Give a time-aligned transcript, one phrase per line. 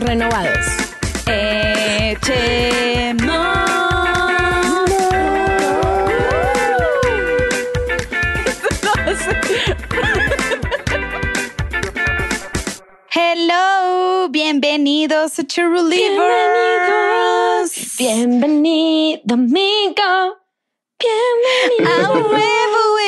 [0.00, 0.66] Renovados.
[1.26, 2.20] Echemos.
[13.12, 16.10] Hello, bienvenidos a True Believers.
[17.98, 20.38] Bienvenido, amigo.
[20.98, 22.06] Bienvenido.
[22.06, 22.98] a un nuevo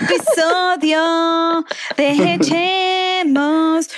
[0.00, 1.64] episodio
[1.96, 3.88] de Echemos.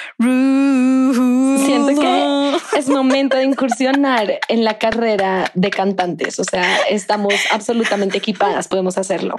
[1.65, 2.40] Siento que
[2.77, 6.39] es momento de incursionar en la carrera de cantantes.
[6.39, 9.37] O sea, estamos absolutamente equipadas, podemos hacerlo.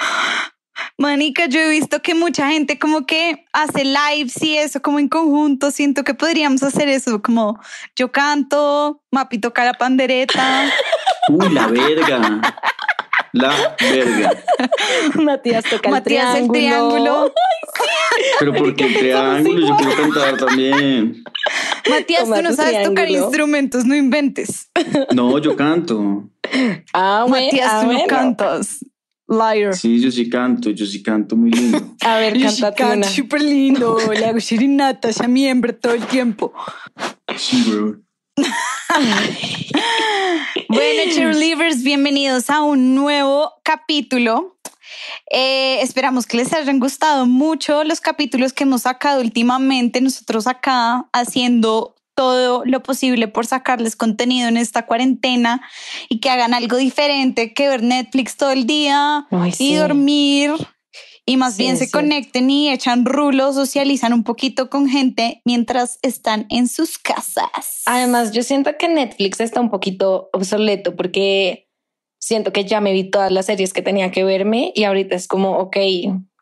[0.98, 5.10] Manica, yo he visto que mucha gente como que hace lives y eso como en
[5.10, 5.72] conjunto.
[5.72, 7.60] Siento que podríamos hacer eso, como
[7.96, 10.70] yo canto, Mapi toca la pandereta.
[11.30, 12.42] Uy, la verga.
[13.34, 14.32] La verga.
[15.16, 16.98] Matías toca el Matías el triángulo.
[17.00, 17.34] triángulo.
[18.40, 21.24] Pero porque el triángulo, yo quiero cantar también.
[21.90, 24.70] Matías, tú no sabes tocar instrumentos, no inventes.
[25.14, 26.30] No, yo canto.
[26.94, 28.86] Ah, bueno, Matías, ah, tú no cantas.
[29.30, 29.74] Liar.
[29.76, 31.96] Sí, yo sí canto, yo sí canto muy lindo.
[32.02, 33.08] A ver, Yo sí canto una.
[33.08, 36.52] súper lindo, le hago serenatas a mi hembra todo el tiempo.
[37.38, 38.02] Sí, bro.
[40.74, 44.58] Bueno, cheerleaders, bienvenidos a un nuevo capítulo.
[45.30, 50.00] Eh, esperamos que les hayan gustado mucho los capítulos que hemos sacado últimamente.
[50.00, 55.62] Nosotros acá haciendo todo lo posible por sacarles contenido en esta cuarentena
[56.08, 59.76] y que hagan algo diferente que ver Netflix todo el día Ay, y sí.
[59.76, 60.54] dormir.
[61.32, 65.98] Y más Sí, bien se conecten y echan rulos, socializan un poquito con gente mientras
[66.02, 67.84] están en sus casas.
[67.86, 71.70] Además, yo siento que Netflix está un poquito obsoleto porque
[72.20, 75.30] siento que ya me vi todas las series que tenía que verme y ahorita es
[75.30, 75.78] como, ok,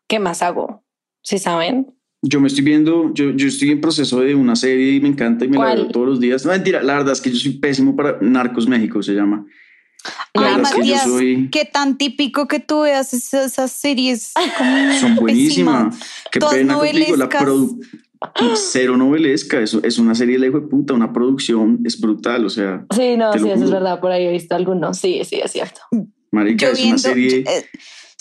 [0.08, 0.84] ¿qué más hago?
[1.22, 1.94] ¿Sí saben?
[2.24, 5.46] Yo me estoy viendo, yo, yo estoy en proceso de una serie y me encanta
[5.46, 5.76] y me la ¿Cuál?
[5.84, 6.44] veo todos los días.
[6.48, 9.46] No, mentira, la verdad es que yo soy pésimo para Narcos México, se llama.
[10.34, 11.50] Que yo Matías, soy...
[11.52, 14.32] qué tan típico que tú veas esas, series
[15.00, 15.98] Son buenísimas.
[16.32, 17.16] Qué Todas pena contigo.
[17.18, 17.80] La produ-
[18.56, 19.62] Cero novelesca.
[19.62, 20.94] Eso es una serie de hijo de puta.
[20.94, 22.46] Una producción es brutal.
[22.46, 24.98] O sea, Sí, no, sí, eso es verdad, por ahí he visto algunos.
[24.98, 25.82] Sí, sí, es cierto.
[26.32, 27.66] marica, Yo es viendo, una serie eh,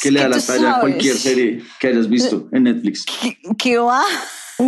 [0.01, 3.05] que le da la talla a cualquier serie que hayas visto en Netflix.
[3.21, 4.03] ¿Qué, qué va?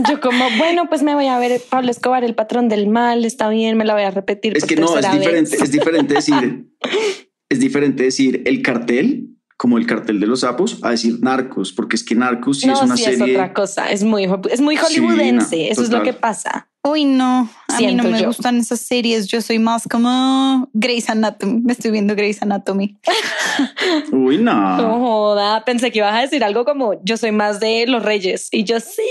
[0.08, 3.48] Yo como, bueno, pues me voy a ver Pablo Escobar, el patrón del mal, está
[3.48, 4.56] bien, me la voy a repetir.
[4.56, 5.18] Es por que no, es vez.
[5.18, 5.56] diferente.
[5.56, 6.66] Es diferente decir,
[7.48, 11.94] es diferente decir el cartel, como el cartel de los sapos, a decir narcos, porque
[11.94, 13.24] es que narcos sí no, es una sí, serie.
[13.26, 13.90] es otra cosa.
[13.90, 15.54] Es muy, es muy Sí, hollywoodense.
[15.56, 16.70] no, eso es lo que pasa.
[16.82, 18.28] Uy, no, a mí Siento no me yo.
[18.28, 19.26] gustan esas series.
[19.26, 21.60] Yo soy más como Grey's Anatomy.
[21.60, 22.98] Me estoy viendo Grey's Anatomy.
[24.12, 24.98] Uy, No no.
[24.98, 28.64] joda, pensé que ibas a decir algo como yo soy más de los reyes y
[28.64, 29.02] yo sí.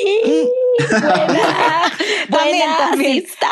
[0.90, 1.14] Buena,
[2.31, 3.18] También, buena, también.
[3.20, 3.52] está.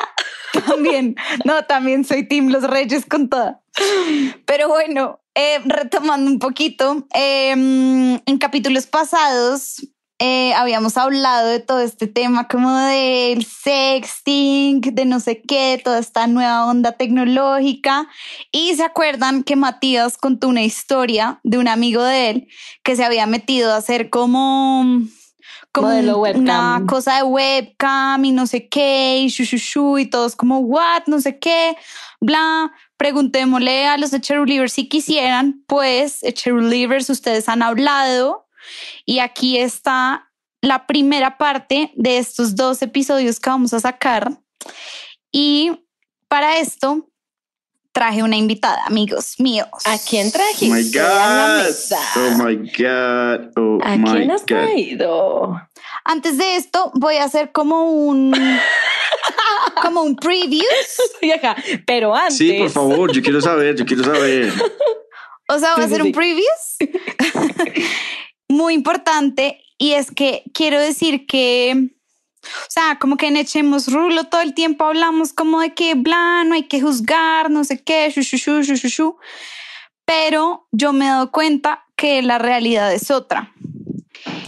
[0.66, 1.16] También,
[1.46, 3.62] no, también soy Team Los Reyes con toda.
[4.48, 9.88] Pero bueno, eh, retomando un poquito, eh, en capítulos pasados
[10.20, 16.00] eh, habíamos hablado de todo este tema como del sexting, de no sé qué, toda
[16.00, 18.08] esta nueva onda tecnológica.
[18.52, 22.48] Y se acuerdan que Matías contó una historia de un amigo de él
[22.84, 25.02] que se había metido a hacer como
[25.72, 26.42] como Modelo un- webcam.
[26.82, 30.58] una cosa de webcam y no sé qué, y shu, shu, shu, y todos como,
[30.60, 31.76] what, no sé qué,
[32.20, 32.72] bla.
[32.98, 38.48] Preguntémosle a los Echerulivers si quisieran, pues Echerulivers, ustedes han hablado
[39.06, 40.32] y aquí está
[40.62, 44.32] la primera parte de estos dos episodios que vamos a sacar.
[45.32, 45.86] Y
[46.28, 47.08] para esto
[47.92, 49.68] traje una invitada, amigos míos.
[49.86, 50.68] ¿A quién Oh trajiste?
[50.68, 51.66] my a la God.
[51.68, 52.00] mesa?
[52.16, 53.52] Oh my God.
[53.58, 54.48] Oh ¿A my quién has God.
[54.48, 55.62] traído?
[56.04, 58.32] Antes de esto, voy a hacer como un
[59.82, 60.64] como un preview.
[61.86, 62.38] Pero antes.
[62.38, 64.54] Sí, por favor, yo quiero saber, yo quiero saber.
[65.50, 66.46] O sea, voy a hacer un preview
[68.50, 71.92] muy importante y es que quiero decir que
[72.44, 76.44] o sea, como que en Echemos Rulo todo el tiempo hablamos como de que bla,
[76.46, 79.18] no hay que juzgar, no sé qué, shu, shu, shu, shu, shu, shu.
[80.06, 83.54] Pero yo me he dado cuenta que la realidad es otra.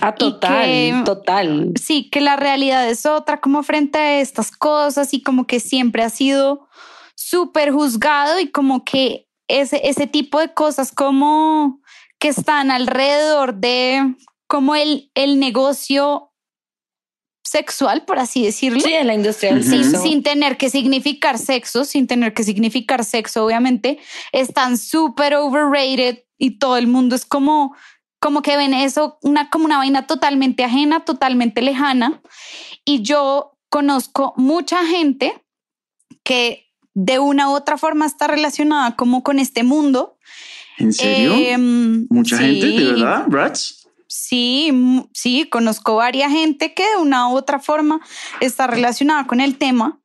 [0.02, 1.74] Ah, total, que- total.
[1.82, 6.04] sí, que la realidad es otra como frente a estas cosas y como que siempre
[6.04, 6.68] ha sido
[7.16, 11.82] súper juzgado y como que ese, ese tipo de cosas como
[12.20, 14.16] que están alrededor de
[14.48, 16.32] como el, el negocio
[17.46, 18.80] sexual, por así decirlo.
[18.82, 19.64] Sí, en la industria del.
[19.64, 20.04] Sin, sexo.
[20.04, 24.00] sin tener que significar sexo, sin tener que significar sexo, obviamente,
[24.32, 27.76] están súper overrated y todo el mundo es como,
[28.20, 32.22] como que ven eso una, como una vaina totalmente ajena, totalmente lejana.
[32.86, 35.44] Y yo conozco mucha gente
[36.24, 40.18] que de una u otra forma está relacionada como con este mundo.
[40.78, 41.34] ¿En serio?
[41.36, 43.88] Em, Mucha gente, de verdad, Rats.
[44.08, 44.72] Sí,
[45.14, 48.02] sí, conozco varias gente que de una u otra forma
[48.42, 50.02] está relacionada con el tema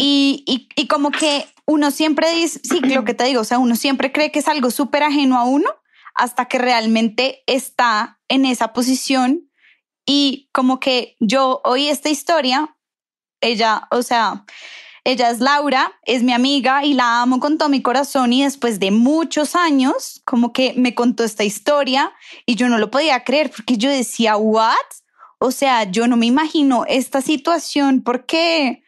[0.00, 3.58] y, y, y como que uno siempre dice, sí, lo que te digo, o sea,
[3.58, 5.68] uno siempre cree que es algo súper ajeno a uno
[6.14, 9.50] hasta que realmente está en esa posición
[10.04, 12.76] y como que yo oí esta historia,
[13.40, 14.44] ella, o sea,
[15.04, 18.78] ella es Laura, es mi amiga y la amo con todo mi corazón y después
[18.78, 22.12] de muchos años como que me contó esta historia
[22.46, 24.76] y yo no lo podía creer porque yo decía, ¿what?
[25.38, 28.84] O sea, yo no me imagino esta situación porque,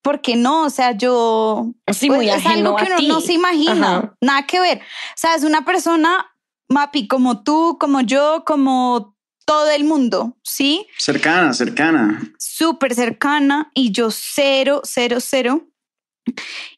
[0.00, 1.74] porque no, o sea, yo...
[1.92, 4.16] Sí, pues, muy es algo que uno no se imagina, Ajá.
[4.22, 4.78] nada que ver.
[4.78, 6.34] O sea, es una persona,
[6.68, 9.16] Mapi, como tú, como yo, como
[9.46, 10.86] todo el mundo, ¿sí?
[10.98, 12.32] Cercana, cercana.
[12.38, 15.66] súper cercana y yo cero, cero, cero.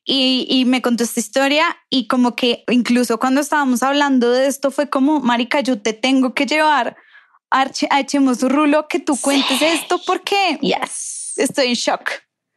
[0.04, 4.70] Y, y me contó esta historia y como que incluso cuando estábamos hablando de esto
[4.70, 6.96] fue como, Marica, yo te tengo que llevar
[7.50, 11.32] a, Echemos Rulo que tú cuentes esto porque Yes.
[11.36, 12.10] estoy en shock.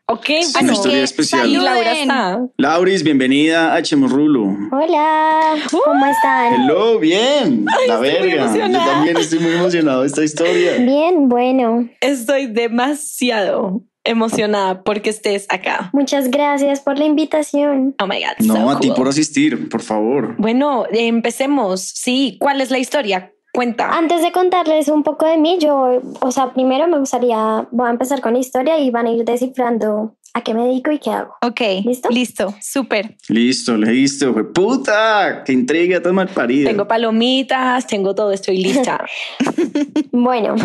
[0.06, 0.74] Ok, una bueno.
[0.74, 1.54] historia especial.
[1.54, 2.46] Laura está.
[2.58, 4.44] Lauris, bienvenida a Chemorrulo.
[4.72, 6.54] Hola, ¿cómo están?
[6.62, 7.66] Hello, bien.
[7.88, 8.54] La verga.
[8.54, 10.74] Yo también estoy muy emocionado de esta historia.
[10.80, 15.90] Bien, bueno, Estoy demasiado emocionada porque estés acá.
[15.94, 17.96] muchas gracias por la invitación.
[18.02, 18.46] Oh my God.
[18.46, 20.36] No, so a ti por asistir, por favor.
[20.38, 21.80] Bueno, eh, empecemos.
[21.82, 23.33] Sí, ¿cuál es la historia?
[23.54, 23.90] Cuenta.
[23.92, 27.92] Antes de contarles un poco de mí, yo, o sea, primero me gustaría, voy a
[27.92, 31.12] empezar con la historia y van a ir descifrando a qué me dedico y qué
[31.12, 31.36] hago.
[31.42, 32.10] Ok, ¿Listo?
[32.10, 33.16] listo, súper.
[33.30, 34.34] Listo, listo.
[34.34, 35.44] Fue puta.
[35.46, 36.70] Qué intriga tan mal parida.
[36.70, 39.06] Tengo palomitas, tengo todo, estoy lista.
[40.12, 40.56] Bueno,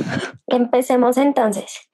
[0.46, 1.88] empecemos entonces.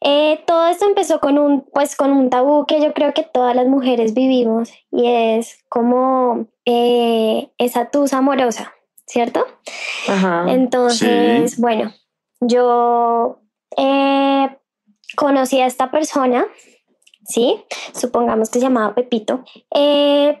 [0.00, 3.56] Eh, todo esto empezó con un, pues, con un tabú que yo creo que todas
[3.56, 8.74] las mujeres vivimos y es como eh, esa tusa amorosa,
[9.06, 9.44] ¿cierto?
[10.08, 10.46] Ajá.
[10.48, 11.92] Entonces, bueno,
[12.40, 13.40] yo
[13.76, 14.48] eh,
[15.16, 16.46] conocí a esta persona,
[17.26, 17.62] ¿sí?
[17.92, 19.44] Supongamos que se llamaba Pepito.
[19.74, 20.40] Eh,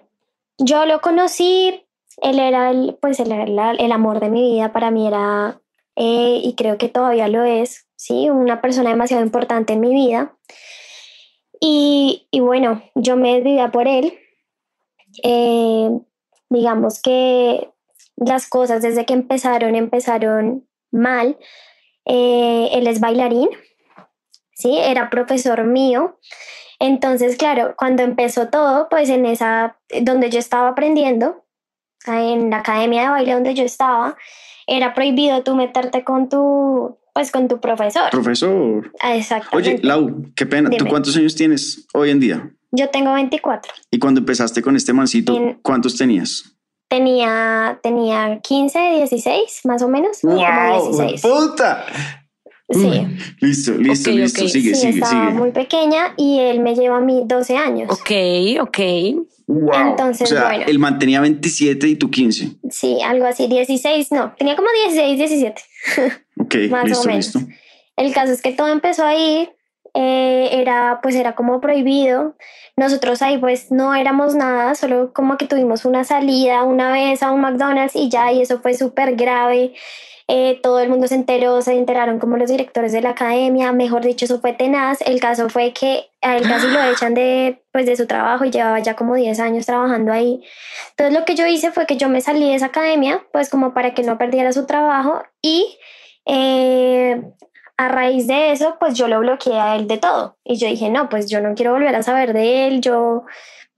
[0.58, 1.84] yo lo conocí,
[2.22, 5.60] él era el, pues él era la- el amor de mi vida, para mí era,
[5.96, 8.28] eh, y creo que todavía lo es, ¿sí?
[8.30, 10.36] Una persona demasiado importante en mi vida.
[11.60, 14.18] Y, y bueno, yo me desvivía por él.
[15.22, 15.90] Eh,
[16.50, 17.70] digamos que
[18.16, 21.38] las cosas desde que empezaron, empezaron mal.
[22.06, 23.48] Eh, él es bailarín,
[24.52, 24.76] ¿sí?
[24.78, 26.18] Era profesor mío.
[26.78, 31.44] Entonces, claro, cuando empezó todo, pues en esa, donde yo estaba aprendiendo,
[32.06, 34.16] en la academia de baile donde yo estaba,
[34.66, 38.10] era prohibido tú meterte con tu, pues con tu profesor.
[38.10, 38.92] Profesor.
[39.00, 39.70] Ah, Exactamente.
[39.76, 40.68] Oye, Lau, qué pena.
[40.70, 42.50] ¿Tú cuántos años tienes hoy en día?
[42.72, 43.72] Yo tengo 24.
[43.90, 46.53] Y cuando empezaste con este mancito, En- ¿cuántos tenías?
[46.94, 50.20] Tenía, tenía 15, 16, más o menos.
[50.20, 50.96] como ¡Wow!
[50.96, 51.22] 16.
[51.22, 51.84] ¡Puta!
[52.70, 52.78] Sí.
[52.86, 54.42] Uy, listo, listo, Ok, listo.
[54.44, 54.48] ok.
[54.48, 55.38] Sigue, sí, sigue, estaba sigue.
[55.38, 57.90] muy pequeña y él me lleva a mí 12 años.
[57.90, 58.10] Ok,
[58.60, 58.78] ok.
[59.48, 59.88] Wow.
[59.90, 60.64] Entonces, o sea, bueno.
[60.68, 62.52] él mantenía 27 y tú 15.
[62.70, 65.62] Sí, algo así, 16, no, tenía como 16, 17.
[66.38, 67.34] Ok, Más o listo, menos.
[67.34, 67.40] listo.
[67.96, 69.48] El caso es que todo empezó ahí,
[69.94, 72.34] eh, era pues era como prohibido.
[72.76, 77.30] Nosotros ahí pues no éramos nada, solo como que tuvimos una salida una vez a
[77.30, 79.74] un McDonald's y ya, y eso fue súper grave.
[80.26, 84.02] Eh, todo el mundo se enteró, se enteraron como los directores de la academia, mejor
[84.02, 85.00] dicho, eso fue tenaz.
[85.02, 88.50] El caso fue que a él casi lo echan de, pues, de su trabajo y
[88.50, 90.42] llevaba ya como 10 años trabajando ahí.
[90.90, 93.74] Entonces lo que yo hice fue que yo me salí de esa academia, pues como
[93.74, 95.78] para que no perdiera su trabajo y
[96.26, 97.22] eh,
[97.76, 100.36] a raíz de eso, pues yo lo bloqueé a él de todo.
[100.44, 103.24] Y yo dije, no, pues yo no quiero volver a saber de él, yo,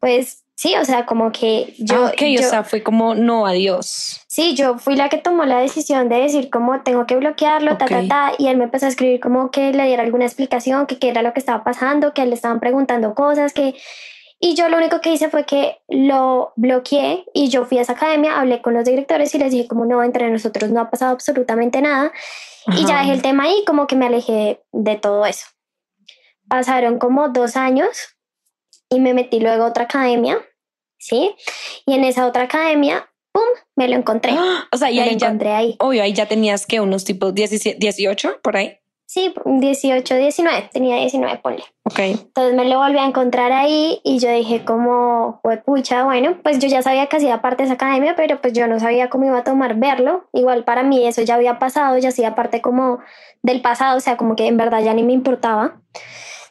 [0.01, 2.07] pues sí, o sea, como que yo...
[2.07, 4.21] Ah, ok, yo- o sea, fue como no, adiós.
[4.27, 7.87] Sí, yo fui la que tomó la decisión de decir como tengo que bloquearlo, ta,
[7.87, 10.99] ta, ta, y él me empezó a escribir como que le diera alguna explicación, que
[10.99, 13.75] qué era lo que estaba pasando, que le estaban preguntando cosas, que...
[14.39, 17.95] Y yo lo único que hice fue que lo bloqueé y yo fui a esa
[17.95, 21.13] academia, hablé con los directores y les dije como no, entre nosotros no ha pasado
[21.13, 22.13] absolutamente nada.
[22.69, 25.47] Y ya dejé el tema ahí, como que me alejé de todo eso.
[26.49, 28.17] Pasaron como dos años
[28.89, 30.39] y me metí luego a otra academia,
[30.99, 31.35] ¿sí?
[31.87, 33.43] Y en esa otra academia, ¡pum!,
[33.77, 34.33] me lo encontré.
[34.73, 35.77] O sea, y me ahí lo ya, encontré ahí.
[35.79, 38.79] obvio, ahí ya tenías que unos tipos 17, 18 por ahí.
[39.17, 41.65] Sí, 18, 19, tenía 19, ponle.
[41.85, 42.01] Ok.
[42.01, 46.59] Entonces me lo volví a encontrar ahí y yo dije como, "Jue pucha, bueno, pues
[46.59, 49.25] yo ya sabía que hacía parte de esa academia, pero pues yo no sabía cómo
[49.25, 50.29] iba a tomar verlo.
[50.35, 52.99] Igual para mí eso ya había pasado, ya hacía parte como
[53.41, 55.81] del pasado, o sea, como que en verdad ya ni me importaba.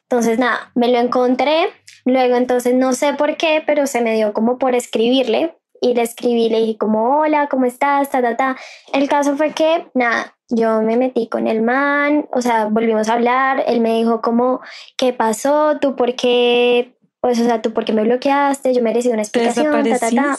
[0.02, 1.68] Entonces nada, me lo encontré,
[2.04, 6.02] luego entonces no sé por qué, pero se me dio como por escribirle y le
[6.02, 8.10] escribí, le dije como, hola, ¿cómo estás?
[8.10, 8.58] Ta, ta, ta.
[8.92, 13.14] El caso fue que, nada, yo me metí con el man, o sea, volvimos a
[13.14, 14.62] hablar, él me dijo como,
[14.98, 15.78] ¿qué pasó?
[15.80, 16.96] ¿Tú por qué?
[17.22, 18.72] Pues, o sea, ¿tú por qué me bloqueaste?
[18.72, 20.38] Yo merecí una explicación, ta, ta, ta.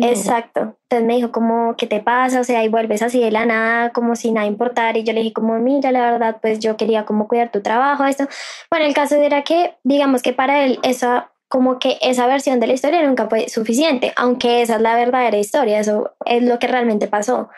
[0.00, 0.78] Exacto.
[0.88, 2.40] Entonces me dijo como, ¿qué te pasa?
[2.40, 4.96] O sea, y vuelves así de la nada, como si nada importara.
[4.96, 8.06] Y yo le dije como, mira, la verdad, pues yo quería como cuidar tu trabajo,
[8.06, 8.26] esto.
[8.70, 12.66] Bueno, el caso era que, digamos que para él, esa, como que esa versión de
[12.66, 16.66] la historia nunca fue suficiente, aunque esa es la verdadera historia, eso es lo que
[16.66, 17.50] realmente pasó.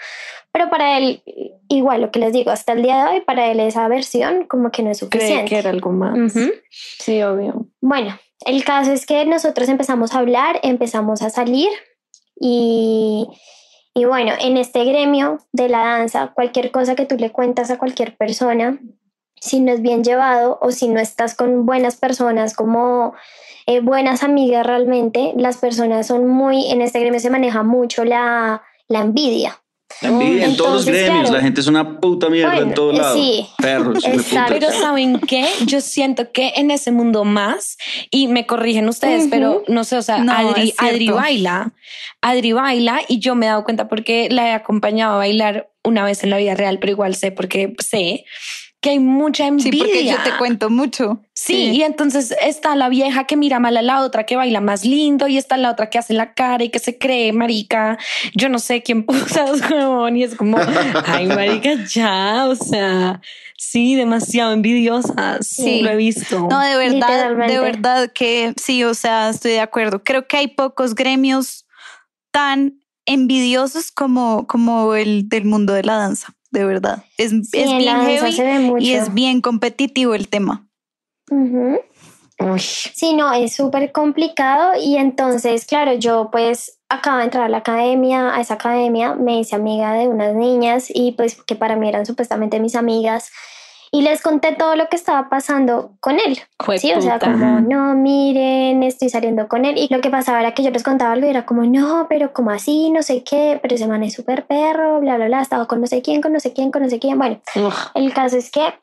[0.53, 1.23] Pero para él,
[1.69, 4.71] igual lo que les digo, hasta el día de hoy, para él esa versión como
[4.71, 5.45] que no es Creí suficiente.
[5.51, 6.33] que era algo más.
[6.71, 7.67] Sí, obvio.
[7.81, 11.69] Bueno, el caso es que nosotros empezamos a hablar, empezamos a salir
[12.41, 13.27] y,
[13.95, 17.79] y bueno, en este gremio de la danza, cualquier cosa que tú le cuentas a
[17.79, 18.79] cualquier persona,
[19.41, 23.15] si no es bien llevado o si no estás con buenas personas como
[23.67, 28.63] eh, buenas amigas realmente, las personas son muy, en este gremio se maneja mucho la,
[28.89, 29.61] la envidia.
[30.03, 31.33] La envidia en todos los gremios, claro.
[31.37, 33.19] la gente es una puta mierda Bueno, en todos eh, lados.
[33.19, 33.47] sí.
[33.59, 34.05] Perros.
[34.49, 35.47] Pero ¿saben qué?
[35.67, 37.77] Yo siento que en ese mundo más,
[38.11, 39.31] y me corrigen ustedes, Ujú.
[39.31, 40.33] pero no sé, o sea, No.
[40.79, 41.73] Adri baila,
[42.21, 46.05] Adri baila y yo me he dado cuenta porque la he acompañado a bailar una
[46.05, 48.25] vez en la vida real, pero igual sé porque sé
[48.81, 49.85] que hay mucha Sí, envidia.
[49.85, 51.21] porque yo te cuento mucho.
[51.35, 54.85] Sí, y entonces está la vieja que mira mal a la otra que baila más
[54.85, 57.99] lindo y está la otra que hace la cara y que se cree marica.
[58.35, 60.59] Yo no sé quién puso y es como,
[61.07, 63.21] ay, marica, ya, o sea,
[63.57, 65.47] sí, demasiado envidiosas.
[65.47, 65.83] Sí.
[65.83, 66.47] lo he visto.
[66.49, 70.05] No, de verdad, de verdad que sí, o sea, estoy de acuerdo.
[70.05, 71.67] Creo que hay pocos gremios
[72.31, 77.05] tan envidiosos como, como el del mundo de la danza, de verdad.
[77.17, 80.69] Es, Sí, es bien heavy se y es bien competitivo el tema.
[82.95, 87.59] Sí, no, es súper complicado y entonces, claro, yo pues acabo de entrar a la
[87.59, 91.89] academia, a esa academia, me hice amiga de unas niñas y pues que para mí
[91.89, 93.31] eran supuestamente mis amigas
[93.91, 96.39] y les conté todo lo que estaba pasando con él.
[96.79, 99.79] Sí, o sea, como, no, miren, estoy saliendo con él.
[99.79, 102.33] Y lo que pasaba era que yo les contaba algo y era como, no, pero
[102.33, 105.67] como así, no sé qué, pero ese man es súper perro, bla, bla, bla, estaba
[105.67, 107.19] con no sé quién, con no sé quién, con no sé quién.
[107.19, 107.41] Bueno,
[107.95, 108.75] el caso es que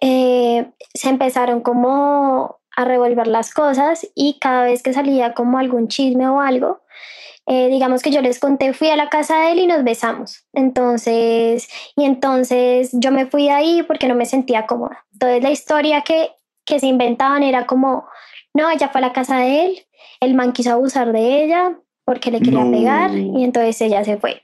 [0.00, 5.88] eh, se empezaron como a revolver las cosas y cada vez que salía como algún
[5.88, 6.80] chisme o algo,
[7.46, 10.46] eh, digamos que yo les conté, fui a la casa de él y nos besamos.
[10.52, 15.04] Entonces, y entonces yo me fui de ahí porque no me sentía cómoda.
[15.12, 16.30] Entonces la historia que,
[16.64, 18.06] que se inventaban era como,
[18.54, 19.86] no, ella fue a la casa de él,
[20.20, 22.70] el man quiso abusar de ella porque le quería No.
[22.70, 24.42] pegar y entonces ella se fue.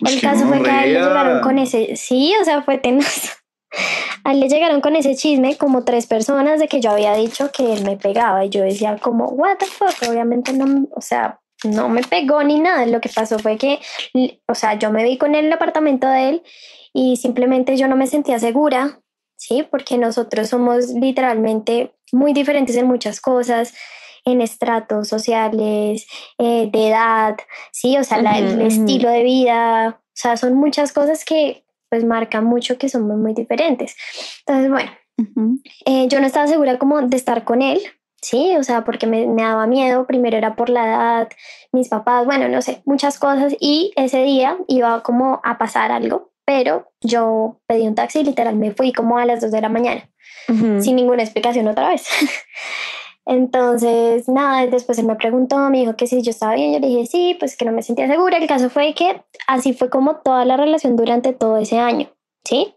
[0.00, 2.78] El qué caso fue que a él le llegaron con ese, sí, o sea, fue
[2.78, 3.36] tenaz.
[4.24, 7.50] A él le llegaron con ese chisme como tres personas de que yo había dicho
[7.52, 11.40] que él me pegaba y yo decía como, what the fuck, obviamente no, o sea,
[11.64, 12.86] no me pegó ni nada.
[12.86, 13.80] Lo que pasó fue que,
[14.46, 16.42] o sea, yo me vi con él en el apartamento de él
[16.92, 19.00] y simplemente yo no me sentía segura,
[19.36, 19.64] ¿sí?
[19.70, 23.74] Porque nosotros somos literalmente muy diferentes en muchas cosas
[24.26, 26.06] en estratos sociales,
[26.38, 27.36] eh, de edad,
[27.72, 28.66] sí, o sea, la- el Ujú, ujú.
[28.66, 33.32] estilo de vida, o sea, son muchas cosas que pues marcan mucho que somos muy
[33.34, 33.96] diferentes.
[34.46, 34.90] Entonces, bueno,
[35.86, 37.80] eh, yo no estaba segura como de estar con él,
[38.22, 41.28] sí, o sea, porque me, me daba miedo, primero era por la edad,
[41.72, 46.30] mis papás, bueno, no sé, muchas cosas y ese día iba como a pasar algo,
[46.44, 50.08] pero yo pedí un taxi, literal, me fui como a las 2 de la mañana
[50.48, 50.80] Ujú.
[50.82, 52.06] sin ninguna explicación otra vez.
[53.26, 56.88] Entonces, nada, después él me preguntó, me dijo que si yo estaba bien, yo le
[56.88, 58.38] dije sí, pues que no me sentía segura.
[58.38, 62.08] El caso fue que así fue como toda la relación durante todo ese año,
[62.44, 62.74] ¿sí?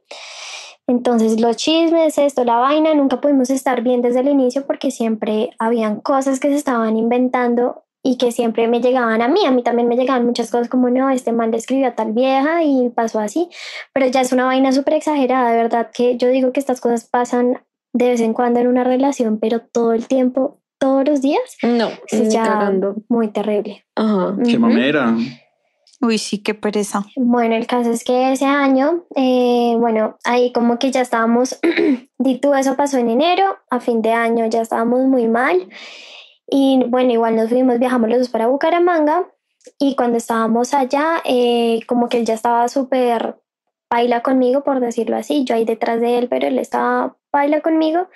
[0.88, 5.52] Entonces, los chismes, esto, la vaina, nunca pudimos estar bien desde el inicio porque siempre
[5.60, 9.46] habían cosas que se estaban inventando y que siempre me llegaban a mí.
[9.46, 12.12] A mí también me llegaban muchas cosas como, no, este man le escribió a tal
[12.12, 13.50] vieja y pasó así,
[13.94, 17.06] pero ya es una vaina súper exagerada, de verdad que yo digo que estas cosas
[17.06, 17.64] pasan
[17.94, 21.92] de vez en cuando en una relación, pero todo el tiempo, todos los días, No,
[22.10, 22.72] es ya
[23.08, 23.86] muy terrible.
[23.96, 24.36] Ajá.
[24.44, 24.60] Qué Ujú.
[24.60, 25.16] mamera.
[26.04, 27.06] Uy, sí, qué pereza.
[27.16, 31.58] Bueno, el caso es que ese año, eh, bueno, ahí como que ya estábamos,
[32.20, 35.70] di tú, eso pasó en enero, a fin de año ya estábamos muy mal.
[36.46, 39.32] Y bueno, igual nos fuimos, viajamos los dos para Bucaramanga.
[39.80, 43.40] Y cuando estábamos allá, eh, como que él ya estaba súper
[43.90, 45.46] baila conmigo, por decirlo así.
[45.46, 48.10] Yo ahí detrás de él, pero él estaba baila conmigo.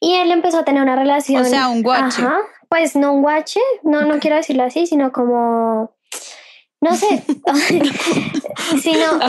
[0.00, 1.42] Y él empezó a tener una relación.
[1.42, 2.22] O sea, un guache.
[2.22, 5.95] Ajá, pues no un guache, no, no quiero decirlo así, sino como,
[6.80, 7.22] no sé,
[8.82, 9.18] sino,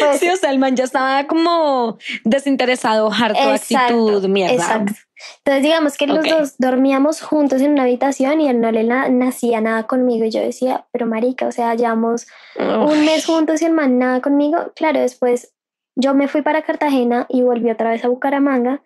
[0.00, 4.54] pues, Sí, o sea, el man ya estaba como desinteresado, harto Exacto, actitud, mierda.
[4.54, 4.92] exacto.
[5.38, 9.08] Entonces digamos que los dos dormíamos juntos en una habitación y él no le na-
[9.08, 12.26] nacía nada conmigo y yo decía, pero marica, o sea, llevamos
[12.56, 12.92] Uf.
[12.92, 14.72] un mes juntos y el man nada conmigo.
[14.76, 15.52] Claro, después
[15.96, 18.82] yo me fui para Cartagena y volví otra vez a Bucaramanga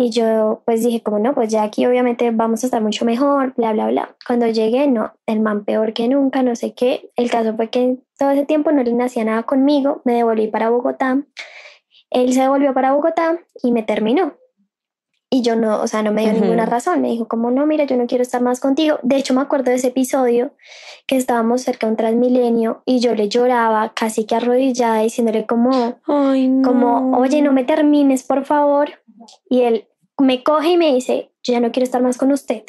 [0.00, 3.52] y yo pues dije como no, pues ya aquí obviamente vamos a estar mucho mejor,
[3.56, 4.16] bla, bla, bla.
[4.24, 7.10] Cuando llegué, no, el man peor que nunca, no sé qué.
[7.16, 10.70] El caso fue que todo ese tiempo no le nacía nada conmigo, me devolví para
[10.70, 11.20] Bogotá.
[12.10, 14.34] Él se devolvió para Bogotá y me terminó.
[15.30, 16.42] Y yo no, o sea, no me dio Ujú.
[16.42, 17.02] ninguna razón.
[17.02, 18.98] Me dijo como, no, mira, yo no quiero estar más contigo.
[19.02, 20.52] De hecho, me acuerdo de ese episodio
[21.06, 25.96] que estábamos cerca de un Transmilenio y yo le lloraba casi que arrodillada diciéndole como,
[26.06, 26.62] Ay, no.
[26.62, 28.90] como, oye, no me termines, por favor.
[29.48, 32.64] Y él me coge y me dice, yo ya no quiero estar más con usted.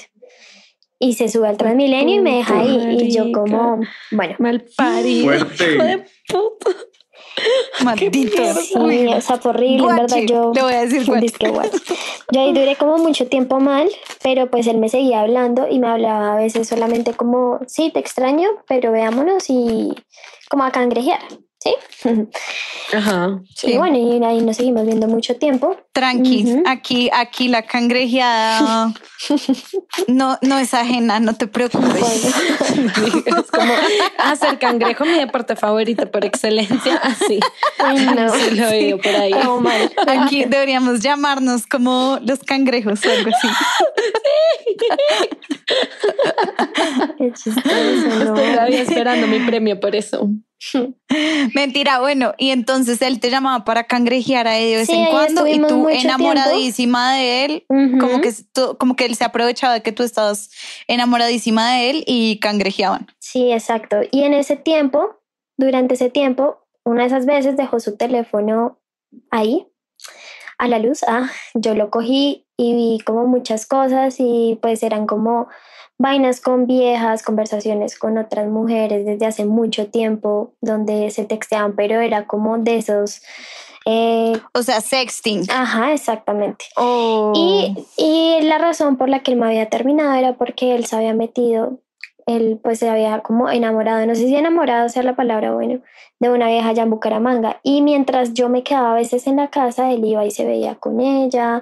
[1.00, 2.98] Y se sube al Transmilenio y me deja ahí.
[3.00, 3.39] Y yo Marica.
[3.39, 3.80] como,
[4.12, 5.25] bueno, Mal parido.
[5.25, 5.74] Fuerte.
[5.74, 5.98] Hijo de
[6.28, 6.72] puta.
[7.84, 8.54] Maldito.
[8.56, 10.18] sí, o sea, fue horrible, en verdad.
[10.28, 11.78] Yo, le voy a decir guache.
[12.32, 13.89] Yo ahí duré como mucho tiempo mal,
[14.22, 18.00] pero pues él me seguía hablando y me hablaba a veces solamente como, sí, te
[18.00, 19.96] extraño, pero veámonos y
[20.50, 21.22] como a cangrejear,
[21.60, 21.75] ¿sí?
[22.96, 23.39] Ajá.
[23.56, 23.74] Sí.
[23.74, 25.75] Y bueno, y ahí nos seguimos viendo mucho tiempo.
[25.92, 26.63] Tranqui, Ujú.
[26.66, 28.94] aquí, aquí la cangrejeada
[30.08, 32.25] no, no es ajena, no te preocupes.
[33.25, 33.74] es como
[34.18, 36.96] hacer cangrejo, mi deporte favorito por excelencia.
[37.04, 37.42] Así.
[37.80, 38.30] Ay, no.
[38.34, 39.34] Sí, lo veo por ahí.
[39.60, 39.92] Mal.
[40.08, 43.48] Aquí deberíamos llamarnos como los cangrejos o algo así.
[47.17, 48.36] Qué chistoso, ¿no?
[48.36, 50.30] Estoy todavía esperando mi premio por eso.
[51.56, 55.08] Mentira, bueno, y entonces él te llamaba para cangrejear a él de vez Sí, en
[55.08, 59.82] cuando y tú enamoradísima de él, como que tú- como que él se aprovechaba de
[59.82, 60.52] que tú estabas
[60.88, 63.08] enamoradísima de él y cangrejeaban.
[63.19, 63.98] Sí, exacto.
[64.12, 65.17] Y en ese tiempo,
[65.58, 68.80] durante ese tiempo, una de esas veces dejó su teléfono
[69.32, 69.67] ahí,
[70.58, 71.04] a la luz.
[71.08, 75.48] Ah, yo lo cogí y vi como muchas cosas y pues eran como
[76.00, 82.00] vainas con viejas, conversaciones con otras mujeres desde hace mucho tiempo, donde se texteaban, pero
[82.00, 83.22] era como de esos...
[83.86, 85.44] eh, O sea, sexting.
[85.52, 86.66] ajá, exactamente.
[86.78, 87.34] Oh.
[87.36, 90.96] Y, y la razón por la que él me había terminado era porque él se
[90.96, 91.80] había metido,
[92.26, 95.82] él pues se había como enamorado, no sé si enamorado sea la palabra, bueno,
[96.20, 97.60] de una vieja allá en Bucaramanga.
[97.64, 100.76] Y mientras yo me quedaba a veces en la casa, él iba y se veía
[100.76, 101.62] con ella,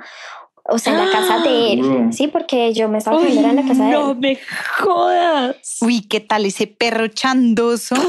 [0.69, 2.12] o sea, en la casa de él, Bro.
[2.12, 4.17] sí, porque yo me estaba quedando en la casa de no él.
[4.17, 4.38] me
[4.80, 5.56] jodas.
[5.82, 7.95] Uy, ¿qué tal ese perro chandoso?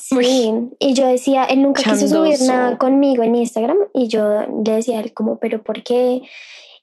[0.00, 4.72] Sí, y yo decía, él nunca quiso subir nada conmigo en Instagram y yo le
[4.72, 6.22] decía a él como, pero ¿por qué?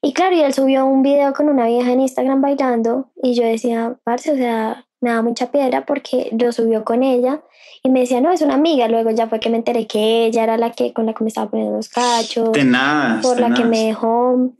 [0.00, 3.42] Y claro, y él subió un video con una vieja en Instagram bailando y yo
[3.42, 7.42] decía, parce, o sea, me da mucha piedra porque lo subió con ella
[7.82, 8.88] y me decía, no, es una amiga.
[8.88, 11.28] Luego ya fue que me enteré que ella era la que con la que me
[11.28, 13.22] estaba poniendo los cachos, Tenaz.
[13.26, 14.52] por la que me dejó.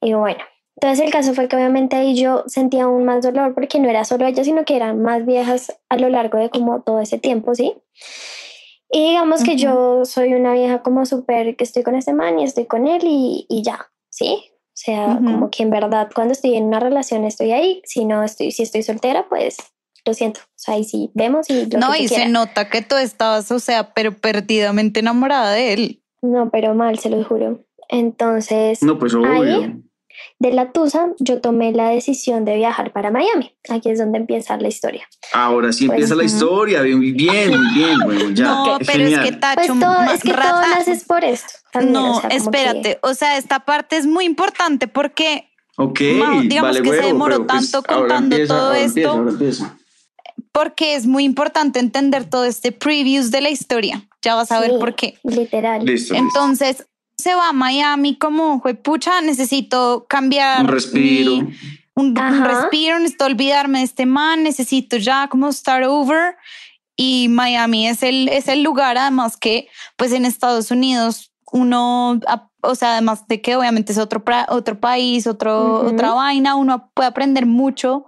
[0.00, 0.40] Y bueno,
[0.76, 4.04] entonces el caso fue que obviamente ahí yo sentía aún más dolor porque no era
[4.04, 7.54] solo ella, sino que eran más viejas a lo largo de como todo ese tiempo,
[7.54, 7.74] ¿sí?
[8.90, 12.44] Y digamos que yo soy una vieja como súper que estoy con este man y
[12.44, 14.42] estoy con él y, y ya, ¿sí?
[14.56, 18.24] O sea, como que en verdad cuando estoy en una relación estoy ahí, si no
[18.24, 19.58] estoy, si estoy soltera, pues
[20.06, 20.40] lo siento.
[20.40, 23.50] O sea, ahí sí vemos y lo No, que y se nota que tú estabas,
[23.52, 26.02] o sea, pero perdidamente enamorada de él.
[26.22, 27.60] No, pero mal, se lo juro.
[27.90, 29.60] Entonces, No, pues obvio.
[29.60, 29.82] Ahí.
[30.38, 33.54] De la Tusa, yo tomé la decisión de viajar para Miami.
[33.68, 35.06] Aquí es donde empieza la historia.
[35.32, 36.82] Ahora sí Pues, empieza la historia.
[36.82, 37.98] Bien, muy bien, muy bien.
[38.04, 38.44] Bueno, ya.
[38.44, 39.24] no, qué pero es genial.
[39.24, 41.52] que Tacho, Pues todo, es que todo rata- nace es por esto.
[41.72, 46.00] también, No, o sea, espérate, que- o sea, esta parte es muy importante porque Ok,
[46.18, 48.78] Ma- digamos vale, que se huevo, demoró pero, pues, tanto ahora contando empieza, todo ahora
[48.78, 48.88] esto.
[48.98, 49.76] empieza, ahora empieza.
[50.52, 54.02] porque es muy importante entender todo este previews de la historia.
[54.22, 55.18] Ya vas a ver Sí, por qué.
[55.22, 55.84] Literal.
[55.86, 56.26] Listo, listo.
[57.20, 61.32] Se va a Miami como, pucha, necesito cambiar Un respiro.
[61.36, 61.54] mi-
[61.94, 66.36] un, un respiro, necesito olvidarme de este man, necesito ya como start over.
[66.96, 72.20] Y Miami es el, es el lugar, además que, pues en Estados Unidos, uno,
[72.62, 75.86] o sea, además de que obviamente es otro, otro país, otro, Ujú.
[75.94, 78.06] otra vaina, uno puede aprender mucho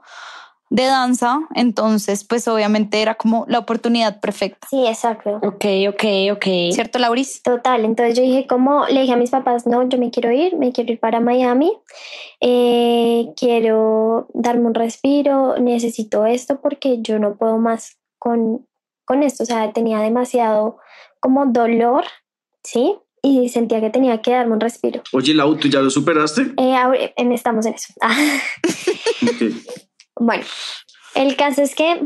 [0.74, 4.66] de danza, entonces pues obviamente era como la oportunidad perfecta.
[4.70, 5.38] Sí, exacto.
[5.42, 6.44] Ok, ok, ok.
[6.72, 7.42] ¿Cierto, Lauris?
[7.42, 10.56] Total, entonces yo dije como, le dije a mis papás, no, yo me quiero ir,
[10.56, 11.70] me quiero ir para Miami,
[12.40, 18.66] eh, quiero darme un respiro, necesito esto porque yo no puedo más con,
[19.04, 20.78] con esto, o sea, tenía demasiado
[21.20, 22.04] como dolor,
[22.64, 22.96] ¿sí?
[23.22, 25.02] Y sentía que tenía que darme un respiro.
[25.12, 26.54] Oye, Lau, ¿tú ya lo superaste?
[26.56, 27.92] Eh, ahora- en- estamos en eso.
[28.00, 29.52] Ok.
[30.24, 30.44] Bueno,
[31.16, 32.00] el caso es que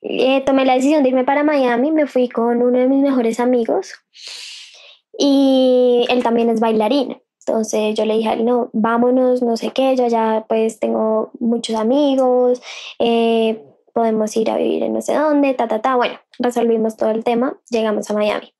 [0.00, 3.40] eh, tomé la decisión de irme para Miami, me fui con uno de mis mejores
[3.40, 3.92] amigos
[5.18, 7.20] y él también es bailarín.
[7.46, 12.62] Entonces yo le dije, no, vámonos, no sé qué, yo ya pues tengo muchos amigos,
[13.00, 15.96] eh, podemos ir a vivir en no sé dónde, ta, ta, ta.
[15.96, 18.54] Bueno, resolvimos todo el tema, llegamos a Miami.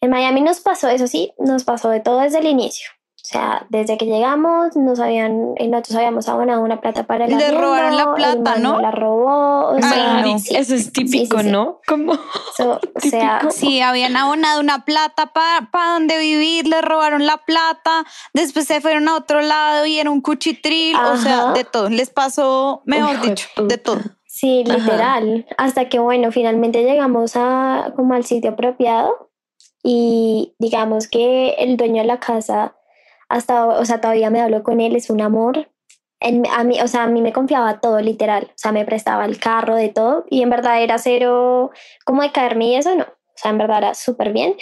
[0.00, 2.88] En Miami nos pasó, eso sí, nos pasó de todo desde el inicio.
[3.34, 7.50] Sea, desde que llegamos, nos habían, eh, nosotros habíamos abonado una plata para el Le
[7.50, 8.80] robaron la plata, ¿no?
[8.80, 10.38] La robó, o sea, Ay, no.
[10.38, 11.50] sí, Eso es típico, sí, sí.
[11.50, 11.80] ¿no?
[11.84, 12.14] Como
[12.56, 13.50] so- o sea, típico.
[13.52, 19.08] Sí, habían abonado una plata para donde vivir, le robaron la plata, después se fueron
[19.08, 21.52] a otro lado y era un cuchitril, o sea, Ajá.
[21.54, 21.88] de todo.
[21.88, 23.98] Les pasó, mejor de dicho, de todo.
[24.26, 24.78] Sí, Ajá.
[24.78, 25.46] literal.
[25.58, 29.30] Hasta que, bueno, finalmente llegamos a como al sitio apropiado
[29.82, 32.76] y digamos que el dueño de la casa,
[33.28, 35.70] hasta, o sea, todavía me hablo con él, es un amor.
[36.20, 38.44] En- a mí, o sea, a mí me confiaba todo, literal.
[38.50, 40.24] O sea, me prestaba el carro, de todo.
[40.30, 41.70] Y en verdad era cero,
[42.04, 43.04] como de caerme y eso, no.
[43.04, 44.54] O sea, en verdad era súper bien.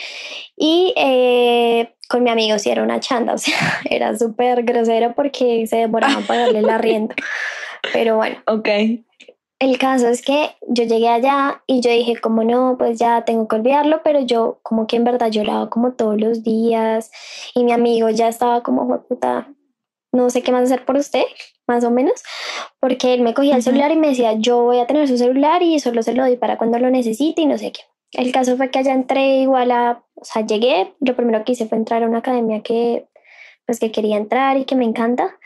[0.56, 3.54] Y eh, con mi amigo sí era una chanda, o sea,
[3.88, 7.14] era súper grosero porque se demoraba en pagarle el arriendo.
[7.92, 8.36] Pero bueno.
[8.46, 8.68] Ok.
[9.62, 13.46] El caso es que yo llegué allá y yo dije, como no, pues ya tengo
[13.46, 17.12] que olvidarlo, pero yo como que en verdad lloraba como todos los días
[17.54, 19.46] y mi amigo ya estaba como, "Jue puta,
[20.12, 21.22] no sé qué más hacer por usted,
[21.68, 22.24] más o menos,
[22.80, 25.62] porque él me cogía el celular y me decía, yo voy a tener su celular
[25.62, 27.82] y solo se lo doy para cuando lo necesite y no sé qué.
[28.10, 31.66] El caso fue que allá entré igual a, o sea, llegué, lo primero que hice
[31.66, 33.06] fue entrar a una academia que,
[33.66, 35.38] pues que quería entrar y que me encanta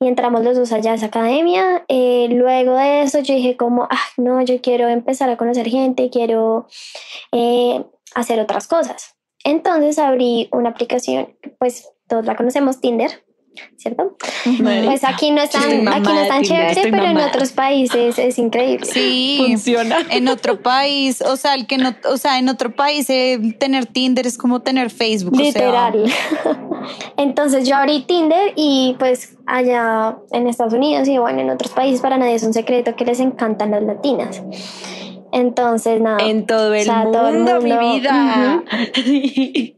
[0.00, 1.84] y entramos los dos allá a esa academia.
[1.88, 6.10] Eh, luego de eso yo dije como, ah, no, yo quiero empezar a conocer gente,
[6.10, 6.66] quiero
[7.32, 9.16] eh, hacer otras cosas.
[9.44, 13.24] Entonces abrí una aplicación, pues todos la conocemos, Tinder,
[13.76, 14.16] ¿cierto?
[14.60, 18.18] Marica, Pues aquí no es tan, aquí no es tan chévere, pero en otros países
[18.18, 18.86] es increíble.
[18.86, 19.98] Sí, funciona.
[20.10, 23.86] en otro país, o sea, el que no, o sea, en otro país eh, tener
[23.86, 25.34] Tinder es como tener Facebook.
[25.34, 26.04] o sea, Literal.
[27.16, 32.00] Entonces yo abrí Tinder y pues allá en Estados Unidos y bueno, en otros países
[32.00, 34.42] para nadie es un secreto que les encantan las latinas.
[35.32, 36.18] Entonces, nada.
[36.20, 38.64] En todo el, O sea, mundo, todo el mi vida.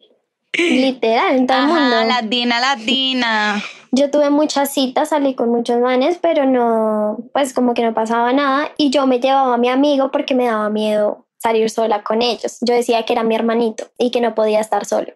[0.52, 2.04] Literal, en todo el Ajá, mundo.
[2.04, 3.62] latina, latina.
[3.92, 8.32] Yo tuve muchas citas, salí con muchos manes, pero no, pues como que no pasaba
[8.32, 8.70] nada.
[8.76, 12.58] Y yo me llevaba a mi amigo porque me daba miedo salir sola con ellos.
[12.60, 15.12] Yo decía que era mi hermanito y que no podía estar solo.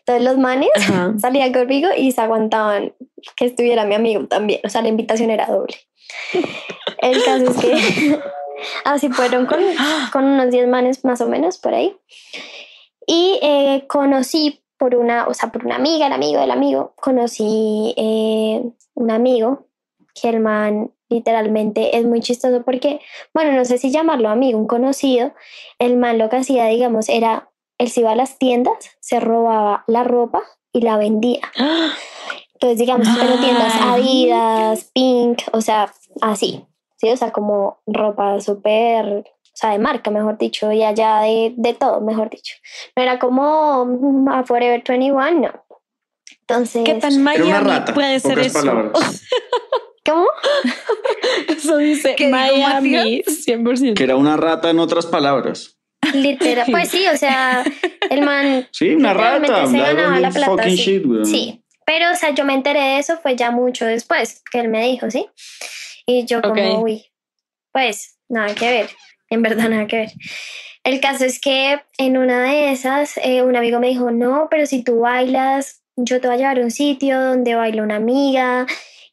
[0.00, 1.14] Entonces los manes Ajá.
[1.18, 2.92] salían conmigo y se aguantaban
[3.34, 4.60] que estuviera mi amigo también.
[4.64, 5.76] O sea, la invitación era doble.
[6.98, 8.20] El caso es que
[8.84, 9.60] así fueron con,
[10.12, 11.96] con unos 10 manes más o menos por ahí.
[13.06, 17.94] Y eh, conocí por una, o sea, por una amiga, el amigo del amigo, conocí
[17.96, 18.62] eh,
[18.94, 19.66] un amigo
[20.14, 23.00] que el man literalmente es muy chistoso porque,
[23.34, 25.32] bueno, no sé si llamarlo amigo, un conocido,
[25.78, 29.84] el man lo que hacía, digamos, era, él se iba a las tiendas, se robaba
[29.86, 31.40] la ropa y la vendía.
[32.54, 33.72] Entonces, digamos, pero tiendas.
[33.80, 37.10] Adidas, Pink, o sea, así, ¿sí?
[37.10, 39.24] O sea, como ropa súper,
[39.58, 42.54] sea, de marca, mejor dicho, y allá de, de todo, mejor dicho.
[42.96, 45.64] No era como mm, a Forever 21, no.
[46.40, 47.94] Entonces, ¿Qué tan Era una Miami rata.
[47.94, 48.58] puede ser pocas eso?
[48.58, 49.22] palabras.
[50.06, 50.26] ¿cómo?
[51.48, 53.94] Eso dice ¿Qué dijo Miami, 100%.
[53.94, 55.76] Que era una rata en otras palabras.
[56.14, 57.64] Literal, pues sí, o sea,
[58.08, 59.66] el man Sí, una rata.
[59.66, 60.52] se ganaba la plata.
[60.52, 60.82] fucking sí.
[60.82, 61.26] shit, weón.
[61.26, 64.68] Sí, pero o sea, yo me enteré de eso fue ya mucho después que él
[64.68, 65.26] me dijo, ¿sí?
[66.06, 67.04] Y yo como, uy,
[67.72, 68.90] pues nada que ver,
[69.30, 70.12] en verdad nada que ver.
[70.84, 74.66] El caso es que en una de esas, eh, un amigo me dijo, no, pero
[74.66, 78.66] si tú bailas, yo te voy a llevar a un sitio donde baila una amiga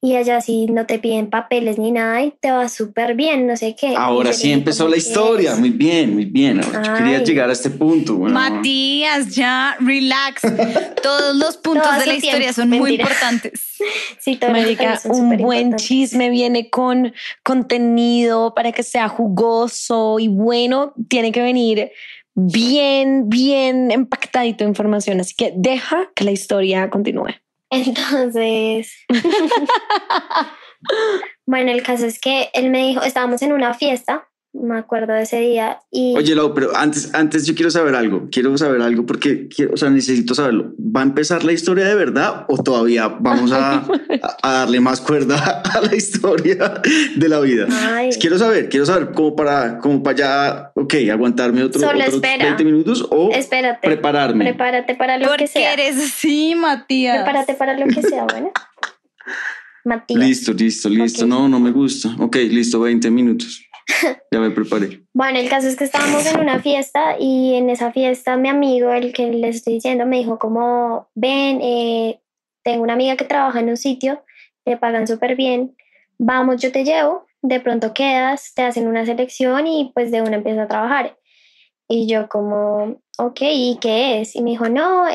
[0.06, 3.58] y allá sí no te piden papeles ni nada y te va súper bien, no
[3.58, 3.96] sé qué.
[3.98, 5.54] Ahora sí empezó ¿cómo la historia.
[5.54, 5.60] es?
[5.60, 6.64] Muy bien, muy bien.
[6.64, 8.14] Ahora yo quería llegar a este punto.
[8.14, 8.34] weón.
[8.34, 10.44] Matías, ya, relax.
[11.02, 13.62] Todos los puntos Todo de la historia son muy importantes.
[14.20, 17.14] Sí, todos los Marica, un buen chisme viene con
[17.44, 20.94] contenido para que sea jugoso y bueno.
[21.10, 21.92] Tiene que venir
[22.36, 25.20] bien, bien empactadito de información.
[25.20, 27.36] Así que deja que la historia continúe.
[27.70, 28.94] Entonces,
[31.46, 35.24] bueno, el caso es que él me dijo, estábamos en una fiesta me acuerdo de
[35.24, 35.80] ese día.
[35.92, 36.16] Y...
[36.16, 39.78] Oye, Lau, pero antes, antes yo quiero saber algo, quiero saber algo porque, quiero, o
[39.78, 40.74] sea, necesito saberlo.
[40.80, 43.86] ¿Va a empezar la historia de verdad o todavía vamos a,
[44.42, 46.82] a, darle más cuerda a la historia
[47.16, 47.68] de la vida?
[47.70, 48.12] Ay.
[48.20, 52.46] Quiero saber, quiero saber cómo para, como para ya, ok, aguantarme otro, Solo otros espera.
[52.46, 53.86] 20 minutos o Espérate.
[53.86, 54.46] prepararme.
[54.46, 55.74] Prepárate para lo que sea.
[55.74, 57.24] eres así, Matías?
[57.24, 58.52] Prepárate para lo que sea, bueno.
[59.84, 60.20] Matías.
[60.28, 61.28] Listo, listo, listo.
[61.28, 62.16] No, no me gusta.
[62.20, 63.65] Ok, listo, 20 minutos.
[64.32, 65.04] Ya me preparé.
[65.14, 68.92] Bueno, el caso es que estábamos en una fiesta y en esa fiesta mi amigo,
[68.92, 72.22] el que les estoy diciendo, me dijo como, ven, eh,
[72.64, 74.24] tengo una amiga que trabaja en un sitio,
[74.64, 75.76] te pagan súper bien,
[76.18, 80.38] vamos, yo te llevo, de pronto quedas, te hacen una selección y pues de una
[80.38, 81.18] empieza a trabajar.
[81.88, 84.36] Y yo como, ok, ¿y qué es?
[84.36, 85.06] Y me dijo, no,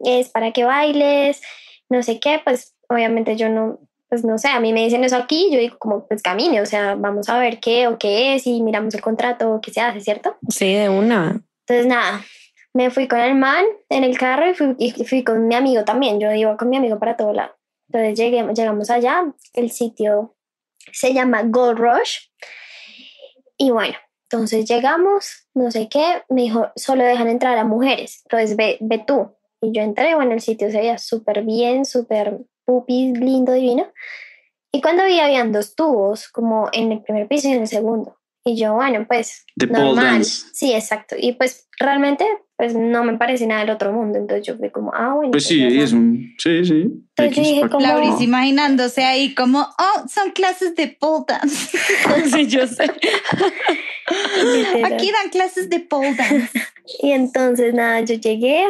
[0.00, 1.40] es para que bailes,
[1.88, 3.78] no sé qué, pues obviamente yo no,
[4.08, 6.66] pues no sé, a mí me dicen eso aquí, yo digo como, pues camine, o
[6.66, 10.00] sea, vamos a ver qué o qué es y miramos el contrato, qué se hace,
[10.00, 10.36] ¿cierto?
[10.48, 11.42] Sí, de una.
[11.66, 12.22] Entonces nada,
[12.72, 15.84] me fui con el man en el carro y fui, y fui con mi amigo
[15.84, 17.56] también, yo iba con mi amigo para todo lado.
[17.88, 20.36] Entonces llegué, llegamos allá, el sitio
[20.92, 22.18] se llama Gold Rush
[23.56, 23.94] y bueno,
[24.30, 28.98] entonces llegamos, no sé qué, me dijo, solo dejan entrar a mujeres, entonces ve, ve
[28.98, 29.34] tú.
[29.60, 33.92] Y yo entré, bueno, el sitio se veía súper bien, súper pupis, lindo, divino.
[34.72, 38.18] Y cuando vi, habían dos tubos, como en el primer piso y en el segundo.
[38.46, 40.24] Y yo, bueno, pues De pole normal.
[40.24, 41.16] Sí, exacto.
[41.18, 44.18] Y pues realmente, pues no me parece nada del otro mundo.
[44.18, 45.30] Entonces yo fui como, ah, bueno.
[45.30, 46.34] Pues sí, es un.
[46.38, 46.86] Sí, sí.
[47.16, 51.78] Entonces yo dije como- Lauris imaginándose ahí como, oh, son clases de pole dance.
[52.36, 52.84] Sí, yo sé.
[54.84, 56.50] Aquí dan clases de pole dance.
[57.02, 58.66] Y entonces nada, yo llegué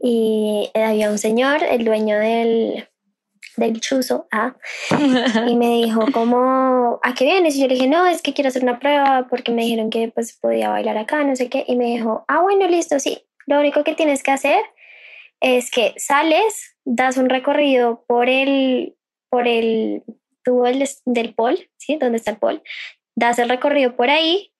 [0.00, 2.88] y había un señor, el dueño del,
[3.56, 4.54] del chuzo, ah,
[5.48, 7.56] y me dijo como, ¿a qué vienes?
[7.56, 10.08] Y yo le dije, no, es que quiero hacer una prueba porque me dijeron que
[10.08, 11.64] pues podía bailar acá, no sé qué.
[11.66, 13.26] Y me dijo, ah, bueno, listo, sí.
[13.46, 14.62] Lo único que tienes que hacer
[15.40, 18.96] es que sales, das un recorrido por el,
[19.28, 20.02] por el
[20.44, 21.96] tubo del, del pol, ¿sí?
[21.96, 22.62] Donde está el pol.
[23.16, 24.52] Das el recorrido por ahí,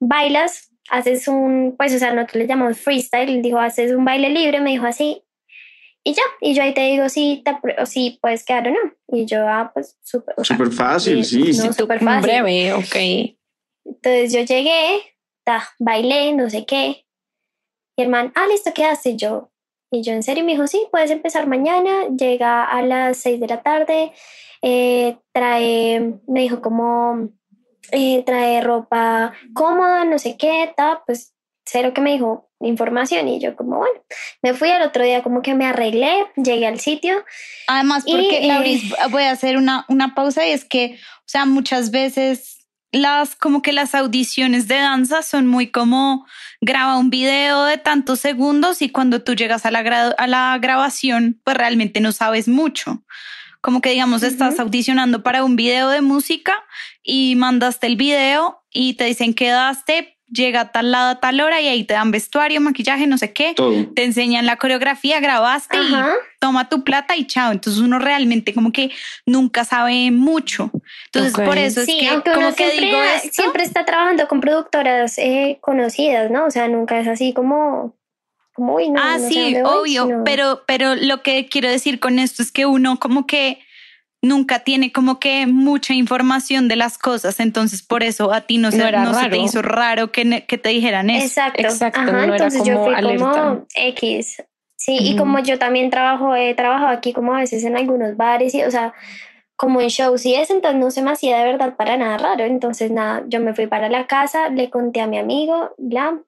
[0.00, 4.60] bailas, haces un, pues, o sea, nosotros le llamamos freestyle, dijo, haces un baile libre,
[4.60, 5.22] me dijo así,
[6.06, 8.78] y ya, y yo ahí te digo si, te, o si puedes quedar o no.
[9.08, 10.36] Y yo, ah, pues súper.
[10.38, 11.38] o sea, Súper fácil, sí.
[11.38, 11.72] no, sí.
[11.72, 12.22] súper fácil.
[12.22, 13.36] Breve, ok.
[13.84, 15.00] Entonces yo llegué,
[15.44, 17.06] ta, bailé, no sé qué.
[17.96, 18.70] Y el man, ah, listo.
[19.04, 19.50] Y yo,
[19.90, 23.48] y yo en serio me dijo, sí, puedes empezar mañana, llega a las 6 de
[23.48, 24.12] la tarde,
[24.62, 27.30] eh, trae, me dijo como,
[27.90, 31.34] eh, trae ropa cómoda, no sé qué, ta, pues
[31.66, 34.00] cero que me dijo información y yo como, bueno,
[34.42, 37.24] me fui al otro día como que me arreglé, llegué al sitio,
[37.66, 41.28] Además, Y, porque, eh, Lauris, voy a hacer una, una pausa y es que, o
[41.28, 46.24] sea, muchas veces las, como que las audiciones de danza son muy como
[46.60, 49.80] graba un video de tantos segundos y cuando tú llegas a la,
[50.16, 53.02] a la grabación, pues realmente no sabes mucho.
[53.60, 54.62] Como que, digamos, estás Ujú.
[54.62, 56.64] audicionando para un video de música
[57.02, 61.60] y mandaste el video y te dicen quedaste, llega a tal lado a tal hora
[61.60, 63.54] y ahí te dan vestuario, maquillaje, no sé qué.
[63.54, 63.86] Todo.
[63.94, 65.94] Te enseñan la coreografía, grabaste y
[66.40, 67.52] toma tu plata y chao.
[67.52, 68.90] Entonces uno realmente como que
[69.24, 70.70] nunca sabe mucho.
[71.06, 73.28] Entonces por eso es sí, que aunque como uno que siempre, digo esto.
[73.32, 76.46] siempre está trabajando con productoras eh, conocidas, ¿no?
[76.46, 77.96] O sea, nunca es así como,
[78.52, 82.00] como uy, no, ah, no sí, voy, obvio, sino- pero, pero lo que quiero decir
[82.00, 83.60] con esto es que uno como que
[84.22, 88.70] nunca tiene como que mucha información de las cosas, entonces por eso a ti no,
[88.70, 89.42] se, No era no se te raro.
[89.44, 91.26] hizo raro que, que te dijeran eso.
[91.26, 93.24] Exacto, Exacto, ajá, no era entonces yo fui alerta.
[93.30, 94.42] como X.
[94.78, 98.54] Sí, y como yo también trabajo, he trabajado aquí como a veces en algunos bares
[98.54, 98.92] y, o sea,
[99.56, 102.44] como en shows y eso, entonces no se me hacía de verdad para nada raro.
[102.44, 106.18] Entonces, nada, yo me fui para la casa, le conté a mi amigo, bla,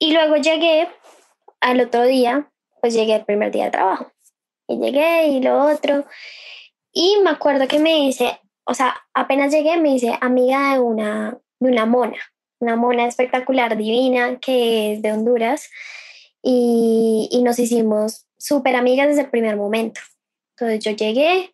[0.00, 0.88] y luego llegué
[1.60, 4.10] al otro día, pues llegué el primer día de trabajo.
[4.68, 6.04] Y llegué y lo otro.
[6.98, 11.38] Y me acuerdo que me dice, o sea, apenas llegué, me dice, amiga de una,
[11.60, 12.16] de una mona,
[12.58, 15.68] una mona espectacular, divina, que es de Honduras.
[16.42, 20.00] Y, y nos hicimos súper amigas desde el primer momento.
[20.54, 21.52] Entonces yo llegué,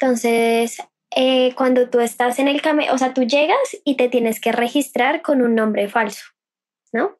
[0.00, 0.78] entonces
[1.14, 4.50] eh, cuando tú estás en el camino, o sea, tú llegas y te tienes que
[4.50, 6.24] registrar con un nombre falso,
[6.92, 7.18] ¿no?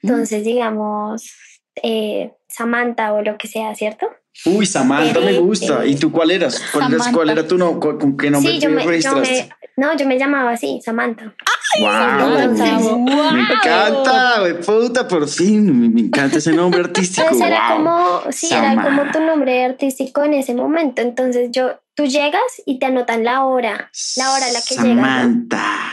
[0.00, 1.34] Entonces, digamos,
[1.82, 4.08] eh, Samantha o lo que sea, ¿cierto?
[4.44, 5.84] Uy, Samantha me gusta.
[5.84, 6.62] ¿Y tú cuál eras?
[6.72, 7.12] ¿Cuál, eras- Samantha.
[7.12, 7.98] cuál era tu nombre?
[7.98, 9.48] ¿Con qué nombre sí, te yo me, yo, registraste?
[9.76, 11.34] me, No, yo me llamaba así, Samantha.
[11.80, 12.82] Wow, Entonces,
[13.32, 17.22] me encanta, güey, puta, por fin, me, me encanta ese nombre artístico.
[17.22, 17.76] Entonces era wow.
[17.76, 21.02] como, sí, era como tu nombre artístico en ese momento.
[21.02, 24.96] Entonces yo, tú llegas y te anotan la hora, la hora a la que llegas.
[24.96, 25.02] ¿no?
[25.02, 25.92] Samantha.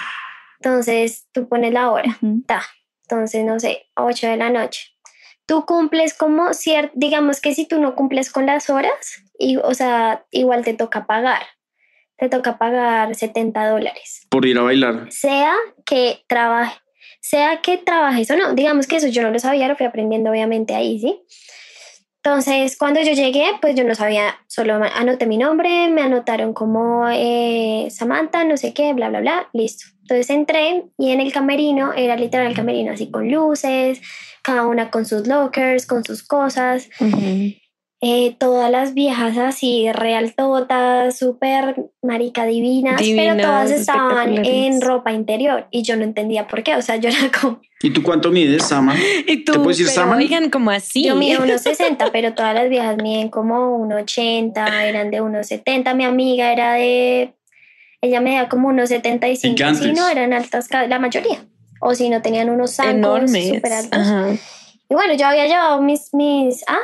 [0.62, 2.64] Entonces tú pones la hora, ta.
[3.08, 4.95] Entonces, no sé, 8 de la noche.
[5.46, 9.74] Tú cumples como cierto, digamos que si tú no cumples con las horas, y, o
[9.74, 11.44] sea, igual te toca pagar.
[12.18, 14.26] Te toca pagar 70 dólares.
[14.30, 15.12] Por ir a bailar.
[15.12, 15.54] Sea
[15.86, 16.80] que trabaje,
[17.20, 18.54] sea que trabajes o no.
[18.54, 21.22] Digamos que eso yo no lo sabía, lo fui aprendiendo obviamente ahí, ¿sí?
[22.26, 27.08] Entonces, cuando yo llegué, pues yo no sabía, solo anoté mi nombre, me anotaron como
[27.08, 29.86] eh, Samantha, no sé qué, bla, bla, bla, listo.
[30.02, 34.02] Entonces entré y en el camerino, era literal el camerino así con luces,
[34.42, 36.90] cada una con sus lockers, con sus cosas,
[38.02, 44.82] eh, todas las viejas así, real totas, súper marica divinas, Divinas, pero todas estaban en
[44.82, 48.04] ropa interior y yo no entendía por qué, o sea, yo era como, ¿Y tú
[48.04, 48.96] cuánto mides, Sama?
[49.28, 50.18] Y tú, ¿Te puedo decir pero Saman?
[50.20, 51.06] oigan, como así.
[51.06, 55.94] yo mido unos 60, pero todas las viejas miden como 1,80, eran de unos 70,
[55.94, 57.34] mi amiga era de,
[58.02, 59.84] ella medía como unos 75, Gigantes.
[59.84, 61.46] si no, eran altas la mayoría,
[61.80, 63.48] o si no tenían unos zancos enormes.
[63.50, 64.00] súper altos.
[64.00, 64.28] Ajá.
[64.90, 66.78] Y bueno, yo había llevado mis, mis, ah,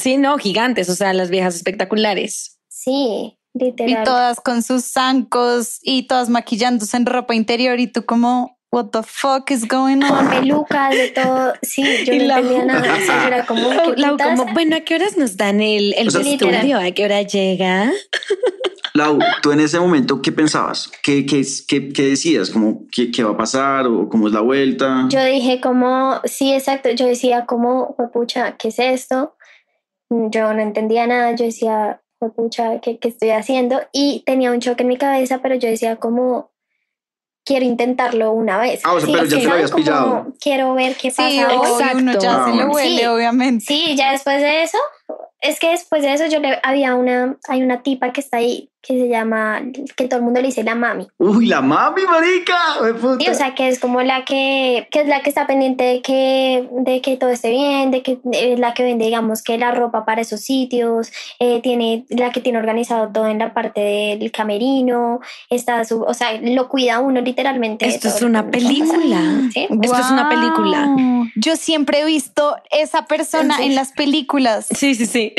[0.00, 2.58] Sí, no, gigantes, o sea, las viejas espectaculares.
[2.68, 4.02] sí, literal.
[4.02, 8.86] Y todas con sus zancos y todas maquillándose en ropa interior y tú como, what
[8.92, 10.30] the fuck is going con on?
[10.30, 11.52] pelucas, de todo.
[11.62, 12.94] Sí, yo Y no la- entendía nada.
[12.96, 15.92] O sea, yo era como, ¿qué Lau, como, bueno, ¿a qué horas nos dan el,
[15.94, 16.78] el O sea, vestuario?
[16.78, 17.90] ¿A qué hora llega?
[18.94, 20.90] Lau, tú en ese momento, ¿qué pensabas?
[21.02, 22.50] ¿Qué, qué, qué, qué decías?
[22.50, 23.86] ¿Cómo, qué, ¿Qué va a pasar?
[23.86, 25.06] ¿O cómo es la vuelta?
[25.08, 26.90] Yo dije como, sí, exacto.
[26.90, 29.36] Yo decía como, pucha, ¿qué es esto?
[30.10, 31.32] Yo no entendía nada.
[31.34, 32.02] Yo decía,
[32.36, 33.80] pucha, ¿qué, ¿qué estoy haciendo?
[33.92, 36.50] Y tenía un choque en mi cabeza, pero yo decía como,
[37.44, 38.80] quiero intentarlo una vez.
[38.84, 40.26] Ah, o sea, pero ya te lo habías pillado.
[40.40, 41.28] Quiero ver qué pasa.
[41.30, 41.82] Sí, hoy.
[41.94, 42.66] uno ya Ah, se bueno.
[42.66, 43.06] lo huele, Sí.
[43.06, 43.64] obviamente.
[43.66, 44.78] Sí, ya después de eso,
[45.40, 48.70] es que después de eso yo le había una, hay una tipa que está ahí
[48.82, 49.60] que se llama,
[49.94, 51.06] que todo el mundo le dice la mami.
[51.18, 52.56] Uy, la mami, marica.
[52.98, 53.22] puta.
[53.22, 56.00] Sí, o sea, que es como la que, que es la que está pendiente de
[56.00, 59.70] que, de que todo esté bien, de que es la que vende, digamos, que la
[59.72, 63.82] ropa para esos sitios, eh, tiene, la que tiene organizado todo en la parte
[64.18, 65.20] del camerino,
[65.50, 67.86] está su, o sea, lo cuida uno literalmente.
[67.86, 69.20] Esto es una película.
[69.52, 69.68] ¿Sí?
[69.70, 70.96] Esto es una película.
[71.36, 73.64] Yo siempre he visto esa persona Sí.
[73.64, 74.68] en las películas.
[74.74, 75.34] Sí, sí, sí.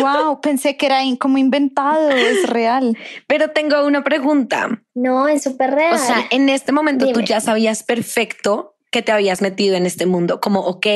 [0.00, 2.96] Wow, pensé que era como inventado, es real.
[3.26, 4.82] Pero tengo una pregunta.
[4.94, 5.94] No, es súper real.
[5.94, 10.06] O sea, en este momento tú ya sabías perfecto que te habías metido en este
[10.06, 10.40] mundo.
[10.40, 10.86] Como, ok,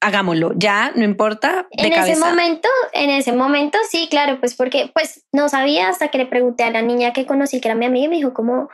[0.00, 0.52] hagámoslo.
[0.56, 1.66] Ya, no importa.
[1.72, 2.12] De en cabeza.
[2.12, 6.26] ese momento, en ese momento sí, claro, pues porque pues no sabía hasta que le
[6.26, 8.68] pregunté a la niña que conocí que era mi amiga y me dijo como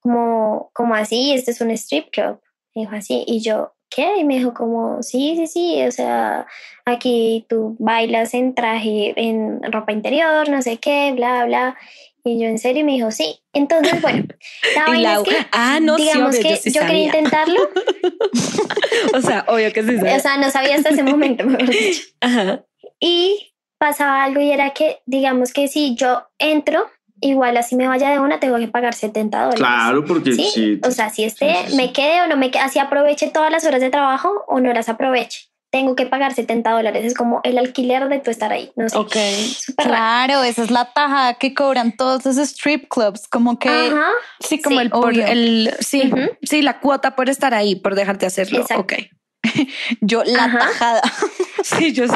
[0.00, 2.40] como como así, este es un strip club.
[2.74, 4.18] Me dijo así y yo ¿Qué?
[4.18, 6.46] Y me dijo como, sí, sí, sí, o sea,
[6.84, 11.76] aquí tú bailas en traje, en ropa interior, no sé qué, bla, bla.
[12.24, 13.40] Y yo en serio me dijo, sí.
[13.52, 14.24] Entonces, bueno,
[14.74, 17.04] la Lau, es que, ah, no, sí, digamos obvio, que yo sí yo quería sabía.
[17.06, 17.60] intentarlo,
[19.14, 19.94] O sea, obvio que sí.
[19.94, 22.02] o sea, no sabía hasta ese momento, mejor dicho.
[22.20, 22.64] Ajá.
[22.98, 28.10] Y pasaba algo y era que, digamos que si yo entro, igual así me vaya
[28.10, 29.58] de una, tengo que pagar 70 dólares.
[29.58, 30.50] Claro, porque ¿Sí?
[30.52, 30.80] sí.
[30.82, 31.76] o sea, si este sí, sí, sí.
[31.76, 34.72] me quede o no me quede, así aproveche todas las horas de trabajo o no
[34.72, 35.48] las aproveche.
[35.70, 37.04] Tengo que pagar 70 dólares.
[37.04, 38.70] Es como el alquiler de tu estar ahí.
[38.76, 38.96] No sé.
[38.96, 39.16] Ok.
[39.58, 39.96] Súper raro.
[39.96, 44.10] Claro, esa es la tajada que cobran todos los strip clubs, como que Ajá.
[44.40, 46.10] Sí, como Sí, el, por el sí,
[46.42, 48.60] sí, la cuota por estar ahí, por dejarte hacerlo.
[48.60, 48.82] Exacto.
[48.82, 48.94] Ok.
[50.00, 50.58] yo la Ajá.
[50.58, 51.02] tajada.
[51.66, 52.14] Sí, yo sé.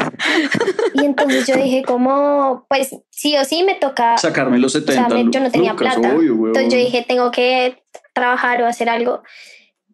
[0.93, 4.17] Y entonces yo dije como, pues sí o sí me toca.
[4.17, 6.15] Sacarme los O 70 sea, me- yo no tenía lucas, plata.
[6.15, 6.47] obvio.
[6.47, 7.83] Entonces yo dije, tengo que
[8.13, 9.23] trabajar o hacer algo.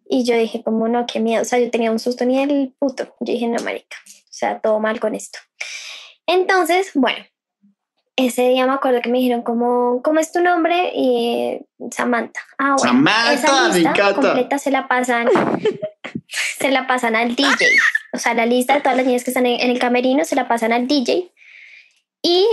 [0.08, 1.42] Y yo dije, como no, qué miedo.
[1.42, 3.16] O sea, yo tenía un susto ni el puto.
[3.20, 3.96] Yo dije, no, marica.
[4.06, 5.38] O sea, todo mal con esto.
[6.26, 7.24] Entonces, bueno,
[8.16, 10.92] ese día me acuerdo que me dijeron, como, ¿cómo es tu nombre?
[10.94, 11.58] Y
[11.90, 12.40] Samantha.
[12.58, 12.92] Ah, bueno.
[12.92, 14.14] Samantha, esa me lista encanta.
[14.14, 15.28] completa se la pasan,
[16.58, 17.66] se la pasan al DJ.
[18.12, 20.36] O sea, la lista de todas las niñas que están en, en el camerino se
[20.36, 21.32] la pasan al DJ.
[22.22, 22.46] Y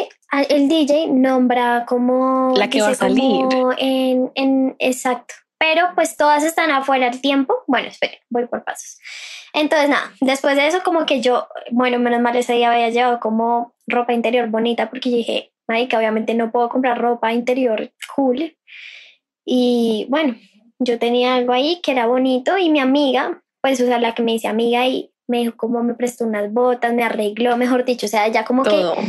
[0.49, 2.53] el DJ nombra como...
[2.55, 3.45] La que va a dice salir.
[3.77, 5.33] En, en, exacto.
[5.57, 7.63] Pero pues todas están afuera al tiempo.
[7.67, 8.99] Bueno, espere, voy por pasos.
[9.53, 13.19] Entonces, nada, después de eso como que yo, bueno, menos mal ese día había llevado
[13.19, 18.57] como ropa interior bonita porque yo dije, marica, obviamente no puedo comprar ropa interior cool.
[19.45, 20.35] Y bueno,
[20.79, 24.23] yo tenía algo ahí que era bonito y mi amiga, pues, o sea, la que
[24.23, 28.05] me dice amiga y me dijo como me prestó unas botas, me arregló, mejor dicho,
[28.05, 28.95] o sea, ya como Todo.
[28.95, 29.01] que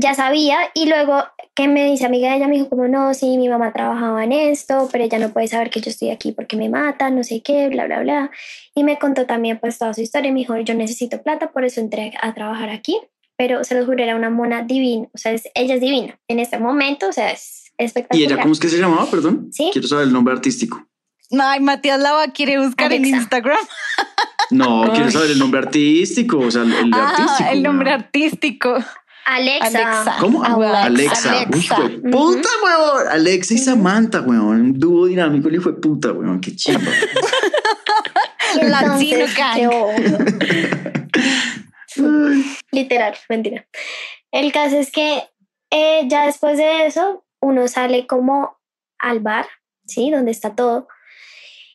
[0.00, 3.48] ya sabía y luego que me dice amiga ella me dijo como no, sí, mi
[3.48, 6.68] mamá trabajaba en esto, pero ella no puede saber que yo estoy aquí porque me
[6.68, 8.30] mata, no sé qué, bla, bla, bla.
[8.76, 11.64] Y me contó también pues toda su historia y me dijo, yo necesito plata, por
[11.64, 12.96] eso entré a trabajar aquí,
[13.36, 16.38] pero se los juro, era una mona divina, o sea, es- ella es divina en
[16.38, 18.32] este momento, o sea, es ¿Y espectacular.
[18.32, 19.06] ella cómo es que se llamaba?
[19.10, 19.48] Perdón.
[19.52, 19.70] Sí.
[19.72, 20.87] Quiero saber el nombre artístico.
[21.30, 23.04] Ay, Matías Lava quiere buscar en.
[23.04, 23.58] Instagram.
[24.50, 26.38] No, quiero saber el nombre artístico.
[26.38, 27.50] O sea, el, el Ah, artístico.
[27.50, 28.78] el nombre artístico.
[29.26, 29.66] Alexa.
[29.66, 30.16] Alexa.
[30.20, 30.42] ¿Cómo?
[30.42, 30.84] Alexa.
[30.84, 31.30] Alexa.
[31.42, 31.80] Alexa.
[31.80, 33.08] Uy, fue puta, weón.
[33.10, 34.46] Alexa y Samantha, weón.
[34.46, 36.40] Un dúo dinámico y fue puta, weón.
[36.40, 36.90] Qué chimba.
[38.62, 39.70] Latino gang.
[42.72, 43.66] Literal, mentira.
[44.30, 45.24] El caso es que
[45.70, 48.58] eh, ya después de eso, uno sale como
[48.98, 49.46] al bar,
[49.86, 50.10] ¿sí?
[50.10, 50.88] Donde está todo.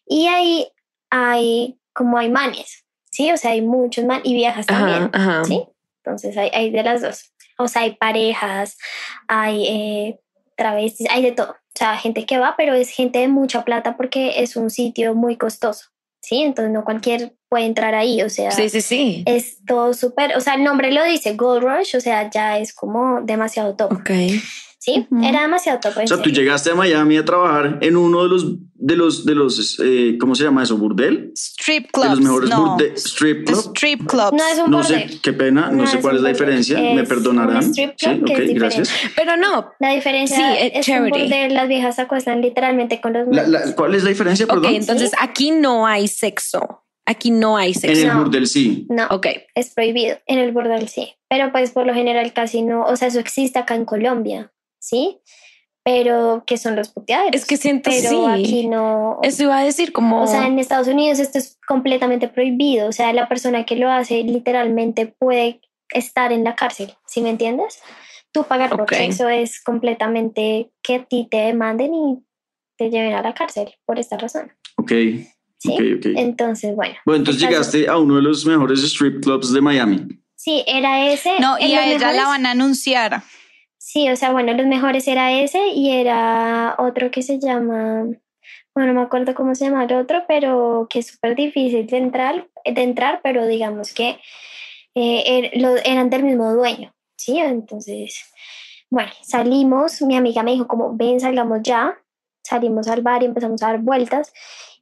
[0.05, 0.67] Y ahí
[1.09, 3.31] hay como hay manes, ¿sí?
[3.31, 5.43] O sea, hay muchos manes y viejas también, ajá.
[5.45, 5.63] ¿sí?
[6.03, 7.31] Entonces hay, hay de las dos.
[7.57, 8.77] O sea, hay parejas,
[9.27, 10.19] hay eh,
[10.57, 11.51] travestis, hay de todo.
[11.51, 15.15] O sea, gente que va, pero es gente de mucha plata porque es un sitio
[15.15, 15.87] muy costoso,
[16.21, 16.41] ¿sí?
[16.41, 19.23] Entonces no cualquier puede entrar ahí, o sea, Sí, sí, sí.
[19.27, 22.73] es todo súper, o sea, el nombre lo dice, Gold Rush, o sea, ya es
[22.73, 24.09] como demasiado top, Ok.
[24.83, 25.07] ¿Sí?
[25.09, 25.23] Ujú.
[25.23, 25.93] Era demasiado top.
[25.99, 29.25] en O sea, tú llegaste a Miami a trabajar en uno de los, de los,
[29.25, 30.77] de los, eh, ¿cómo se llama eso?
[30.77, 31.31] ¿Burdel?
[31.35, 32.09] Strip De clubs.
[32.09, 32.77] los mejores no.
[32.97, 33.59] strip club.
[33.75, 34.33] Strip clubs.
[34.33, 35.09] No es un No bordel.
[35.09, 37.55] sé, qué pena, no, No sé es cuál es la diferencia, me es perdonarán.
[37.57, 38.89] un strip Sí, club que ok, es gracias.
[39.15, 39.71] Pero no.
[39.79, 41.19] La diferencia Sí, es un charity.
[41.21, 44.51] bordel, las viejas se acuestan literalmente con los La- la- ¿Cuál es la diferencia, Ok,
[44.55, 44.75] perdón?
[44.75, 46.81] entonces aquí no hay sexo.
[47.05, 48.01] Aquí no hay en sexo.
[48.01, 48.23] el No.
[48.23, 48.85] burdel sí.
[48.89, 49.27] No, Ok.
[49.55, 50.17] es prohibido.
[50.25, 51.13] En el bordel sí.
[51.29, 54.51] Pero pues por lo general casi no, o sea, eso existe acá en Colombia,
[54.83, 55.19] ¿sí?
[55.85, 57.41] Pero que son los puteadores.
[57.41, 58.25] Es que siento pero sí.
[58.29, 59.19] aquí no.
[59.21, 60.21] Eso iba a decir como.
[60.23, 62.87] O sea, en Estados Unidos esto es completamente prohibido.
[62.87, 65.59] O sea, la persona que lo hace literalmente puede
[65.89, 67.79] estar en la cárcel, ¿sí me entiendes?
[68.31, 68.93] Tú pagar por Ok.
[68.93, 72.23] sexo es completamente que a ti te demanden y
[72.77, 74.51] te lleven a la cárcel por esta razón.
[74.77, 74.91] Ok,
[75.59, 75.73] ¿Sí?
[75.73, 76.05] ok, ok.
[76.15, 76.95] Entonces, bueno.
[77.05, 80.07] Bueno, entonces llegaste a uno de los mejores strip clubs de Miami.
[80.35, 81.39] Sí, era ese.
[81.39, 83.21] No, y a ella la mejores- van a anunciar.
[83.85, 88.05] Sí, o sea, bueno, los mejores era ese y era otro que se llama,
[88.75, 91.97] bueno, no me acuerdo cómo se llama el otro, pero que es súper difícil de
[91.97, 94.19] entrar, de entrar, pero digamos que
[94.95, 97.39] eh, er- lo- eran del mismo dueño, ¿sí?
[97.39, 98.25] Entonces,
[98.91, 101.97] bueno, salimos, mi amiga me dijo como, ven, salgamos ya,
[102.43, 104.33] salimos al bar y empezamos a dar vueltas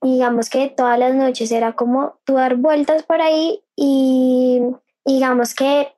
[0.03, 4.61] y digamos que todas las noches era como tú dar vueltas por ahí y
[5.05, 5.89] digamos que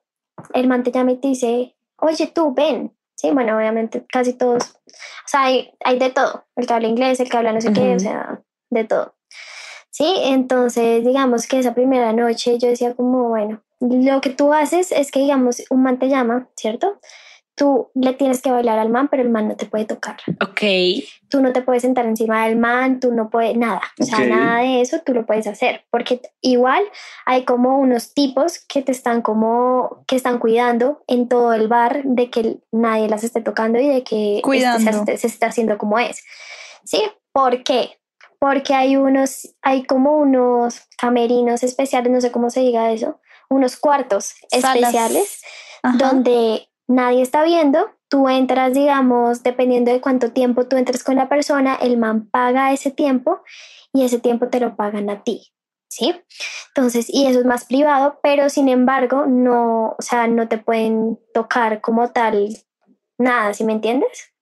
[0.54, 2.93] el man te llama y dice, oye tú, ven.
[3.16, 7.20] Sí, bueno, obviamente casi todos, o sea, hay, hay de todo, el que habla inglés,
[7.20, 9.14] el que habla no sé qué, o sea, de todo.
[9.90, 14.90] Sí, entonces digamos que esa primera noche yo decía como, bueno, lo que tú haces
[14.90, 16.98] es que digamos, un man te llama, ¿cierto?
[17.56, 20.16] Tú le tienes que bailar al man, pero el man no te puede tocar.
[20.42, 20.60] Ok.
[21.28, 24.60] Tú no te puedes sentar encima del man, tú no puedes, nada, o sea, nada
[24.60, 26.82] de eso tú lo puedes hacer, porque igual
[27.26, 32.02] hay como unos tipos que te están como, que están cuidando en todo el bar
[32.04, 35.98] de que nadie las esté tocando y de que este se, se está haciendo como
[35.98, 36.22] es.
[36.84, 37.02] ¿Sí?
[37.32, 37.98] ¿Por qué?
[38.38, 43.76] Porque hay unos, hay como unos camerinos especiales, no sé cómo se diga eso, unos
[43.76, 44.76] cuartos Salas.
[44.76, 45.42] especiales
[45.82, 45.96] Ajá.
[45.98, 47.90] donde nadie está viendo.
[48.08, 52.72] Tú entras, digamos, dependiendo de cuánto tiempo tú entres con la persona, el man paga
[52.72, 53.40] ese tiempo
[53.92, 55.52] y ese tiempo te lo pagan a ti,
[55.88, 56.14] ¿sí?
[56.68, 61.18] Entonces, y eso es más privado, pero sin embargo, no, o sea, no te pueden
[61.32, 62.56] tocar como tal
[63.18, 64.32] nada, ¿sí me entiendes?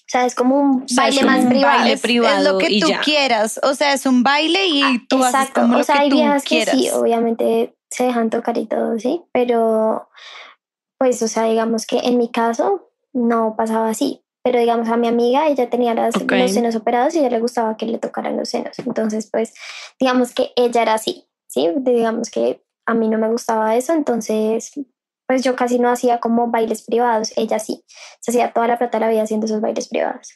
[0.00, 1.78] O sea, es como un sea, baile como más un privado.
[1.78, 3.00] baile es, privado es lo que y tú ya.
[3.00, 3.60] quieras.
[3.62, 6.10] O sea, es un baile y tú haces Exacto, como o lo sea, que hay
[6.10, 6.74] tú viejas que quieras.
[6.76, 10.08] sí, obviamente se dejan tocar y todo, sí, pero
[11.00, 15.08] pues, o sea, digamos que en mi caso no pasaba así, pero digamos a mi
[15.08, 16.30] amiga, ella tenía las, Ok.
[16.32, 19.54] los senos operados y a ella le gustaba que le tocaran los senos, entonces pues,
[19.98, 24.72] digamos que ella era así, sí, digamos que a mí no me gustaba eso, entonces
[25.26, 27.82] pues yo casi no hacía como bailes privados, ella sí,
[28.20, 30.34] se hacía toda la plata de la vida haciendo esos bailes privados.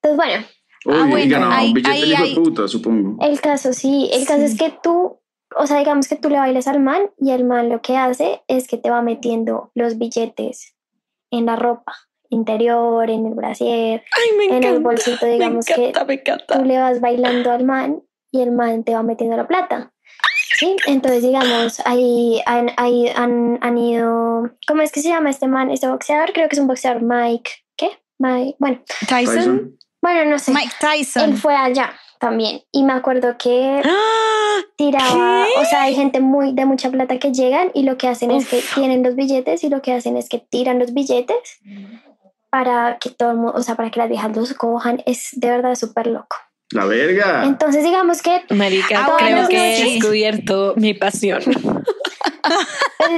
[0.00, 0.46] Entonces, bueno,
[0.84, 3.16] Uy, Ah, bueno, ganaba ahí- un billete ahí el hijo de hay- puta, supongo.
[3.24, 5.20] El caso sí, el caso es que tú,
[5.56, 8.42] o sea, digamos que tú le bailas al man y el man lo que hace
[8.48, 10.74] es que te va metiendo los billetes
[11.30, 11.94] en la ropa
[12.28, 14.68] interior, en el brasier, Ay, me en encanta.
[14.76, 16.58] el bolsito, digamos me que encanta, me encanta.
[16.58, 19.92] tú le vas bailando al man y el man te va metiendo la plata.
[20.58, 20.76] ¿Sí?
[20.86, 25.70] Entonces, digamos, ahí han, ahí han, han ido, ¿cómo es que se llama este man,
[25.70, 26.32] este boxeador?
[26.32, 27.90] Creo que es un boxeador, Mike, ¿qué?
[28.18, 29.34] Mike, bueno, Tyson.
[29.36, 29.78] Tyson.
[30.02, 30.52] Bueno, no sé.
[30.52, 31.22] Mike Tyson.
[31.30, 31.92] Él fue allá
[32.22, 32.62] también.
[32.70, 34.60] Y me acuerdo que ¡Ah!
[34.76, 38.30] tiraba, o sea, hay gente muy de mucha plata que llegan y lo que hacen
[38.30, 41.58] es que tienen los billetes y lo que hacen es que tiran los billetes
[42.48, 45.02] para que todo el mundo, o sea, para que las viejas los cojan.
[45.04, 46.36] Es de verdad súper loco.
[46.70, 47.44] La verga.
[47.44, 51.42] Entonces, digamos que, Marica, Ah, creo que he descubierto mi pasión.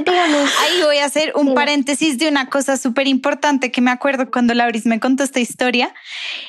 [0.04, 1.54] digamos, Ahí voy a hacer un Sí.
[1.54, 5.94] paréntesis de una cosa súper importante que me acuerdo cuando Lauris me contó esta historia.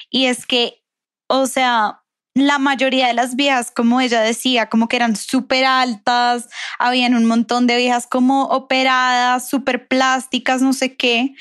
[0.09, 0.81] Y es que,
[1.27, 2.01] o sea,
[2.35, 7.25] la mayoría de las viejas, como ella decía, como que eran súper altas, habían un
[7.25, 11.33] montón de viejas como operadas, súper plásticas, no sé qué,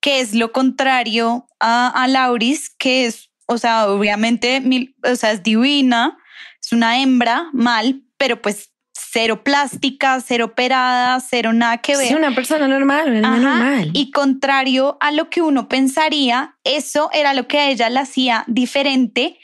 [0.00, 5.32] que es lo contrario a, a Lauris, que es, o sea, obviamente, mil- o sea,
[5.32, 6.16] es divina,
[6.62, 12.06] es una hembra, mal, pero pues cero plástica, cero operada, cero nada que ver.
[12.12, 13.90] Es una persona normal, Ajá, normal.
[13.94, 18.44] Y contrario a lo que uno pensaría, eso era lo que a ella la hacía
[18.46, 19.38] diferente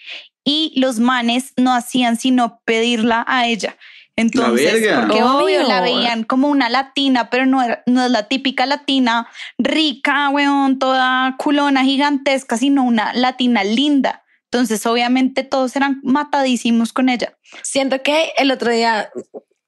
[0.45, 3.77] y los manes no hacían sino pedirla a ella.
[4.15, 5.69] Entonces, porque obvio Obvio.
[5.69, 9.27] la veían como una latina, pero no, era- no es la típica latina
[9.57, 14.23] rica, weón, toda culona gigantesca, sino una latina linda.
[14.51, 17.39] Entonces, obviamente todos eran matadísimos con ella.
[17.63, 19.09] Siento que el otro día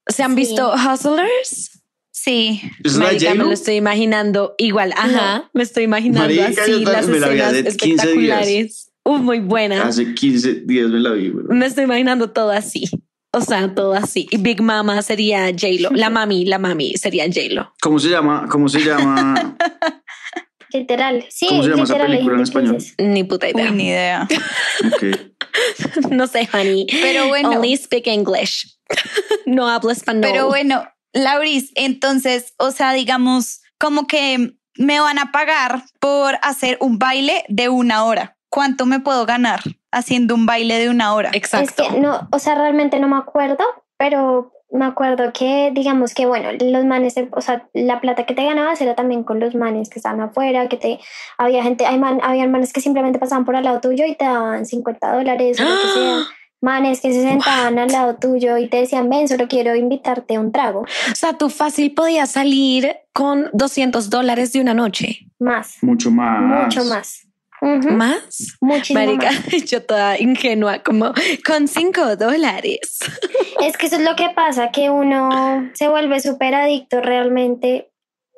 [0.07, 0.35] se han Sí.
[0.37, 1.81] visto Hustlers.
[2.11, 2.61] Sí.
[2.83, 4.93] ¿Es la de Marica, me lo estoy imaginando igual.
[4.95, 7.65] Ajá, me estoy imaginando Marica, así las escenas hace 15 días.
[7.67, 8.84] espectaculares.
[9.05, 9.83] Uf, muy buena.
[9.83, 11.45] Hace 15 días me la vi, güey.
[11.49, 12.89] Me estoy imaginando todo así.
[13.31, 14.27] O sea, todo así.
[14.31, 15.91] Y Big Mama sería J-Lo.
[15.91, 17.73] La mami, la mami sería J-Lo.
[17.81, 18.47] ¿Cómo se llama?
[18.49, 19.55] ¿Cómo se llama?
[20.71, 21.25] literal.
[21.29, 22.77] Sí, ¿Cómo se llama esa literal, hay película en español?
[22.97, 23.71] Ni puta Uy, idea.
[23.71, 24.27] ni idea.
[26.09, 26.87] No sé, honey.
[27.01, 27.49] Pero bueno.
[27.51, 28.77] Only speak English.
[29.45, 30.21] no hablo español.
[30.23, 30.83] Pero bueno,
[31.13, 37.43] Lauris, entonces, o sea, digamos, como que me van a pagar por hacer un baile
[37.47, 38.34] de una hora.
[38.55, 39.59] ¿Cuánto me puedo ganar
[39.91, 41.29] haciendo un baile de una hora?
[41.33, 41.83] Exacto.
[41.83, 43.65] Es que no, o sea, realmente no me acuerdo,
[43.97, 48.45] pero me acuerdo que, digamos que, bueno, los manes, o sea, la plata que te
[48.45, 51.01] ganabas era también con los manes que estaban afuera, que te,
[51.37, 54.23] había gente, hay man, habían manes que simplemente pasaban por al lado tuyo y te
[54.23, 56.19] daban 50 dólares o lo que sea.
[56.61, 60.39] Manes que se sentaban al lado tuyo y te decían, ven, solo quiero invitarte a
[60.39, 60.83] un trago.
[61.11, 65.27] O sea, tú fácil podías salir con 200 dólares de una noche.
[65.39, 66.63] Más, Mucho más.
[66.63, 67.25] mucho más.
[67.61, 68.57] ¿Más?
[68.61, 69.65] Muchísimo Marica, más.
[69.65, 71.13] yo toda ingenua, como
[71.45, 72.99] con 5 dólares.
[73.61, 77.91] Es que eso es lo que pasa, que uno se vuelve súper adicto realmente.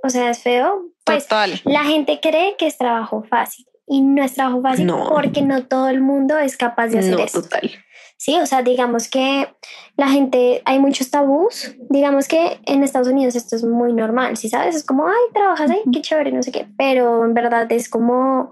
[0.04, 0.84] O sea, es feo.
[1.04, 1.60] Pues Total.
[1.66, 5.08] la gente cree que es trabajo fácil y no es trabajo fácil No.
[5.10, 7.42] porque no todo el mundo es capaz de hacer No, eso.
[7.42, 7.72] total.
[8.18, 9.48] Sí, o sea, digamos que
[9.96, 11.76] la gente, hay muchos tabús.
[11.90, 14.76] Digamos que en Estados Unidos esto es muy normal, ¿sí sabes?
[14.76, 16.68] Es como, ay, trabajas ahí, qué chévere, no sé qué.
[16.78, 18.52] Pero en verdad es como,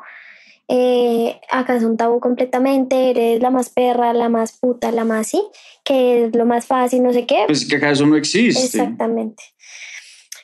[0.68, 5.28] eh, acá es un tabú completamente, eres la más perra, la más puta, la más
[5.28, 5.44] sí,
[5.84, 7.44] que es lo más fácil, no sé qué.
[7.48, 8.64] Pues que acá eso no existe.
[8.66, 9.44] Exactamente.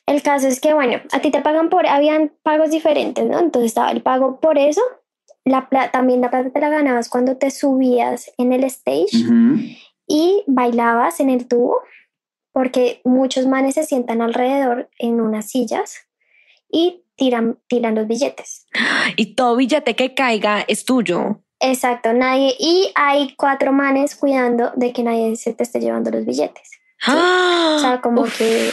[0.06, 3.40] El caso es que, bueno, a ti te pagan por, habían pagos diferentes, ¿no?
[3.40, 4.82] Entonces estaba el pago por eso,
[5.46, 9.60] la pla- también la plata te la ganabas cuando te subías en el stage Ujú.
[10.08, 11.80] y bailabas en el tubo,
[12.52, 15.96] porque muchos manes se sientan alrededor en unas sillas
[16.70, 18.66] y tiran, tiran los billetes.
[19.16, 21.42] Y todo billete que caiga es tuyo.
[21.60, 26.26] Exacto, nadie, y hay cuatro manes cuidando de que nadie se te esté llevando los
[26.26, 26.70] billetes.
[27.06, 27.76] ¡Ah!
[27.78, 28.72] O sea, como Uf, que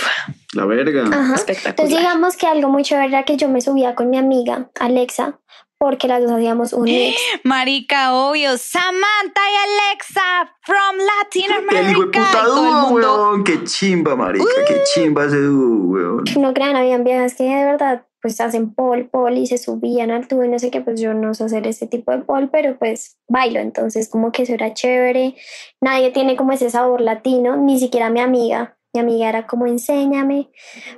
[0.55, 1.05] La verga.
[1.05, 1.35] Ajá.
[1.35, 1.71] espectacular.
[1.71, 5.39] Entonces digamos que algo muy chévere era que yo me subía con mi amiga Alexa
[5.79, 7.17] porque las dos hacíamos un mix.
[7.45, 8.59] Marica, obvio.
[8.59, 11.81] Samantha y Alexa from Latin America.
[11.81, 13.15] El hijo de puta Y todo el dúo, mundo.
[13.31, 13.45] weón.
[13.45, 14.45] Qué chimba, marica.
[14.67, 16.25] Qué chimba ese dúo, weón.
[16.39, 20.29] No crean, habían viejas que de verdad pues hacen pol, pol y se subían al
[20.29, 22.79] tubo y no sé qué, pues yo no sé hacer ese tipo de pol, pero
[22.79, 25.35] pues bailo, entonces como que eso era chévere.
[25.81, 28.77] Nadie tiene como ese sabor latino, ni siquiera mi amiga.
[28.95, 30.49] Mi amiga era como enséñame,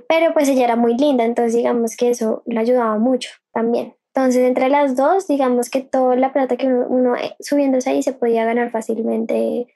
[0.09, 3.97] pero pues ella era muy linda, entonces digamos que eso le ayudaba mucho también.
[4.15, 8.03] Entonces, entre las dos, digamos que toda la plata que uno, uno, eh, subiéndose ahí
[8.03, 9.69] se podía ganar fácilmente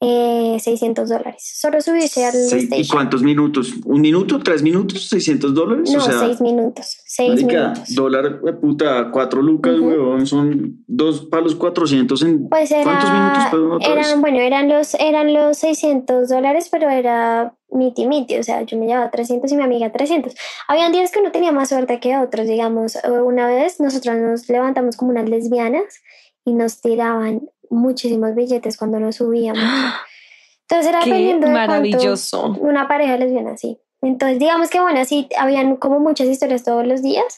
[0.00, 1.42] eh, 600 dólares.
[1.60, 2.82] Solo subirse al Seis- stage.
[2.82, 3.74] ¿Y cuántos minutos?
[3.84, 4.38] ¿Un minuto?
[4.40, 5.10] ¿Tres minutos?
[5.12, 5.90] ¿600 dólares?
[5.90, 6.98] No, o sea, seis minutos.
[7.04, 7.94] Seis marica, minutos.
[7.94, 9.88] dólar, de puta, cuatro lucas, Ujú.
[9.88, 10.26] weón.
[10.26, 12.48] Son dos palos 400 en...
[12.48, 18.06] Pues era, ¿Cuántos minutos eran, bueno, eran los, eran los 600 dólares, pero era miti
[18.06, 20.32] miti, o sea, yo me llevaba 300 y mi amiga 300.
[20.68, 24.96] Habían días que uno tenía más suerte que otros, digamos, una vez nosotros nos levantamos
[24.96, 26.02] como unas lesbianas
[26.44, 29.62] y nos tiraban muchísimos billetes cuando nos subíamos.
[30.68, 32.56] Entonces era Qué dependiendo de cuánto- maravilloso.
[32.60, 33.78] una pareja lesbiana, sí.
[34.00, 37.36] Entonces, digamos que bueno, sí, habían como muchas historias todos los días.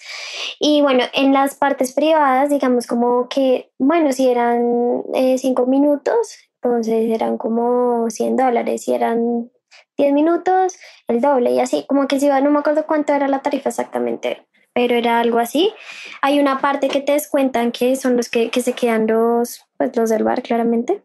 [0.59, 6.37] Y bueno, en las partes privadas, digamos como que, bueno, si eran eh, cinco minutos,
[6.62, 8.83] entonces eran como 100 dólares.
[8.83, 9.51] Si eran
[9.97, 10.76] 10 minutos,
[11.09, 11.53] el doble.
[11.53, 15.20] Y así, como que si no me acuerdo cuánto era la tarifa exactamente, pero era
[15.20, 15.72] algo así.
[16.20, 19.97] Hay una parte que te descuentan que son los que, que se quedan los, pues
[19.97, 21.03] los del bar, claramente.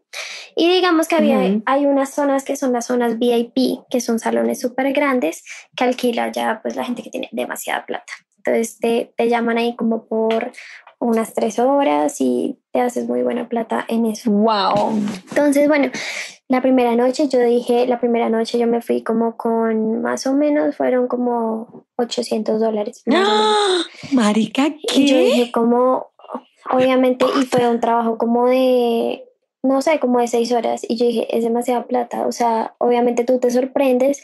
[0.54, 4.60] Y digamos que había, hay unas zonas que son las zonas VIP, que son salones
[4.60, 5.42] súper grandes,
[5.74, 8.12] que alquila ya pues la gente que tiene demasiada plata.
[8.36, 10.52] Entonces te, te llaman ahí como por
[10.98, 14.30] unas tres horas y te haces muy buena plata en eso.
[14.30, 15.00] Wow.
[15.30, 15.90] Entonces, bueno,
[16.48, 20.34] la primera noche yo dije, la primera noche yo me fui como con más o
[20.34, 23.02] menos, fueron como 800 dólares.
[23.10, 23.78] ¡Ah!
[24.12, 25.00] Marica, ¿qué?
[25.00, 26.12] Y yo dije como,
[26.70, 29.24] obviamente, y fue un trabajo como de,
[29.62, 30.82] no sé, como de seis horas.
[30.88, 32.26] Y yo dije, es demasiada plata.
[32.26, 34.22] O sea, obviamente tú te sorprendes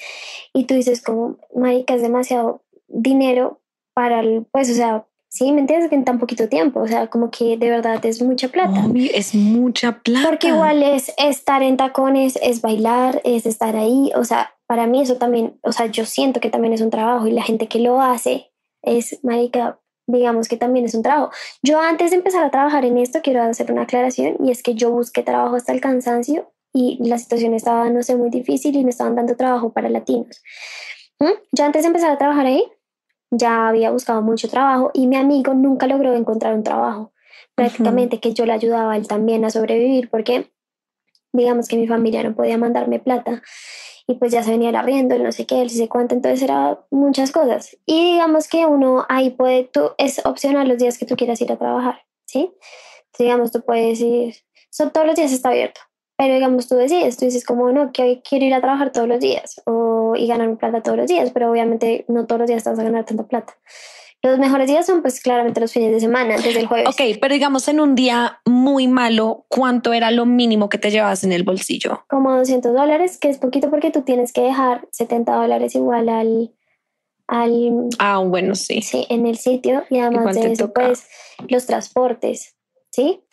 [0.52, 3.60] y tú dices como, marica, es demasiado dinero
[3.94, 5.88] para el, pues, o sea, Sí, ¿me entiendes?
[5.88, 8.84] Que en tan poquito tiempo, o sea, como que de verdad es mucha plata.
[9.14, 10.28] es mucha plata.
[10.28, 15.00] Porque igual es estar en tacones, es bailar, es estar ahí, o sea, para mí
[15.00, 17.78] eso también, o sea, yo siento que también es un trabajo y la gente que
[17.78, 21.30] lo hace es, marica, digamos que también es un trabajo.
[21.62, 24.74] Yo antes de empezar a trabajar en esto, quiero hacer una aclaración y es que
[24.74, 28.84] yo busqué trabajo hasta el cansancio y la situación estaba, no sé, muy difícil y
[28.84, 30.42] me estaban dando trabajo para latinos.
[31.18, 31.32] ¿Mm?
[31.52, 32.64] Yo antes de empezar a trabajar ahí,
[33.30, 37.12] ya había buscado mucho trabajo y mi amigo nunca logró encontrar un trabajo.
[37.54, 40.50] Prácticamente que yo le ayudaba a él también a sobrevivir porque
[41.32, 43.42] digamos que mi familia no podía mandarme plata
[44.06, 46.80] y pues ya se venía el arriendo, no sé qué, él sé cuánto, entonces era
[46.90, 47.76] muchas cosas.
[47.86, 51.52] Y digamos que uno ahí puede, tú, es opcional los días que tú quieras ir
[51.52, 52.52] a trabajar, ¿sí?
[53.18, 54.34] digamos, tú puedes ir,
[54.70, 55.80] son, todos los días está abierto,
[56.16, 59.08] pero digamos, tú decides, tú dices como, no, que hoy quiero ir a trabajar todos
[59.08, 62.64] los días o, y ganar plata todos los días, pero obviamente no todos los días
[62.64, 63.54] te vas a ganar tanta plata.
[64.22, 66.88] Los mejores días son pues claramente los fines de semana, desde el jueves.
[66.88, 71.24] Ok, pero digamos en un día muy malo, ¿cuánto era lo mínimo que te llevas
[71.24, 72.04] en el bolsillo?
[72.08, 76.54] Como 200 dólares, que es poquito porque tú tienes que dejar 70 dólares igual al...
[77.26, 78.80] al ah, bueno, sí.
[78.82, 81.04] Sí, en el sitio y además de eso, pues
[81.48, 82.54] los transportes,
[82.90, 83.24] ¿sí?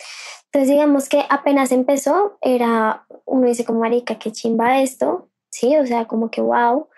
[0.46, 5.76] Entonces, digamos que apenas empezó, era, uno dice como, marica, qué chimba esto, ¿sí?
[5.76, 6.88] O sea, como que wow.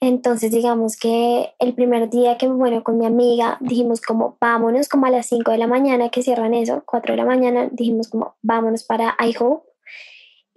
[0.00, 5.06] Entonces, digamos que el primer día que, bueno, con mi amiga, dijimos como, vámonos como
[5.06, 8.36] a las 5 de la mañana, que cierran eso, 4 de la mañana, dijimos como,
[8.42, 9.64] vámonos para IHOP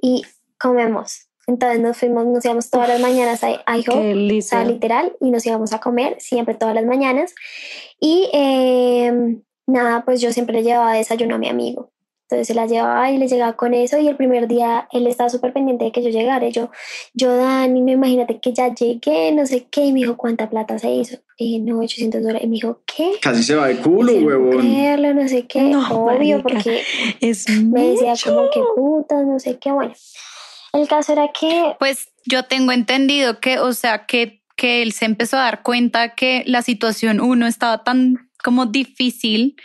[0.02, 0.24] y
[0.58, 1.28] comemos.
[1.46, 5.46] Entonces nos fuimos, nos íbamos todas las mañanas a IHOP, o sea, literal, y nos
[5.46, 7.36] íbamos a comer siempre todas las mañanas.
[8.00, 11.93] Y eh, nada, pues yo siempre le llevaba desayuno a mi amigo.
[12.24, 15.30] Entonces se la llevaba y le llegaba con eso y el primer día él estaba
[15.30, 16.48] súper pendiente de que yo llegara.
[16.48, 16.72] Y yo,
[17.14, 19.86] yo, Dani, no imagínate que ya llegué, no sé qué.
[19.86, 21.18] Y me dijo, ¿cuánta plata se hizo?
[21.38, 22.44] Y no, 800 dólares.
[22.46, 23.12] Y me dijo, ¿qué?
[23.22, 24.60] Casi se va de culo, huevón.
[24.60, 25.64] Creerlo, no sé qué.
[25.64, 26.82] No, Obvio, porque
[27.20, 29.72] es me decía como que putas, no sé qué.
[29.72, 29.94] Bueno,
[30.74, 31.76] el caso era que...
[31.78, 36.16] Pues yo tengo entendido que, o sea, que, que él se empezó a dar cuenta
[36.16, 39.56] que la situación, uno, estaba tan como difícil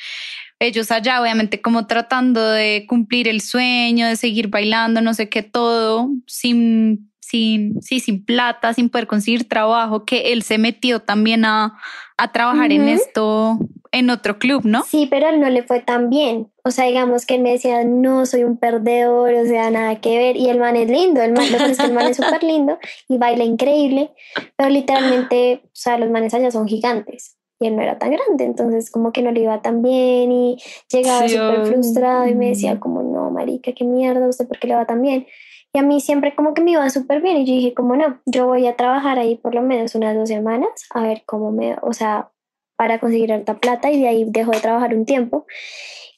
[0.61, 5.43] ellos allá obviamente como tratando de cumplir el sueño, de seguir bailando, no sé qué,
[5.43, 11.45] todo sin, sin, sí, sin plata, sin poder conseguir trabajo, que él se metió también
[11.45, 11.79] a,
[12.17, 13.59] a trabajar en esto
[13.91, 14.85] en otro club, ¿no?
[14.85, 16.51] Sí, pero él no le fue tan bien.
[16.63, 20.19] O sea, digamos que él me decía, no, soy un perdedor, o sea, nada que
[20.19, 20.37] ver.
[20.37, 22.79] Y el man es lindo, el man, es que el man es súper lindo
[23.09, 24.11] y baila increíble,
[24.57, 28.45] pero literalmente, o sea, los manes allá son gigantes y él no era tan grande,
[28.45, 30.59] entonces como que no le iba tan bien y
[30.91, 34.75] llegaba súper frustrado y me decía como, no, marica, qué mierda, ¿usted por qué le
[34.75, 35.27] va tan bien?
[35.73, 38.21] Y a mí siempre como que me iba súper bien y yo dije como, no,
[38.27, 41.77] yo voy a trabajar ahí por lo menos unas dos semanas a ver cómo me,
[41.83, 42.31] o sea,
[42.77, 45.47] para conseguir harta plata y de ahí dejo de trabajar un tiempo.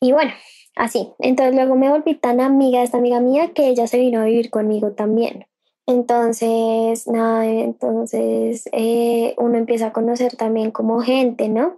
[0.00, 0.32] Y bueno,
[0.76, 1.12] así.
[1.18, 4.24] Entonces luego me volví tan amiga de esta amiga mía que ella se vino a
[4.24, 5.46] vivir conmigo también.
[5.90, 11.76] Entonces, nada, entonces eh, uno empieza a conocer también como gente, ¿no?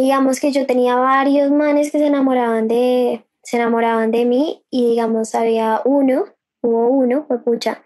[0.00, 4.90] digamos que yo tenía varios manes que se enamoraban de, se enamoraban de mí y
[4.90, 6.26] digamos había uno,
[6.62, 7.82] hubo uno, pues pucha,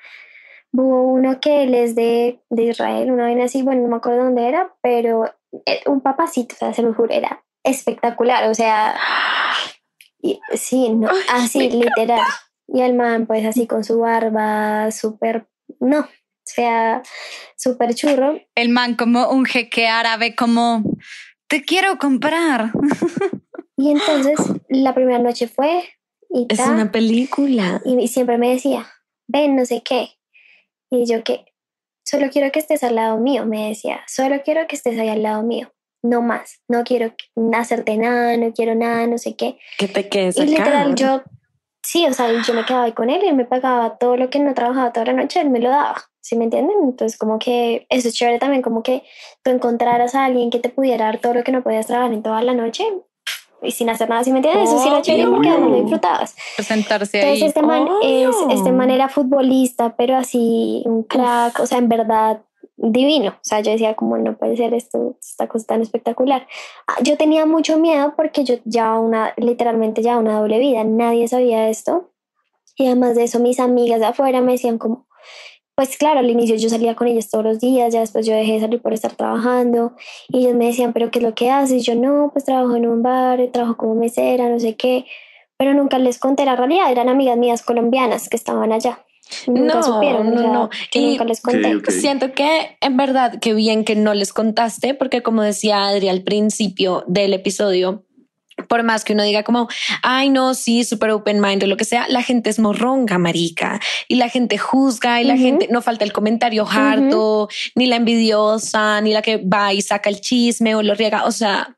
[0.73, 4.25] hubo uno que él es de, de Israel, una vez así, bueno, no me acuerdo
[4.25, 5.25] dónde era, pero
[5.67, 8.95] eh, un papacito, o sea, se lo juro, era espectacular, o sea,
[10.21, 12.21] y, sí, no, así, literal.
[12.69, 15.47] Y el man, pues así con su barba, súper
[15.83, 16.09] no, o
[16.45, 17.03] sea,
[17.57, 18.41] súper churro.
[18.55, 20.83] El man como un jeque árabe, como,
[21.49, 22.73] te quiero comprar.
[23.77, 25.83] Y entonces la primera noche fue...
[26.31, 27.83] Y es una película.
[27.85, 28.87] Y siempre me decía,
[29.27, 30.11] ven, no sé qué.
[30.91, 31.53] Y yo, ¿qué?
[32.13, 35.23] solo quiero que estés al lado mío, me decía, solo quiero que estés ahí al
[35.23, 35.73] lado mío,
[36.03, 37.15] no más, no quiero
[37.55, 39.59] hacerte nada, no quiero nada, no sé qué.
[39.79, 40.51] Que te quedes Y acá.
[40.51, 41.23] literal, yo,
[41.83, 44.31] sí, o sea, yo me quedaba ahí con él y él me pagaba todo lo
[44.31, 46.77] que no trabajaba toda la noche, él me lo daba, ¿sí me entienden?
[46.83, 49.03] Entonces, como que eso es chévere también, como que
[49.43, 52.23] tú encontraras a alguien que te pudiera dar todo lo que no podías trabajar en
[52.23, 52.85] toda la noche
[53.63, 54.65] y sin hacer nada, ¿sí me entienden?
[54.65, 56.37] Eso sí era chévere porque además lo disfrutabas.
[56.57, 57.49] Presentarse Entonces ahí.
[57.49, 62.43] este man, es, este man era futbolista, pero así un crack, o sea, en verdad
[62.83, 63.31] divino.
[63.31, 66.47] O sea, yo decía como no puede ser esto, esta cosa tan espectacular.
[66.87, 71.29] Ah, Yo tenía mucho miedo porque yo ya una, literalmente ya una doble vida, nadie
[71.29, 72.11] sabía esto.
[72.77, 75.07] Y además de eso, mis amigas de afuera me decían como,
[75.75, 78.55] pues claro, al inicio yo salía con ellas todos los días, ya después yo dejé
[78.55, 79.93] de salir por estar trabajando
[80.29, 81.85] y ellos me decían, pero ¿qué es lo que haces?
[81.85, 85.07] Yo no, pues trabajo en un bar, trabajo como mesera, no sé qué,
[85.57, 89.05] pero nunca les conté la realidad, eran amigas mías colombianas que estaban allá.
[89.47, 90.71] Nunca No, supieron, o no, sea, no.
[90.93, 91.91] yo Y- nunca les conté.
[91.93, 96.23] Siento que en verdad que bien que no les contaste, porque como decía Adri al
[96.23, 98.05] principio del episodio,
[98.69, 99.67] por más que uno diga como,
[100.03, 103.81] ay, no, sí, súper open mind o lo que sea, la gente es morronga, marica,
[104.09, 109.01] y la gente juzga y la gente, no falta el comentario harto, ni la envidiosa,
[109.01, 111.77] ni la que va y saca el chisme o lo riega, o sea,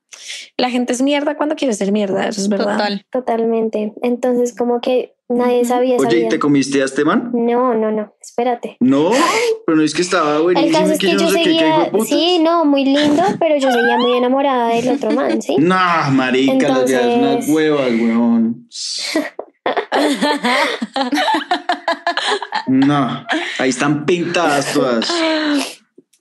[0.57, 2.77] la gente es mierda cuando quiere ser mierda, eso es verdad.
[2.77, 3.07] Total.
[3.11, 3.93] Totalmente.
[4.03, 7.31] Entonces, como que nadie sabía Oye, ¿y te comiste a este man?
[7.33, 8.77] No, no, no, espérate.
[8.81, 9.11] No,
[9.67, 10.79] pero no es que estaba El buenísimo.
[10.79, 12.85] caso y es que yo yo no sé qué, qué hijo seguía, sí, no, muy
[12.85, 15.57] lindo, pero yo seguía muy enamorada del otro man, ¿sí?
[15.59, 15.77] No,
[16.13, 17.17] marica, las viejas unas
[17.47, 18.69] Entonces- huevas, weón.
[22.67, 23.25] No,
[23.59, 25.11] ahí están pintadas todas.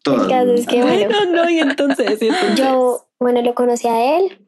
[0.03, 0.23] Todas.
[0.23, 2.59] El caso es que, bueno, no, y entonces, y entonces.
[2.59, 4.45] yo, bueno, lo conocí a él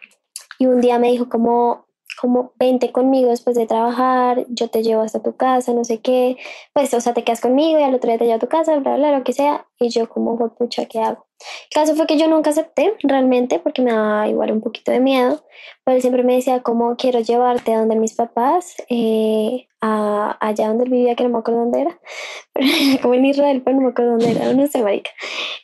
[0.59, 1.84] y un día me dijo como,
[2.19, 6.37] como, vente conmigo después de trabajar, yo te llevo hasta tu casa, no sé qué,
[6.73, 8.77] pues, o sea, te quedas conmigo y al otro día te llevo a tu casa,
[8.79, 11.25] bla, bla, lo que sea, y yo como, "Jue pucha, ¿qué hago?
[11.39, 14.99] El caso fue que yo nunca acepté realmente porque me daba igual un poquito de
[14.99, 15.43] miedo,
[15.83, 20.69] pero él siempre me decía como, quiero llevarte a donde mis papás, eh, a, allá
[20.69, 21.99] donde él vivía, que no me acuerdo dónde era,
[22.53, 25.11] pero era como en Israel, pero no me acuerdo dónde era, no sé, marica.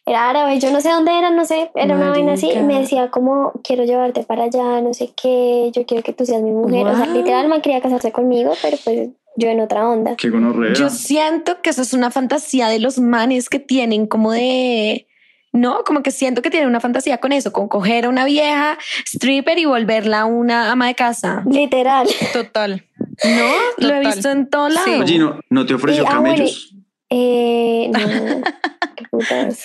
[0.05, 2.61] Era árabe, yo no sé dónde era, no sé, era una vaina así, y me
[2.63, 2.79] Marica.
[2.81, 6.51] decía como, quiero llevarte para allá, no sé qué, yo quiero que tú seas mi
[6.51, 7.15] mujer, o sea, Wow.
[7.15, 10.17] literal, man quería casarse conmigo, pero pues yo en otra onda.
[10.17, 10.73] Qué gonorrea.
[10.73, 15.07] Yo siento que eso es una fantasía de los manes que tienen como de...
[15.53, 18.77] No, como que siento que tienen una fantasía con eso, con coger a una vieja
[19.05, 21.43] stripper y volverla una ama de casa.
[21.49, 22.07] Literal.
[22.33, 22.85] Total.
[23.23, 23.51] No,
[23.87, 24.85] lo he visto en todo lado.
[24.85, 24.93] Sí.
[25.01, 26.73] Oye, ¿no, ¿no te ofreció Y- ah, bueno, camellos?
[27.13, 27.99] Eh, no,
[28.95, 29.59] qué putas.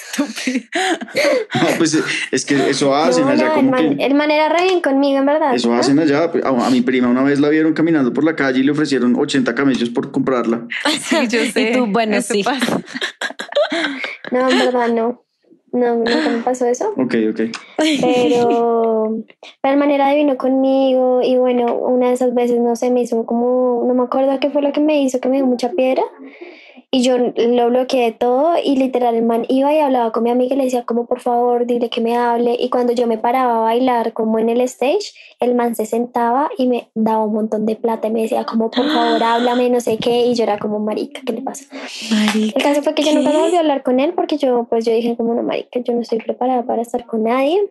[1.55, 4.05] No, pues eh, es que eso hacen No, allá no, el como man, que...
[4.05, 5.55] el man era re bien conmigo, en verdad.
[5.55, 5.77] Eso ¿no?
[5.79, 6.29] hacen allá.
[6.45, 9.15] A, a mi prima una vez la vieron caminando por la calle y le ofrecieron
[9.15, 10.67] 80 camellos por comprarla.
[11.01, 11.71] Sí, yo sé.
[11.71, 12.43] Y tú, bueno, Eso sí.
[12.43, 12.81] pasa.
[14.33, 15.23] No, en verdad no.
[15.77, 16.89] No, nunca me pasó eso.
[16.97, 17.41] Ok, ok.
[17.77, 19.23] pero
[19.61, 23.03] pero el manera de vino conmigo y bueno, una de esas veces no sé, me
[23.03, 25.71] hizo como, no me acuerdo qué fue lo que me hizo, que me dio mucha
[25.73, 26.03] piedra
[26.91, 30.55] y yo lo bloqueé todo y literal el man iba y hablaba con mi amiga
[30.55, 33.59] y le decía como por favor dile que me hable y cuando yo me paraba
[33.59, 37.67] a bailar como en el stage, el man se sentaba y me daba un montón
[37.67, 40.59] de plata y me decía como por favor háblame, no sé qué y yo era
[40.59, 41.65] como marica, ¿qué le pasa?
[42.35, 43.39] El caso fue que yo nunca ¿Qué?
[43.39, 46.01] volví a hablar con él porque yo, pues yo dije como no, marica, yo no
[46.01, 47.69] estoy preparada para estar con nadie.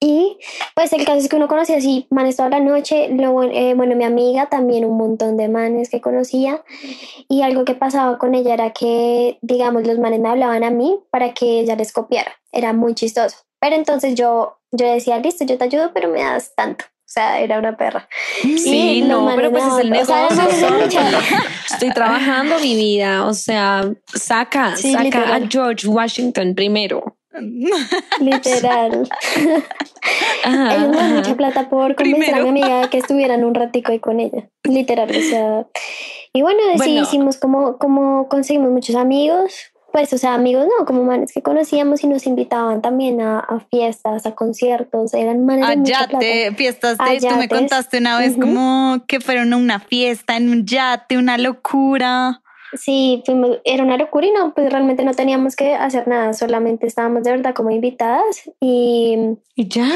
[0.00, 0.38] Y
[0.76, 3.96] pues el caso es que uno conocía así manes toda la noche, luego, eh, bueno,
[3.96, 6.62] mi amiga también un montón de manes que conocía
[7.28, 11.00] y algo que pasaba con ella era que, digamos, los manes me hablaban a mí
[11.10, 13.38] para que ella les copiara, era muy chistoso.
[13.60, 16.84] Pero entonces yo, yo decía, listo, yo te ayudo, pero me das tanto.
[16.84, 18.06] O sea, era una perra.
[18.42, 21.00] Sí, Y no, pero pues es el daban- o sea, negocio.
[21.72, 23.24] Estoy trabajando mi vida.
[23.26, 25.42] O sea, saca, Sí, saca literal.
[25.44, 27.16] a George Washington primero.
[28.20, 29.08] Literal.
[30.44, 32.66] Ajá, Ellos me dan mucha plata por convencer a mi Primero.
[32.76, 34.48] amiga que estuvieran un ratico ahí con ella.
[34.64, 35.66] Literal, o sea.
[36.32, 37.02] Y bueno, así Bueno.
[37.02, 39.52] hicimos como, como conseguimos muchos amigos.
[39.90, 43.60] Pues, o sea, amigos no, como manes que conocíamos y nos invitaban también a, a
[43.70, 45.14] fiestas, a conciertos.
[45.14, 46.18] Eran manes de mucha plata.
[46.18, 48.40] Ayate, fiestas de, A tú me contaste una vez Ujú.
[48.42, 52.42] como que fueron a una fiesta en un yate, una locura.
[52.74, 56.86] Sí, fuimos- era una locura y no, pues realmente no teníamos que hacer nada, solamente
[56.86, 59.16] estábamos de verdad como invitadas y
[59.54, 59.88] Y ya.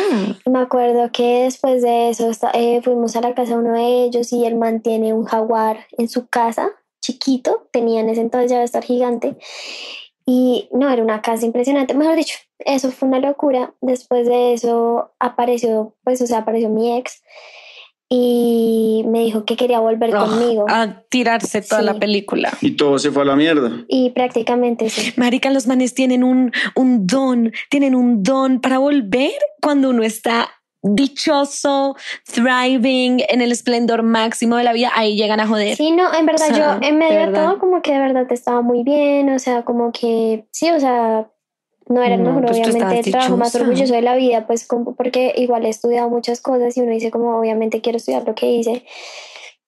[0.46, 4.32] Me acuerdo que después de eso eh, fuimos a la casa de uno de ellos
[4.32, 6.70] y él mantiene un jaguar en su casa,
[7.00, 9.36] chiquito, tenía en ese entonces ya debe estar gigante.
[10.24, 11.94] Y no, era una casa impresionante.
[11.94, 13.74] Mejor dicho, eso fue una locura.
[13.80, 17.22] Después de eso apareció, pues, o sea, apareció mi ex.
[18.14, 20.66] Y me dijo que quería volver Oh, conmigo.
[20.68, 21.86] A tirarse toda Sí.
[21.86, 22.52] la película.
[22.60, 23.70] Y todo se fue a la mierda.
[23.88, 25.14] Y prácticamente sí.
[25.16, 29.32] Marica, los manes tienen un, un don, tienen un don para volver
[29.62, 30.50] cuando uno está
[30.82, 31.96] dichoso,
[32.30, 35.76] thriving, en el esplendor máximo de la vida, ahí llegan a joder.
[35.76, 38.00] Sí, no, en verdad O sea, yo en medio de de, todo como que de
[38.00, 41.30] verdad estaba muy bien, o sea, como que sí, o sea,
[41.92, 44.66] no era el No, mejor, pues obviamente, el trabajo más orgulloso de la vida, pues
[44.66, 48.34] como, porque igual he estudiado muchas cosas y uno dice como obviamente quiero estudiar lo
[48.34, 48.84] que hice,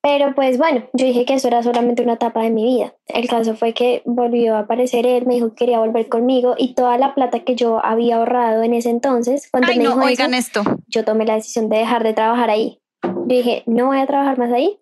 [0.02, 2.94] pero pues bueno, yo dije que eso era solamente una etapa de mi vida.
[3.06, 6.74] El caso fue que volvió a aparecer él, me dijo que quería volver conmigo y
[6.74, 10.00] toda la plata que yo había ahorrado en ese entonces, cuando Ay, me no, dijo
[10.02, 10.62] eso, oigan esto.
[10.88, 12.80] yo tomé la decisión de dejar de trabajar ahí.
[13.02, 14.78] Yo dije, no voy a trabajar más ahí.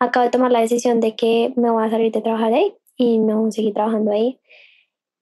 [0.00, 3.18] Acabo de tomar la decisión de que me voy a salir de trabajar ahí y
[3.18, 4.40] no seguir trabajando ahí.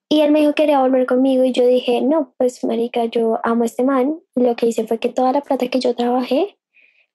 [0.08, 3.40] Y él me dijo que quería volver conmigo y yo dije, no, pues marica, yo
[3.42, 4.20] amo a este man.
[4.34, 6.56] Lo que hice fue que toda la plata que yo trabajé,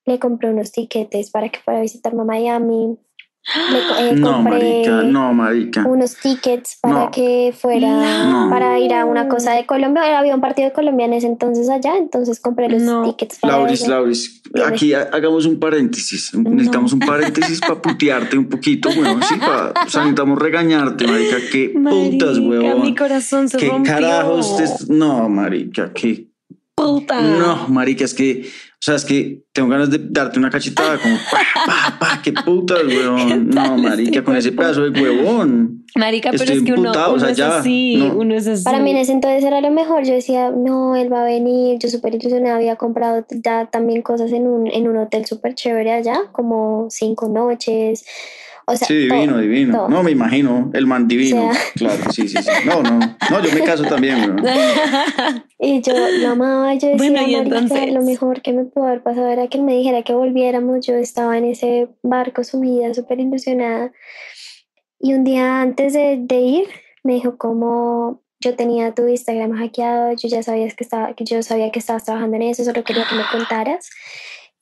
[0.06, 2.98] le compré unos tiquetes para que fuera a visitarme a Miami.
[3.44, 5.84] Le eh, No, marica, no, marica.
[5.88, 7.12] unos tickets para No.
[7.12, 8.50] que fuera No.
[8.52, 10.20] para ir a una cosa de Colombia.
[10.20, 13.02] Había un partido de Colombia en ese entonces allá, entonces compré los No.
[13.04, 13.88] tickets para Lauris.
[13.88, 16.32] Lauris, aquí ha- hagamos un paréntesis.
[16.36, 19.22] Necesitamos un paréntesis para putearte un poquito, weón.
[19.24, 21.38] Sí, para, o sea, necesitamos regañarte, marica.
[21.52, 22.42] Qué putas, Marica,
[22.76, 22.82] weón.
[22.84, 23.92] mi corazón se ¿Qué rompió.
[23.94, 24.56] carajos?
[24.58, 26.28] te- No, marica, qué
[26.76, 27.22] Puta.
[27.22, 28.50] No, marica, es que,
[28.84, 32.84] sea, es que tengo ganas de darte una cachetada, como, pa, pa, pa, qué putas,
[32.88, 33.50] weón.
[33.50, 35.86] No, tal marica, este con ese pedazo de huevón.
[35.96, 38.16] Marica, pero Estoy es que uno, o sea, es ya, así, no.
[38.16, 38.64] uno es así.
[38.64, 40.04] Para mí en ese entonces era lo mejor.
[40.04, 41.78] Yo decía, no, él va a venir.
[41.80, 42.56] Yo súper ilusionada.
[42.56, 47.28] Había comprado ya también cosas en un, en un hotel súper chévere allá, como cinco
[47.28, 48.04] noches.
[48.68, 49.78] O sea, Sí, divino, todo, divino.
[49.78, 49.90] todo.
[49.90, 51.48] No, me imagino, el man divino.
[51.50, 51.62] O sea.
[51.76, 52.50] Claro, sí, sí, sí.
[52.66, 54.36] No, no, no, yo me caso también.
[55.60, 56.74] Y yo lo amaba.
[56.74, 59.58] Yo decía, Bueno, y "Marica, entonces- lo mejor que me pudo haber pasado era que
[59.58, 60.86] él me dijera que volviéramos.
[60.86, 63.92] Yo estaba en ese barco subida, súper ilusionada.
[65.00, 66.68] Y un día antes de, de ir,
[67.04, 71.44] me dijo como yo tenía tu Instagram hackeado, yo ya sabías que estaba, que yo
[71.44, 73.90] sabía que estabas trabajando en eso, solo quería que me contaras.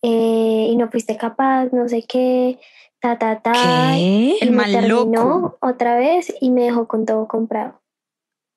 [0.01, 2.57] eh, y no fuiste capaz, no sé qué,
[2.99, 3.51] ta, ta, ta.
[3.53, 3.97] ¿Qué?
[3.99, 5.57] Y El me mal terminó loco.
[5.61, 7.81] otra vez y me dejó con todo comprado.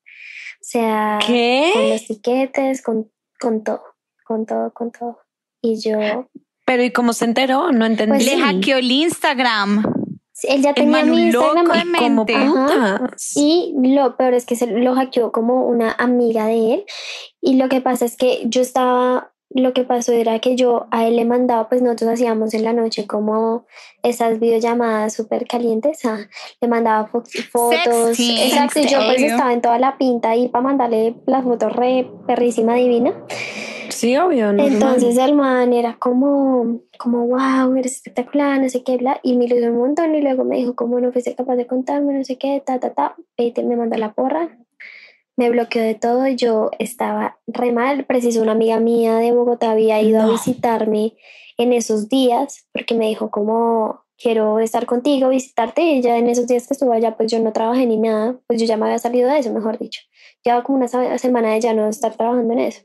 [0.05, 1.89] O sea, con ¿Qué?
[1.91, 3.81] los tiquetes, con, con todo,
[4.25, 5.19] con todo, con todo.
[5.61, 6.27] Y yo,
[6.65, 7.71] Pero ¿y cómo se enteró?
[7.71, 8.15] No entendí.
[8.17, 9.83] Pues Le hackeó el Instagram.
[10.31, 13.35] sí, él ya El tenía mi Instagram de como putas.
[13.35, 16.85] Y lo peor es que se lo hackeó como una amiga de él.
[17.41, 21.07] Y lo que pasa es que yo estaba, lo que pasó era que yo a
[21.07, 23.65] él le mandaba, pues nosotros hacíamos en la noche como
[24.01, 26.03] esas videollamadas súper calientes.
[26.05, 26.19] ah,
[26.61, 28.17] le mandaba fo- fotos.
[28.17, 28.37] Sexting.
[28.37, 32.11] Exacto, y yo pues estaba en toda la pinta ahí para mandarle las fotos re
[32.25, 33.13] perrísima divina.
[33.89, 34.47] Sí, obvio.
[34.53, 34.73] normal.
[34.73, 39.19] Entonces el man era como, como, wow, eres espectacular, no sé qué, bla.
[39.23, 42.13] Y me ilusionó un montón y luego me dijo, como no fuiste capaz de contarme,
[42.17, 43.15] no sé qué, ta, ta, ta.
[43.37, 44.57] Vete, me mandó la porra.
[45.35, 48.05] Me bloqueó de todo y yo estaba re mal.
[48.05, 51.15] Preciso, una amiga mía de Bogotá había ido a visitarme
[51.57, 56.47] en esos días porque me dijo como quiero estar contigo, visitarte y ya en esos
[56.47, 58.99] días que estuve allá pues yo no trabajé ni nada, pues yo ya me había
[58.99, 60.01] salido de eso, mejor dicho.
[60.43, 62.81] Llevaba como una semana de ya no estar trabajando en eso.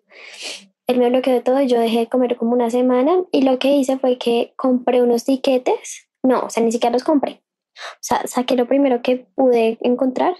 [0.86, 3.76] Él me bloqueó de todo yo dejé de comer como una semana y lo que
[3.76, 7.42] hice fue que compré unos tiquetes, no, o sea, ni siquiera los compré.
[7.76, 10.34] O sea, saqué lo primero que pude encontrar,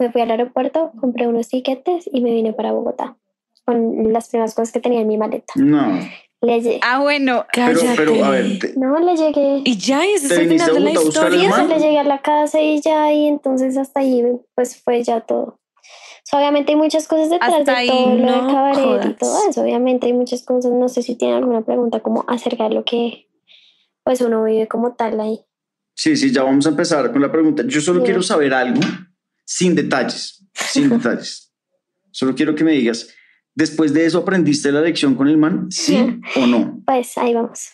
[0.00, 3.16] me fui al aeropuerto, compré unos tiquetes y me vine para Bogotá
[3.64, 5.52] con las primeras cosas que tenía en mi maleta.
[5.56, 6.00] No.
[6.42, 7.44] Le Ah, bueno.
[7.52, 9.60] Pero, pero, a ver, te- no, le llegué.
[9.64, 11.66] Y ya, ese ¿Te es el final de la historia.
[11.66, 14.24] le llegué a la casa y ya, y entonces hasta ahí,
[14.54, 15.42] pues fue ya todo.
[15.82, 18.78] O sea, obviamente hay muchas cosas detrás Hasta de ahí todo lo no de cabaret
[18.78, 19.16] y jodas.
[19.18, 19.60] todo eso.
[19.62, 20.72] Obviamente hay muchas cosas.
[20.72, 23.26] No sé si tienen alguna pregunta como acerca de lo que
[24.02, 25.40] pues uno vive como tal ahí.
[25.94, 27.64] sí, sí, ya vamos a empezar con la pregunta.
[27.66, 28.06] Yo solo Bien.
[28.06, 28.80] quiero saber algo
[29.50, 31.52] sin detalles, sin detalles.
[32.12, 33.08] Solo quiero que me digas,
[33.52, 36.80] después de eso aprendiste la lección con el man, sí o no.
[36.86, 37.68] Pues ahí vamos.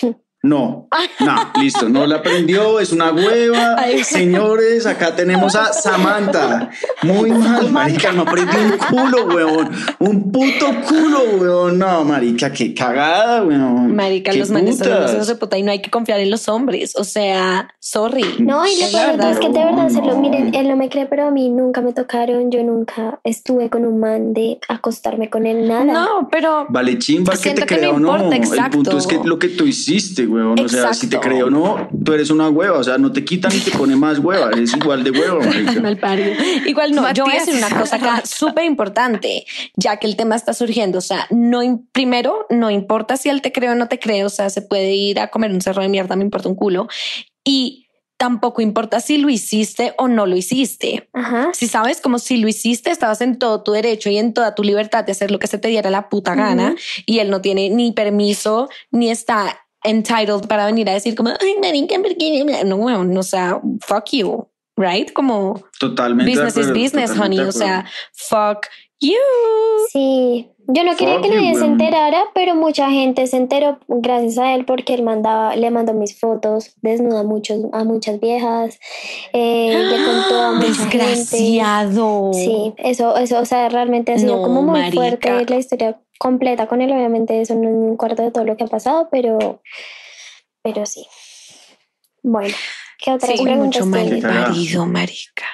[0.44, 0.88] No,
[1.20, 3.76] no, listo, no la aprendió, es una hueva.
[3.78, 4.02] Ay.
[4.02, 6.68] Señores, acá tenemos a Samantha.
[7.02, 9.70] Muy mal, marica, no aprendió un culo, weón.
[10.00, 11.78] Un puto culo, weón.
[11.78, 13.94] No, marica, qué cagada, weón.
[13.94, 16.94] Marica, los manes son de puta y no hay que confiar en los hombres.
[16.96, 18.24] O sea, sorry.
[18.40, 19.64] No, y lo la peor es que de verdad.
[19.76, 20.20] verdad se lo No.
[20.20, 23.84] miren, él no me cree, pero a mí nunca me tocaron, yo nunca estuve con
[23.84, 25.84] un man de acostarme con él, nada.
[25.84, 28.16] No, pero Vale, chimba, que Siento te que no o no.
[28.16, 28.98] importa, El punto exacto.
[28.98, 30.58] es que lo que tú hiciste, weón.
[30.58, 31.28] O sea, si te Exacto.
[31.28, 32.78] creo o no, tú eres una hueva.
[32.78, 34.50] O sea, no te quitan ni te pone más hueva.
[34.52, 35.44] Eres igual de hueva.
[36.66, 37.46] Igual no, yo voy a Matías.
[37.46, 39.44] decir una cosa acá súper importante,
[39.76, 40.98] ya que el tema está surgiendo.
[40.98, 44.24] O sea, no, im- primero, no importa si él te cree o no te cree,
[44.24, 46.88] o sea, se puede ir a comer un cerro de mierda, me importa un culo.
[47.44, 51.08] Y tampoco importa si lo hiciste o no lo hiciste.
[51.12, 51.50] Ajá.
[51.54, 54.62] Si sabes como si lo hiciste, estabas en todo tu derecho y en toda tu
[54.62, 57.68] libertad de hacer lo que se te diera la puta gana y él no tiene
[57.70, 62.44] ni permiso ni está entitled para venir a decir como, ay, marica, ¿por qué?".
[62.64, 65.12] no, weón, o sea, fuck you, right?
[65.12, 66.30] Como Totalmente.
[66.30, 68.66] business is business, honey, o sea, fuck
[69.00, 69.12] you.
[69.90, 74.38] Sí, yo no quería Fuck que nadie se enterara, pero mucha gente se enteró gracias
[74.38, 78.78] a él porque él mandaba, le mandó mis fotos desnuda a muchos, a muchas viejas,
[79.32, 80.98] eh, le contó a mucha gente.
[80.98, 82.30] Desgraciado.
[82.32, 84.94] Sí, eso, eso, o sea, realmente ha sido No, como muy marica.
[84.94, 86.92] fuerte la historia completa con él.
[86.92, 89.60] Obviamente eso no es un cuarto de todo lo que ha pasado, pero,
[90.62, 91.04] pero sí.
[92.22, 92.54] Bueno,
[92.98, 95.44] ¿qué otras Sí, preguntas mucho mal parido, marica.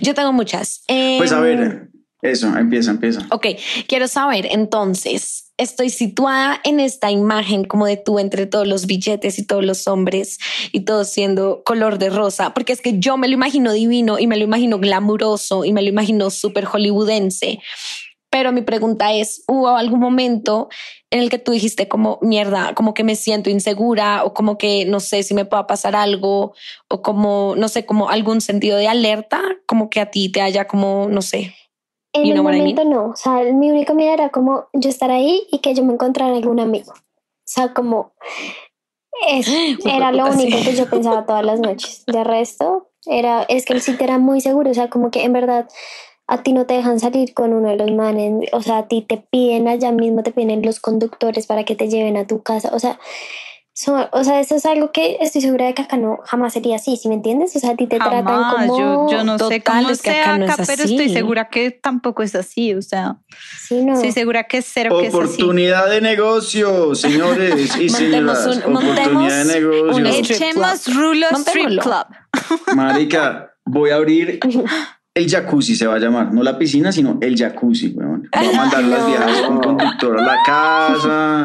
[0.00, 0.84] Yo tengo muchas.
[0.86, 1.88] Pues a Em, ver,
[2.22, 3.26] eso, empieza, empieza.
[3.32, 3.46] Ok,
[3.88, 9.40] quiero saber entonces, estoy situada en esta imagen como de tú entre todos los billetes
[9.40, 10.38] y todos los hombres
[10.70, 14.28] y todos siendo color de rosa, porque es que yo me lo imagino divino y
[14.28, 17.58] me lo imagino glamuroso y me lo imagino súper hollywoodense.
[18.34, 20.68] Pero mi pregunta es, ¿hubo algún momento
[21.12, 24.86] en el que tú dijiste como mierda, como que me siento insegura o como que
[24.86, 26.52] no sé si me pueda pasar algo
[26.88, 30.66] o como, no sé, como algún sentido de alerta, como que a ti te haya
[30.66, 31.54] como, no sé,
[32.12, 35.12] En el what I momento no, o sea, mi único miedo era como yo estar
[35.12, 36.90] ahí y que yo me encontrara algún amigo.
[36.90, 38.14] O sea, como
[39.28, 39.52] eso
[39.88, 42.02] era lo único que yo pensaba todas las noches.
[42.08, 45.32] De resto, era, es que el sitio era muy seguro, o sea, como que en
[45.32, 45.68] verdad
[46.26, 49.02] a ti no te dejan salir con uno de los manes, o sea, a ti
[49.06, 52.70] te piden allá mismo, te piden los conductores para que te lleven a tu casa,
[52.72, 52.98] o sea,
[53.76, 56.76] so- o sea, eso es algo que estoy segura de que acá no jamás sería
[56.76, 57.54] así, ¿sí me entiendes?
[57.56, 58.78] O sea, a ti te tratan Jamás, como...
[59.10, 61.48] yo, yo no sé cómo es que sea acá no acá, es pero estoy segura
[61.50, 63.16] que tampoco es así, o sea,
[63.66, 63.94] Sí, no.
[63.94, 65.16] estoy segura que es cero que es así.
[65.24, 68.46] Oportunidad de negocio, señores y señoras.
[68.46, 69.96] un- Oportunidad de negocio.
[69.96, 70.94] un Echemos.
[70.94, 71.82] Rulo Strip Montémoslo.
[71.82, 72.76] Club.
[72.76, 74.38] Marica, voy a abrir
[75.16, 76.32] el jacuzzi, se va a llamar.
[76.34, 78.28] No la piscina, sino el jacuzzi, weón.
[78.36, 79.06] Voy a mandar a las No.
[79.06, 81.44] viejas con conductor a la casa.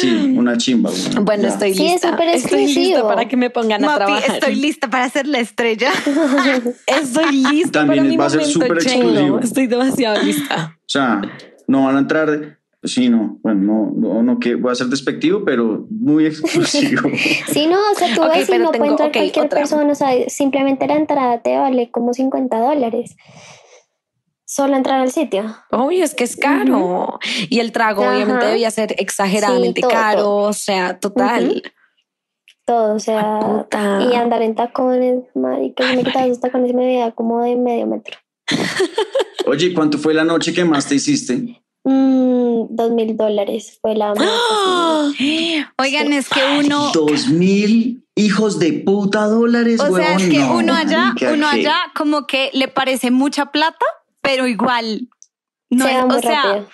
[0.00, 1.24] Sí, una chimba, weón.
[1.24, 1.48] Bueno, Ya.
[1.48, 2.10] estoy Sí, es lista.
[2.10, 3.08] súper estoy lista exclusivo.
[3.08, 4.30] para que me pongan a trabajar.
[4.36, 5.90] estoy lista para ser la estrella.
[6.86, 9.40] Estoy lista También para mi va a ser súper exclusivo.
[9.40, 10.76] Estoy demasiado lista.
[10.76, 11.20] O sea,
[11.66, 12.57] no van a entrar.
[12.84, 17.10] Sí, no, bueno, no, no, no que voy a ser despectivo, pero muy exclusivo.
[17.48, 19.58] Sí, no, o sea, tú Ok, ves y no tengo- puede entrar cualquier otra.
[19.58, 23.16] persona, o sea, simplemente la entrada te vale como 50 dólares.
[24.44, 25.56] Solo entrar al sitio.
[25.72, 27.18] Obvio, es que es caro.
[27.50, 28.14] Y el trago Ajá.
[28.14, 30.18] obviamente debía ser exageradamente Sí, todo, caro.
[30.22, 30.36] todo.
[30.48, 31.62] O sea, total.
[32.64, 34.00] Todo, o sea, Puta.
[34.10, 38.16] y andar en tacones, marica, me quitaba esos tacones me veía como de medio metro.
[39.46, 41.62] Oye, ¿y ¿cuánto fue la noche que más te hiciste?
[41.90, 44.18] Mm, dos mil dólares fue la más.
[44.28, 45.10] ¡Ah!
[45.78, 50.56] Oigan, es que uno, Dos mil hijos de puta dólares, o sea, es que No,
[50.56, 53.86] uno allá, uno allá como que le parece mucha plata,
[54.20, 55.08] pero igual
[55.70, 56.68] no se es, o sea, rápido.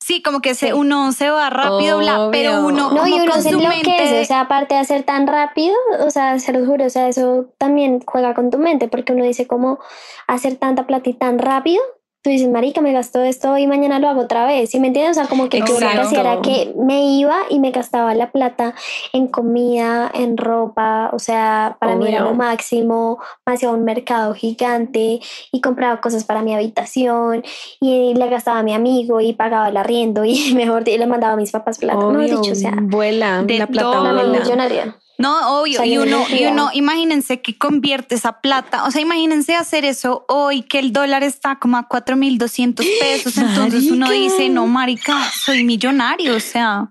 [0.00, 0.72] sí, como que se, Sí.
[0.72, 4.20] uno se va rápido, bla, pero uno No, como y uno con se su mente-
[4.20, 5.74] o sea, aparte de hacer tan rápido,
[6.04, 9.24] o sea, se los juro, o sea, eso también juega con tu mente, porque uno
[9.24, 9.78] dice como
[10.26, 11.80] hacer tanta plata y tan rápido,
[12.24, 15.18] tú dices, marica, me gastó esto y mañana lo hago otra vez, ¿sí me entiendes?
[15.18, 16.00] O sea, como que lo que Exacto.
[16.00, 18.74] hacía era que me iba y me gastaba la plata
[19.12, 22.30] en comida, en ropa, o sea, para mí era Obvio.
[22.30, 25.20] lo máximo, me hacía un mercado gigante
[25.52, 27.44] y compraba cosas para mi habitación
[27.78, 31.34] y le gastaba a mi amigo y pagaba el arriendo y mejor y le mandaba
[31.34, 34.02] a mis papás plata, Obvio, dicho, o sea, vuela, de la plata todo.
[34.04, 34.40] la vuela.
[34.40, 34.96] millonaria.
[35.16, 38.90] No, obvio, O sea, y uno, no y uno, imagínense que convierte esa plata, o
[38.90, 44.10] sea, imagínense hacer eso hoy, que el dólar está como a 4.200 pesos, entonces uno
[44.10, 46.90] dice, no, marica, soy millonario, o sea,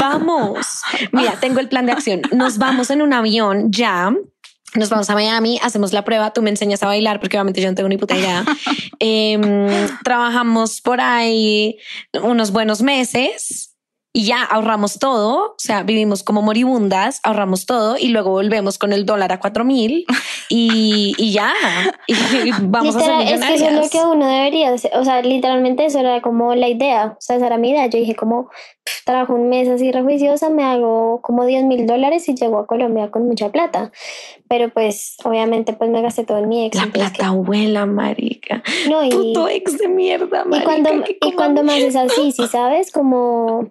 [0.00, 0.82] vamos.
[1.12, 2.22] Mira, tengo el plan de acción.
[2.32, 4.12] Nos vamos en un avión ya.
[4.74, 7.68] Nos vamos a Miami, hacemos la prueba, tú me enseñas a bailar porque obviamente yo
[7.68, 8.44] no tengo ni puta idea.
[9.00, 9.68] Em,
[10.02, 11.78] trabajamos por ahí
[12.20, 13.67] unos buenos meses
[14.12, 18.92] y ya ahorramos todo, o sea, vivimos como moribundas, ahorramos todo y luego volvemos con
[18.92, 20.06] el dólar a cuatro mil
[20.48, 21.52] y, y ya,
[22.06, 22.14] y
[22.62, 23.90] vamos a ser Literal, es que eso es lo millonarias.
[23.90, 24.90] que uno debería hacer.
[24.94, 27.14] O sea, literalmente eso era como la idea.
[27.18, 27.86] O sea, esa era mi idea.
[27.86, 28.48] Yo dije como,
[28.84, 32.66] pff, trabajo un mes así rejuiciosa, me hago como 10 mil dólares y llego a
[32.66, 33.92] Colombia con mucha plata.
[34.48, 36.76] Pero pues, obviamente, pues me gasté todo en mi ex.
[36.76, 38.62] La plata abuela, marica.
[38.62, 40.64] que- No, y, Puto ex de mierda, y marica.
[40.64, 43.70] cuando, que y cuando más es así, si sabes, como...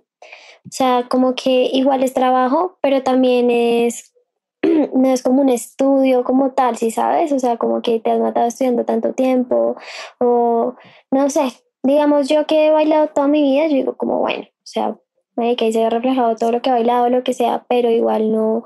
[0.67, 4.13] O sea, como que igual es trabajo, pero también es,
[4.93, 8.19] no es como un estudio como tal, si sabes, o sea, como que te has
[8.19, 9.77] matado estudiando tanto tiempo,
[10.19, 10.75] o
[11.11, 11.53] no sé,
[11.83, 14.97] digamos yo que he bailado toda mi vida, yo digo como, bueno, o sea,
[15.57, 18.31] que ahí se ha reflejado todo lo que he bailado, lo que sea, pero igual
[18.31, 18.65] no,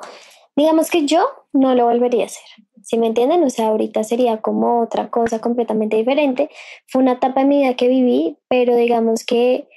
[0.55, 2.45] digamos que yo no lo volvería a hacer.
[2.83, 3.43] Si me entienden?
[3.43, 6.49] O sea, ahorita sería como otra cosa completamente diferente.
[6.87, 9.67] Fue una etapa de mi vida que viví, pero digamos que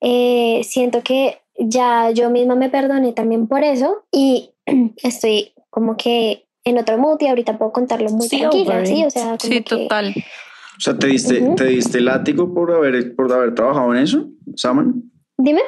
[0.00, 4.54] eh, siento que ya yo misma me perdoné también por eso y
[5.02, 9.04] estoy como que en otro mood y ahorita puedo contarlo muy tranquila, ¿sí?
[9.04, 10.14] O sea, sí, total.
[10.16, 15.10] O sea, ¿te diste, ¿te diste látigo por haber, por haber trabajado en eso, Saman?
[15.36, 15.60] Dime.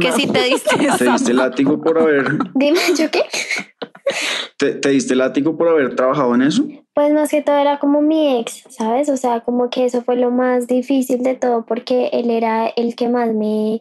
[0.00, 0.70] Que si te diste.
[0.98, 2.38] ¿Te diste látigo por haber.
[2.54, 3.22] Dime, ¿yo qué?
[4.58, 6.64] ¿Te, ¿Te, diste látigo por haber trabajado en eso?
[6.94, 9.08] Pues más que todo era como mi ex, ¿sabes?
[9.08, 12.94] O sea, como que eso fue lo más difícil de todo porque él era el
[12.94, 13.80] que más me...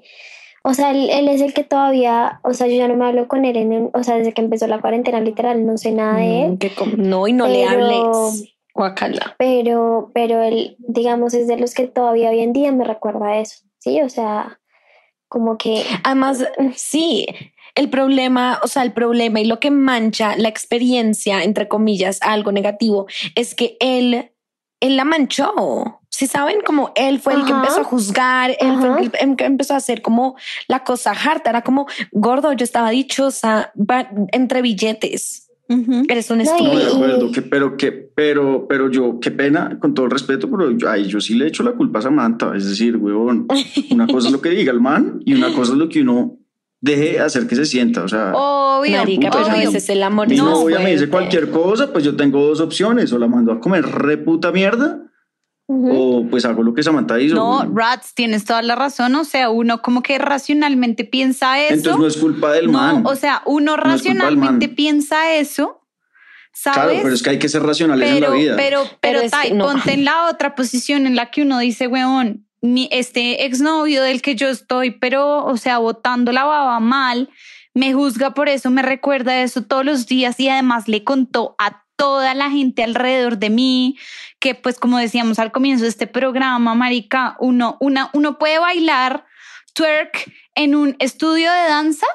[0.64, 3.28] O sea, él, él es el que todavía, o sea, yo ya no me hablo
[3.28, 6.43] con él, en, o sea, desde que empezó la cuarentena, literal, no sé nada de
[6.45, 6.51] él.
[6.51, 8.53] Mm, no, y no le hables.
[8.74, 9.36] Guacala.
[9.38, 13.66] Pero, pero él, digamos, es de los que todavía hoy en día me recuerda eso,
[13.80, 14.01] ¿sí?
[14.01, 14.59] O sea,
[15.28, 15.84] como que...
[16.03, 16.45] Además,
[16.76, 17.26] sí,
[17.76, 22.51] el problema, o sea, el problema y lo que mancha la experiencia, entre comillas, algo
[22.51, 24.32] negativo, es que él,
[24.80, 26.01] él la manchó.
[26.22, 29.74] Si saben, como él fue el que empezó a juzgar, él fue el que empezó
[29.74, 30.36] a hacer como
[30.67, 33.74] la cosa harta, era como gordo, yo estaba dichosa
[34.32, 35.49] entre billetes.
[36.07, 36.74] Eres un estúpido.
[36.74, 40.47] No, de acuerdo, que, pero, que, pero, pero yo, qué pena, con todo el respeto,
[40.47, 42.55] pero yo, ay, yo sí le echo la culpa a Samantha.
[42.55, 43.47] Es decir, huevón,
[43.89, 46.38] una cosa es lo que diga el man y una cosa es lo que uno
[46.82, 50.36] deje hacer que se sienta, o sea, obvio, Marica, pero a veces el amor mi
[50.36, 53.86] novia me dice cualquier cosa, pues yo tengo dos opciones, o la mando a comer
[53.86, 55.11] reputa mierda,
[55.72, 57.36] o pues hago lo que Samantha hizo.
[57.36, 61.74] No, Rats, tienes toda la razón, o sea, uno como que racionalmente piensa eso.
[61.74, 63.03] Entonces no es culpa del no, man.
[63.05, 65.78] O sea, uno racionalmente piensa eso.
[66.53, 66.84] ¿Sabes?
[66.84, 68.55] Claro, pero es que hay que ser racionales pero, en la vida.
[68.57, 69.65] Pero, pero, pero Tai, no.
[69.65, 74.22] ponte en la otra posición en la que uno dice, weón, mi, este exnovio del
[74.22, 77.30] que yo estoy, pero, o sea, botando la baba mal,
[77.74, 81.84] me juzga por eso, me recuerda eso todos los días y además le contó a
[81.95, 83.97] toda la gente alrededor de mí,
[84.42, 89.26] que pues como decíamos al comienzo de este programa, Marica, uno, una, uno puede bailar
[89.74, 92.08] twerk en un estudio de danza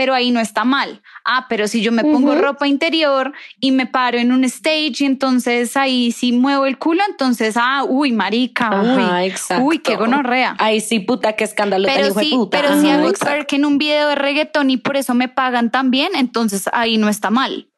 [0.00, 1.02] pero ahí no está mal.
[1.26, 2.40] Ah, pero si yo me pongo uh -huh.
[2.40, 7.02] ropa interior y me paro en un stage y entonces ahí sí muevo el culo,
[7.06, 9.62] entonces, ah, uy, marica, Ajá, uy, exacto.
[9.62, 10.56] uy, qué gonorrea.
[10.58, 12.56] Ay, sí, puta, qué escándalo Pero tan sí, puta.
[12.56, 13.26] pero Ajá, si hago exacto.
[13.26, 17.10] twerk en un video de reggaetón y por eso me pagan también, entonces ahí no
[17.10, 17.69] está mal.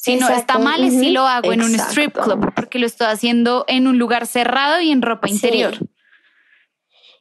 [0.00, 1.14] Si no está mal es si ujú.
[1.14, 4.92] lo hago en un strip club, porque lo estoy haciendo en un lugar cerrado y
[4.92, 5.34] en ropa Sí.
[5.34, 5.74] interior.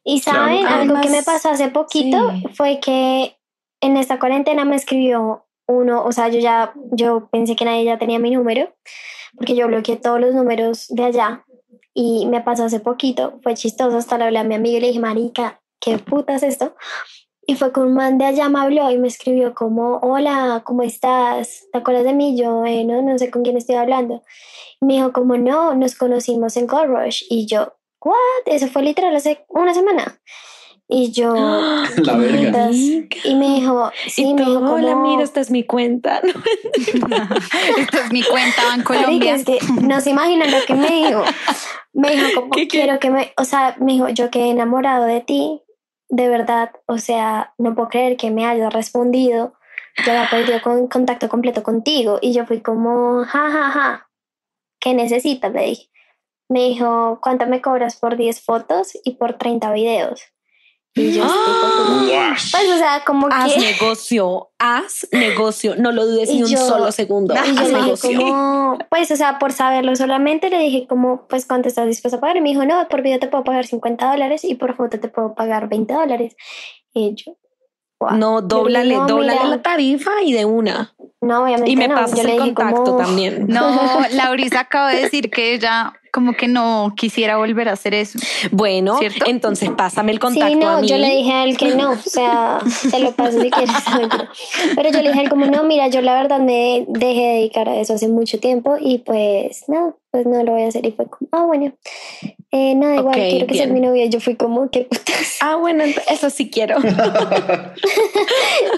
[0.03, 0.81] Y saben, claro.
[0.83, 2.43] algo que me pasó hace poquito sí.
[2.53, 3.35] fue que
[3.81, 7.97] en esta cuarentena me escribió uno, o sea, yo ya, yo pensé que nadie ya
[7.97, 8.73] tenía mi número,
[9.35, 11.45] porque yo bloqueé todos los números de allá
[11.95, 14.87] y me pasó hace poquito, fue chistoso, hasta le hablé a mi amiga y le
[14.87, 16.75] dije, marica, ¿qué puta es esto?
[17.49, 20.83] Y fue con un man de allá, me habló y me escribió como, hola, ¿cómo
[20.83, 21.65] estás?
[21.71, 22.37] ¿Te acuerdas de mí?
[22.37, 24.21] Yo, eh, no, no sé con quién estoy hablando.
[24.81, 27.23] Y me dijo como, no, nos conocimos en Gold Rush.
[27.29, 27.73] Y yo,
[28.03, 28.15] ¿what?
[28.47, 30.19] Eso fue literal hace una semana.
[30.89, 31.33] Y yo,
[31.97, 32.69] La verga.
[32.71, 36.21] y me dijo, sí, y me dijo como, hola, mira, esta es mi cuenta.
[37.77, 39.35] Esta es mi cuenta en Marica, Colombia.
[39.35, 41.23] es que no se imaginan lo que me dijo.
[41.93, 42.79] Me dijo como, ¿Qué, qué?
[42.79, 45.61] quiero que me, o sea, me dijo, yo quedé enamorado de ti,
[46.09, 49.53] de verdad, o sea, no puedo creer que me hayas respondido,
[50.05, 54.09] yo había perdido con, contacto completo contigo, y yo fui como, ja, ja, ja,
[54.79, 55.51] ¿qué necesitas?
[55.51, 55.89] Le dije.
[56.49, 60.21] Me dijo, ¿cuánto me cobras por 10 fotos y por 30 videos?
[60.97, 62.51] Y yo, estoy Guash.
[62.51, 63.59] pues, o sea, como Haz que...
[63.59, 67.33] negocio, haz negocio, no lo dudes Y ni un solo segundo.
[67.33, 68.19] Y yo haz le dije negocio.
[68.19, 72.21] como, pues, o sea, por saberlo solamente, le dije como, pues, ¿cuánto estás dispuesto a
[72.21, 72.37] pagar?
[72.37, 75.07] Y me dijo, no, por video te puedo pagar 50 dólares y por foto te
[75.07, 76.35] puedo pagar 20 dólares.
[76.93, 77.37] Y yo,
[77.99, 78.11] wow.
[78.17, 80.93] No, Yo le dóblale, dije, no, dóblale mira, la tarifa y de una.
[81.21, 81.95] No, obviamente Y me no.
[81.95, 83.45] pasas Yo le el dije contacto como, también.
[83.47, 88.17] No, Laurisa acaba de decir que ella como que no quisiera volver a hacer eso.
[88.51, 89.25] Bueno, ¿Cierto?
[89.27, 90.87] entonces pásame el contacto Sí, no, a mí.
[90.87, 92.57] yo le dije a él que no, o sea,
[92.89, 93.75] te lo paso si quieres.
[94.75, 97.33] Pero yo le dije a él como, no, mira, yo la verdad me dejé de
[97.35, 100.83] dedicar a eso hace mucho tiempo y pues no, pues no lo voy a hacer.
[100.87, 101.71] Y fue como, ah, bueno,
[102.51, 103.73] eh, nada, igual quiero que bien.
[103.75, 104.05] mi novia.
[104.05, 105.37] Y yo fui como, qué putas.
[105.41, 106.77] Ah, bueno, eso sí quiero.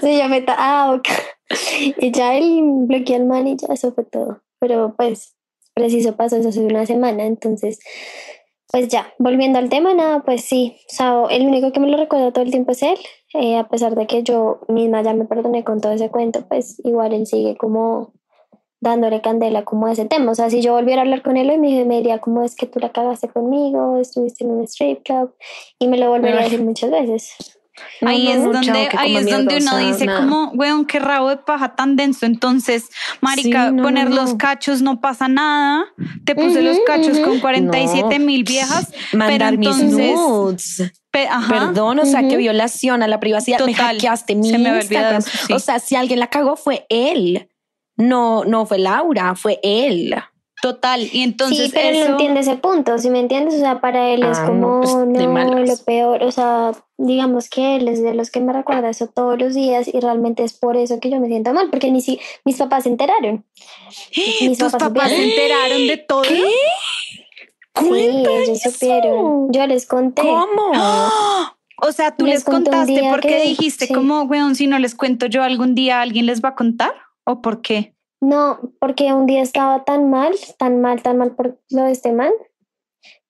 [0.02, 1.08] Sí, ya me ta- ah, ok.
[1.98, 4.40] Y ya él bloqueó al man y ya eso fue todo.
[4.60, 5.34] Pero pues,
[5.80, 7.78] preciso pasó eso hace una semana, entonces,
[8.70, 10.76] pues ya, volviendo al tema, nada, pues sí.
[10.92, 12.98] O sea, el único que me lo recuerda todo el tiempo es él.
[13.34, 16.80] eh, a pesar de que yo misma ya me perdoné con todo ese cuento, pues
[16.84, 18.12] igual él sigue como
[18.80, 20.32] dándole candela como a ese tema.
[20.32, 22.54] O sea, si yo volviera a hablar con él hoy, me, me diría como es
[22.56, 25.34] que tú la cagaste conmigo, estuviste en un strip club
[25.78, 27.59] y me lo volvería a decir muchas veces.
[28.06, 30.20] Ahí No, es no, donde, ahí es donde uno o sea, dice nada.
[30.20, 32.26] como, weón, qué rabo de paja tan denso.
[32.26, 32.88] Entonces,
[33.20, 34.38] marica, Sí, no, no, poner los no.
[34.38, 35.84] cachos no pasa nada.
[36.24, 37.28] Te puse los Ujú, cachos ujú.
[37.28, 38.92] con 47 mil viejas.
[39.12, 40.92] Mandar mis entonces- nudes.
[41.10, 41.48] Pe- ajá.
[41.52, 42.28] Perdón, o sea, Ujú.
[42.30, 43.58] qué violación a la privacidad.
[43.66, 43.94] Me Total.
[43.96, 45.22] hackeaste mi Se me Instagram.
[45.22, 45.52] sí.
[45.52, 47.48] O sea, si alguien la cagó fue él.
[47.96, 50.14] No, no fue Laura, fue él.
[50.62, 51.08] Total.
[51.12, 52.04] Y entonces sí, pero eso...
[52.04, 53.54] no entiende ese punto, si me entiendes?
[53.54, 57.48] O sea, para él es Ah, como, no, pues, no, lo peor, o sea, digamos
[57.48, 60.52] que él es de los que me recuerda eso todos los días y realmente es
[60.52, 63.44] por eso que yo me siento mal, porque ni si mis papás se enteraron.
[64.42, 66.24] Mis Tus papás papás se enteraron de todo.
[66.24, 66.44] Sí,
[67.78, 69.52] ellos supieron.
[69.52, 70.22] Yo les conté.
[70.22, 70.72] ¿Cómo?
[71.82, 73.94] O sea, tú Les contaste porque que- dijiste sí.
[73.94, 76.92] como, weón, si no les cuento yo algún día, ¿alguien les va a contar?
[77.24, 77.94] ¿O por qué?
[78.20, 82.12] No, porque un día estaba tan mal, tan mal, tan mal por lo de este
[82.12, 82.32] man,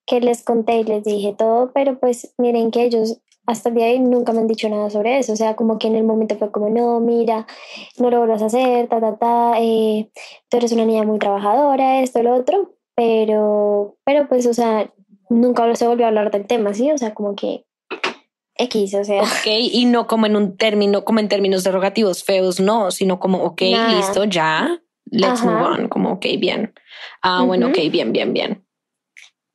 [0.07, 3.87] que les conté y les dije todo, pero pues miren que ellos hasta el día
[3.87, 6.05] de hoy nunca me han dicho nada sobre eso, o sea, como que en el
[6.05, 7.47] momento fue como, no, mira,
[7.99, 10.11] no lo vuelvas a hacer, ta, ta, ta, eh,
[10.49, 14.93] tú eres una niña muy trabajadora, esto, lo otro, pero, pero pues, o sea,
[15.29, 16.91] nunca se volvió a hablar del tema, ¿sí?
[16.93, 17.65] O sea, como que
[18.62, 22.61] X, o sea, Ok, y no como en un término, como en términos derogativos feos,
[22.61, 24.81] no, sino como, ok, listo, ya,
[25.11, 25.47] let's Ajá.
[25.51, 26.74] move on, como, ok, bien.
[27.23, 28.65] Ah, bueno, ok, bien, bien, bien.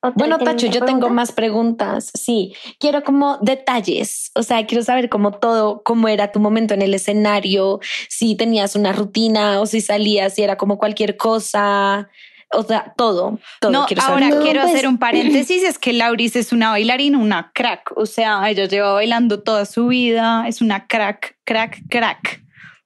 [0.02, 2.12] ¿otra- Bueno, ¿tienen Tacho, yo tengo más preguntas.
[2.14, 4.32] Sí, quiero como detalles.
[4.36, 7.80] O sea, quiero saber cómo todo, cómo era tu momento en el escenario,
[8.10, 12.10] si tenías una rutina o si salías, si era como cualquier cosa.
[12.58, 13.72] O sea, todo, todo.
[13.72, 14.36] no, quiero ahora saber.
[14.36, 18.06] No, quiero pues- hacer un paréntesis, es que Lauris es una bailarina, una crack, o
[18.06, 22.42] sea, ella lleva bailando toda su vida, es una crack, crack, crack.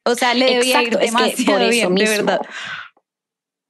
[0.06, 2.42] O sea, le debía Exacto, ir es que demasiado por eso bien, de verdad.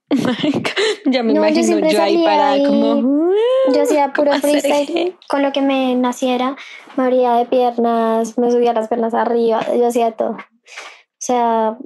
[1.05, 2.65] ya me No, yo imagino siempre yo, ahí salía para ahí.
[2.65, 3.30] como.
[3.73, 6.55] Yo hacía puro freestyle con lo que me naciera,
[6.95, 10.31] me abría de piernas, me subía las piernas arriba, yo hacía todo.
[10.31, 11.77] O sea,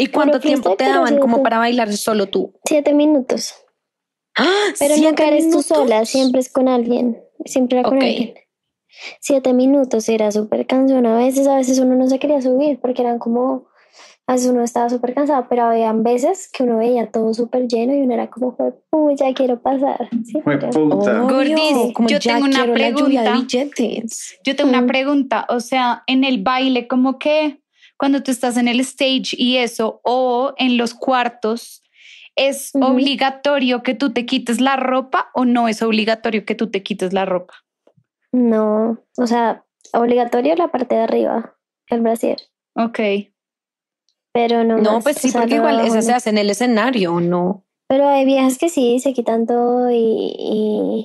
[0.00, 2.54] ¿Y cuánto tiempo te daban como para bailar solo tú?
[2.64, 3.54] siete minutos.
[4.36, 4.46] ¡Ah!
[4.78, 5.66] Pero ¿Siete nunca eres minutos?
[5.66, 7.22] tú sola, siempre es con alguien.
[7.44, 8.34] Siempre era con alguien.
[9.20, 11.04] Siete minutos era súper cansón.
[11.06, 13.68] A veces, a veces uno no se quería subir porque eran como,
[14.26, 17.94] a veces uno estaba súper cansado, pero habían veces que uno veía todo súper lleno
[17.94, 18.56] y uno era como,
[18.92, 20.08] uy, ya quiero pasar.
[20.24, 20.40] ¿sí?
[20.40, 20.70] Puta.
[21.20, 23.42] Gordis, como yo tengo una pregunta.
[24.44, 24.86] Yo tengo una Mm.
[24.86, 27.59] pregunta, o sea, en el baile, como que
[28.00, 31.82] cuando tú estás en el stage y eso, o en los cuartos,
[32.34, 36.82] ¿es obligatorio que tú te quites la ropa o no es obligatorio que tú te
[36.82, 37.52] quites la ropa?
[38.32, 41.58] No, o sea, obligatorio la parte de arriba,
[41.88, 42.38] el brasier.
[42.74, 43.00] Ok.
[44.32, 46.48] Pero no No, más, pues o sí, sea, porque igual abajo se hace en el
[46.48, 47.66] escenario, ¿no?
[47.86, 51.04] Pero hay viejas que sí, se quitan todo y, y,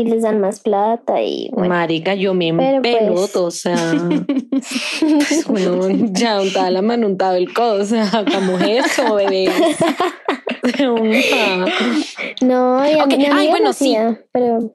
[0.00, 1.68] y les dan más plata y bueno.
[1.68, 3.76] Marica, yo me pues- empeloto, o sea,
[5.00, 9.50] pues, bueno, ya untada la mano, untado el codo, o sea, como eso, bebé.
[12.42, 13.96] No, y a Ok, mi ay, bueno, sí.
[14.32, 14.74] pero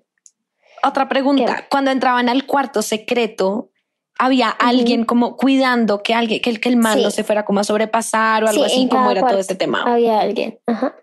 [0.83, 3.71] Otra pregunta, cuando entraban al cuarto secreto,
[4.17, 7.03] había alguien como cuidando que alguien, que el, que el man Sí.
[7.03, 9.83] no se fuera como a sobrepasar o algo Sí, así, como era todo este tema.
[9.83, 10.59] había alguien.
[10.67, 10.95] Ajá.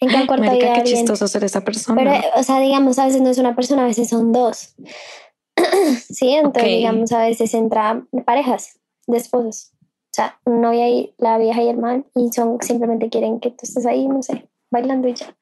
[0.00, 0.96] En cada cuarto Marica, qué alguien.
[0.98, 2.02] chistoso ser esa persona.
[2.02, 4.74] Pero, o sea, digamos, a veces no es una persona, a veces son dos.
[6.10, 6.68] sí, entonces, Ok.
[6.68, 9.72] digamos, a veces entran parejas de esposos.
[9.82, 13.50] O sea, un novia y la vieja y el man, y son simplemente quieren que
[13.50, 15.36] tú estés ahí, no sé, bailando y ya.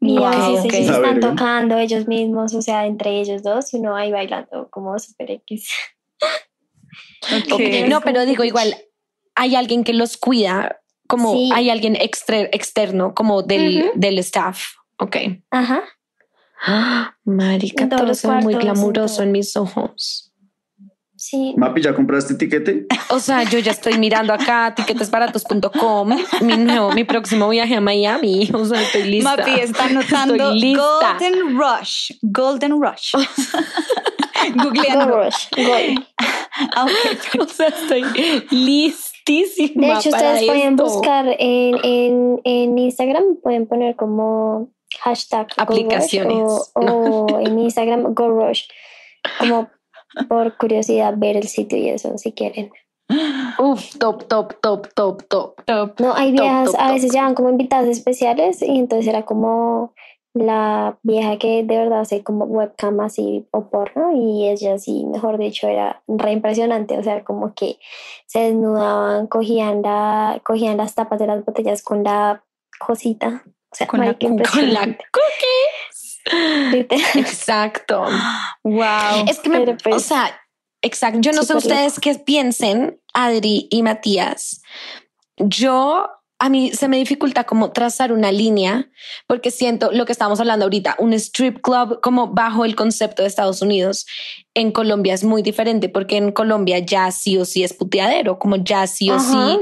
[0.00, 0.74] Y a Wow, veces ok.
[0.74, 4.98] ellos están tocando ellos mismos, o sea, entre ellos dos, y uno ahí bailando como
[4.98, 5.68] super X.
[6.22, 6.30] Ok.
[7.52, 8.74] Ok, No, pero digo, igual,
[9.36, 10.79] hay alguien que los cuida,
[11.10, 11.50] como Sí.
[11.52, 14.62] hay alguien extre- externo, como del, del staff.
[14.98, 15.16] Ok.
[15.50, 15.82] Ajá.
[16.66, 20.26] Ah, Marica, todo los se ve muy cuartos, en glamuroso en mis ojos.
[21.16, 21.52] Sí.
[21.58, 22.86] Mapi, ¿ya compraste tiquete?
[23.10, 28.48] O sea, yo ya estoy mirando acá tiquetesbaratos.com, mi nuevo, mi próximo viaje a Miami.
[28.54, 29.36] O sea, estoy lista.
[29.36, 31.18] Mapi está anotando lista.
[31.18, 32.12] Golden Rush.
[32.22, 33.14] Golden Rush.
[34.54, 35.22] Go Googleando.
[35.24, 36.02] Rush, go.
[36.74, 37.40] Ah, ok.
[37.42, 38.02] O sea, estoy
[39.30, 39.86] listísima.
[39.86, 45.64] De hecho, para ustedes pueden buscar en, en, en Instagram, pueden poner como hashtag Go
[45.64, 48.64] Rush Aplicaciones, o, o en Instagram GoRush,
[49.38, 49.68] como
[50.28, 52.70] por curiosidad ver el sitio y eso, si quieren.
[53.58, 55.64] Uf, top, top, top, top, top.
[55.64, 56.00] Top.
[56.00, 59.94] No, hay viejas, top, a veces llevan como invitadas especiales y entonces era como
[60.32, 65.38] la vieja que de verdad hace como webcam así o porno y ella sí, mejor
[65.38, 67.78] dicho, era re impresionante, o sea, como que
[68.26, 72.44] se desnudaban, cogían, la, cogían las tapas de las botellas con la
[72.78, 76.20] cosita, o sea, con, la, con la cookies.
[77.16, 78.04] Exacto.
[78.62, 79.26] Wow.
[79.26, 80.38] Es que me, pues, o sea,
[80.82, 81.20] exacto.
[81.20, 84.62] Yo no sé ustedes qué piensen, Adri y Matías.
[85.36, 86.08] Yo
[86.40, 88.90] a mí se me dificulta como trazar una línea
[89.26, 93.28] porque siento lo que estamos hablando ahorita, un strip club como bajo el concepto de
[93.28, 94.06] Estados Unidos
[94.54, 98.56] en Colombia es muy diferente porque en Colombia ya sí o sí es puteadero, como
[98.56, 99.60] ya sí o sí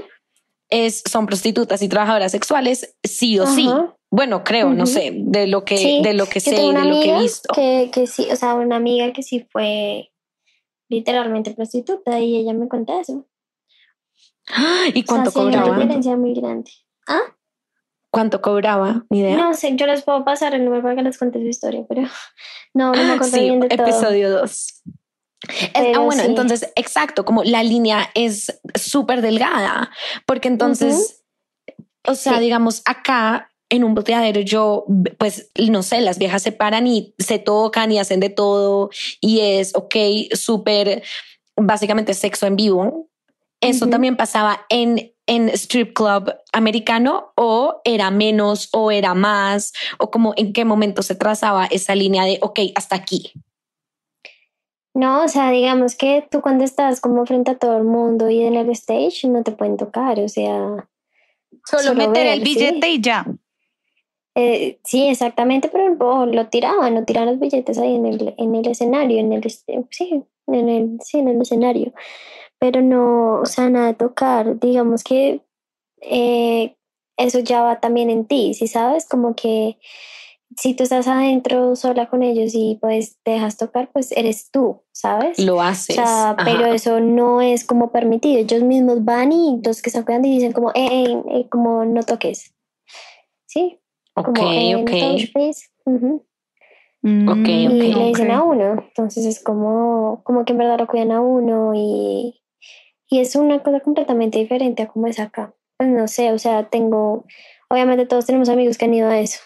[0.70, 3.68] es, son prostitutas y trabajadoras sexuales, sí o sí.
[4.10, 7.10] Bueno, creo, no sé, de lo que, de lo que sé y de lo que
[7.10, 7.52] he visto.
[7.54, 10.10] Que, que sí, o sea, una amiga que sí fue
[10.88, 13.26] literalmente prostituta y ella me cuenta eso.
[14.94, 15.66] ¿Y cuánto cobraba?
[15.66, 16.70] Una diferencia muy grande.
[17.06, 17.20] ¿Ah?
[18.10, 19.04] ¿Cuánto cobraba?
[19.10, 19.36] Ni idea.
[19.36, 22.02] No sé, yo les puedo pasar el número para que les cuente su historia, pero
[22.74, 24.82] no, no me acuerdo sí, bien de episodio 2.
[25.74, 29.90] Ah, bueno, entonces, exacto, como la línea es súper delgada,
[30.26, 31.22] porque entonces,
[32.06, 34.84] o sea, digamos, acá en un boteadero yo,
[35.18, 39.40] pues, no sé, las viejas se paran y se tocan y hacen de todo y
[39.40, 39.94] es, ok,
[40.32, 41.02] súper,
[41.56, 43.07] básicamente sexo en vivo,
[43.60, 50.10] ¿Eso también pasaba en, en strip club americano o era menos o era más o
[50.10, 53.32] como en qué momento se trazaba esa línea de, ok, hasta aquí?
[54.94, 58.42] No, o sea, digamos que tú cuando estás como frente a todo el mundo y
[58.42, 60.88] en el stage no te pueden tocar, o sea...
[61.64, 63.26] Solo, meter el billete y ya.
[64.34, 68.66] Eh, sí, exactamente, pero lo tiraban, no tiraban los billetes ahí en el, en el
[68.68, 71.92] escenario, en el, sí, en el, sí, en el escenario
[72.58, 74.58] pero no, o sea, nada de tocar.
[74.60, 75.42] Digamos que
[76.00, 76.76] eh,
[77.16, 79.78] eso ya va también en ti, si sabes, como que
[80.56, 84.82] si tú estás adentro sola con ellos y pues te dejas tocar, pues eres tú,
[84.92, 85.38] ¿sabes?
[85.38, 85.98] Lo haces.
[85.98, 88.40] O sea, pero eso no es como permitido.
[88.40, 91.84] Ellos mismos van y los que están cuidando y dicen como, eh, eh, eh como
[91.84, 92.54] no toques.
[93.46, 93.78] ¿Sí?
[94.14, 94.90] Ok, eh, ok.
[95.84, 98.82] No Ok, y le dicen a uno.
[98.88, 102.40] Entonces es como, como que en verdad lo cuidan a uno y,
[103.08, 105.54] y es una cosa completamente diferente a como es acá.
[105.76, 107.24] Pues no sé, o sea, tengo,
[107.68, 109.40] obviamente todos tenemos amigos que han ido a eso.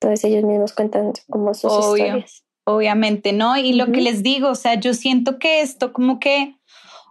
[0.00, 2.44] Entonces ellos mismos cuentan como sus historias.
[2.64, 3.56] Obviamente, ¿no?
[3.56, 6.56] Y lo que les digo, o sea, yo siento que esto como que,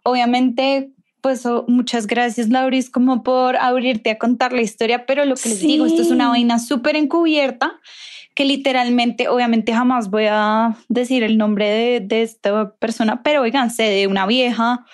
[0.03, 0.91] obviamente,
[1.21, 5.49] pues oh, muchas gracias, Lauris, como por abrirte a contar la historia, pero lo que
[5.49, 7.79] les digo, esto es una vaina súper encubierta
[8.35, 13.71] que literalmente, obviamente jamás voy a decir el nombre de, de esta persona, pero oigan,
[13.71, 14.85] sé de una vieja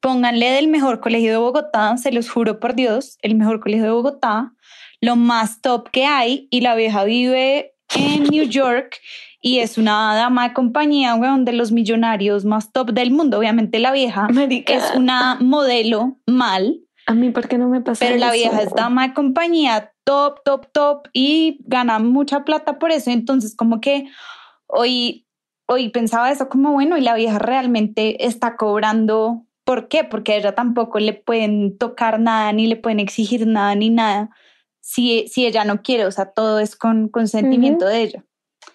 [0.00, 3.90] Pónganle del mejor colegio de Bogotá, se los juro por Dios, el mejor colegio de
[3.90, 4.54] Bogotá,
[5.00, 8.98] lo más top que hay y la vieja vive en New York
[9.42, 13.38] y es una dama de compañía, weón, de los millonarios más top del mundo.
[13.38, 14.28] Obviamente la vieja
[14.66, 16.80] es una modelo mal.
[17.06, 20.40] A mí, ¿por qué no me pasa Pero la vieja es dama de compañía top,
[20.44, 23.10] top, top y gana mucha plata por eso.
[23.10, 24.08] Entonces, como que
[24.66, 25.26] hoy,
[25.66, 30.04] hoy pensaba eso como, bueno, y la vieja realmente está cobrando ¿Por qué?
[30.04, 34.30] Porque a ella tampoco le pueden tocar nada, ni le pueden exigir nada, ni nada,
[34.80, 38.24] si, si ella no quiere, o sea, todo es con consentimiento de ella.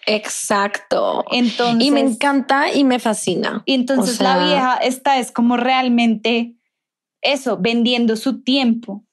[0.06, 1.24] Exacto.
[1.30, 3.62] Entonces, y me encanta y me fascina.
[3.66, 6.54] Y entonces la vieja esta es como realmente
[7.20, 9.04] eso, vendiendo su tiempo.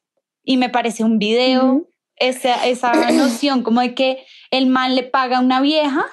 [0.44, 5.38] Y me parece un video, esa, esa noción como de que el man le paga
[5.38, 6.06] a una vieja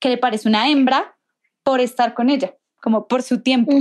[0.00, 1.16] que le parece una hembra
[1.62, 3.72] por estar con ella, como por su tiempo.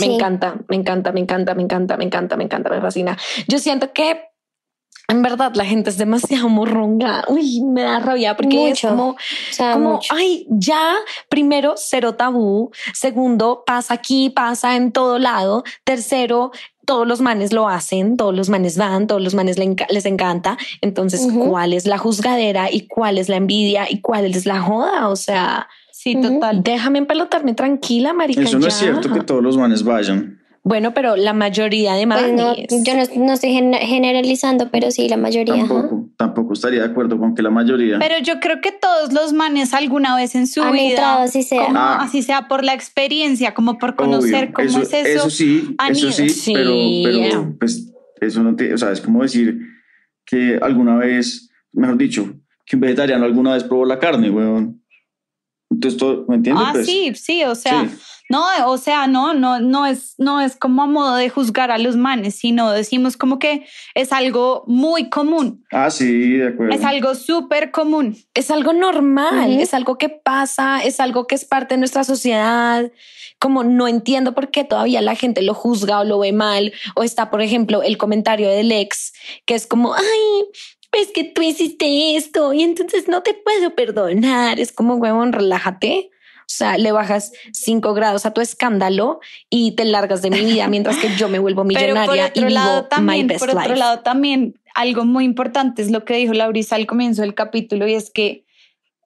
[0.00, 3.16] Me encanta, me encanta, me encanta, me encanta, me encanta, me encanta, me fascina.
[3.48, 4.30] Yo siento que
[5.08, 7.24] en verdad la gente es demasiado morronga.
[7.28, 9.16] Uy, me da rabia porque es como,
[9.72, 10.94] como ay, ya,
[11.28, 12.70] primero, cero tabú.
[12.94, 15.64] Segundo, pasa aquí, pasa en todo lado.
[15.84, 16.52] Tercero,
[16.86, 20.56] todos los manes lo hacen, todos los manes van, todos los manes les encanta.
[20.80, 25.08] Entonces, ¿cuál es la juzgadera y cuál es la envidia y cuál es la joda?
[25.08, 25.68] O sea,
[26.02, 26.62] Sí, total.
[26.62, 28.40] Déjame empelotarme tranquila, marica.
[28.40, 30.40] Eso no es cierto que todos los manes vayan.
[30.62, 32.66] Bueno, pero la mayoría de pues manes.
[32.84, 35.56] yo no, estoy generalizando, pero sí, la mayoría.
[35.56, 37.98] Tampoco, tampoco estaría de acuerdo con que la mayoría.
[37.98, 41.22] Pero yo creo que todos los manes alguna vez en su vida.
[41.22, 41.66] así sea.
[41.74, 41.98] Ah.
[42.00, 45.00] así sea por la experiencia, como por conocer cómo es eso.
[45.02, 46.72] Eso sí, eso sí, pero,
[47.04, 48.72] pero pues eso no te.
[48.72, 49.60] O sea, es como decir
[50.24, 52.32] que alguna vez, mejor dicho,
[52.64, 54.79] que un vegetariano alguna vez probó la carne, weón.
[55.70, 56.64] Entonces, ¿me entiendes?
[56.66, 57.88] Ah, pues, sí, sí, o sea,
[58.28, 61.78] No, o sea, no, no, no es, no es como a modo de juzgar a
[61.78, 65.64] los manes, sino decimos como que es algo muy común.
[65.72, 66.72] Ah, sí, de acuerdo.
[66.72, 68.16] Es algo súper común.
[68.34, 72.92] Es algo normal, es algo que pasa, es algo que es parte de nuestra sociedad.
[73.40, 76.72] Como no entiendo por qué todavía la gente lo juzga o lo ve mal.
[76.94, 79.12] O está, por ejemplo, el comentario del ex,
[79.44, 80.44] que es como, ay,
[80.92, 84.58] es que tú hiciste esto y entonces no te puedo perdonar.
[84.60, 86.10] Es como, huevón, relájate.
[86.40, 90.66] O sea, le bajas cinco grados a tu escándalo y te largas de mi vida
[90.66, 93.76] mientras que yo me vuelvo millonaria y vivo también, my best Por otro life.
[93.78, 97.94] lado, también algo muy importante es lo que dijo Laurisa al comienzo del capítulo y
[97.94, 98.44] es que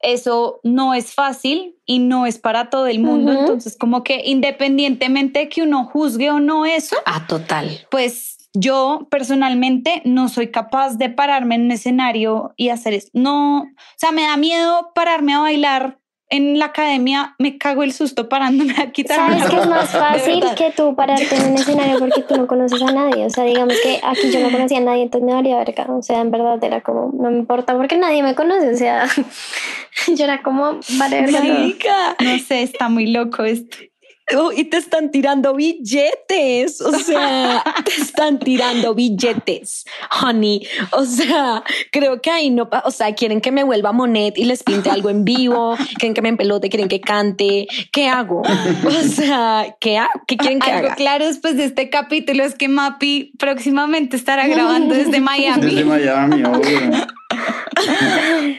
[0.00, 3.32] eso no es fácil y no es para todo el mundo.
[3.32, 7.86] Entonces, como que independientemente de que uno juzgue o no eso, Ah, total.
[7.90, 13.08] pues yo personalmente no soy capaz de pararme en un escenario y hacer eso.
[13.12, 15.98] No, o sea, me da miedo pararme a bailar
[16.30, 19.38] en la academia, me cago el susto parándome a quitarme.
[19.38, 22.80] Sabes que es más fácil que tú pararte en un escenario porque tú no conoces
[22.82, 23.26] a nadie.
[23.26, 25.86] O sea, digamos que aquí yo no conocía a nadie, entonces me daría verga.
[25.90, 28.70] O sea, en verdad era como, no me importa porque nadie me conoce.
[28.70, 29.06] O sea,
[30.16, 32.16] yo era como, vale, verga.
[32.20, 33.76] No sé, está muy loco esto.
[34.34, 39.84] Oh, y te están tirando billetes, o sea, te están tirando billetes,
[40.22, 40.66] honey.
[40.92, 44.44] O sea, creo que ahí no, pa- o sea, quieren que me vuelva Monet y
[44.44, 47.66] les pinte algo en vivo, quieren que me empelote, quieren que cante.
[47.92, 48.40] ¿Qué hago?
[48.86, 50.96] O sea, ¿qué, ha- qué quieren que Algo haga?
[50.96, 55.66] claro después de este capítulo es que Mapi próximamente estará grabando desde Miami.
[55.66, 56.80] Desde Miami, obvio.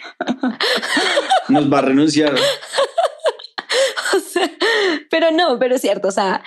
[1.49, 2.35] Nos va a renunciar.
[4.15, 4.49] O sea,
[5.09, 6.43] pero no, pero es cierto, o sea,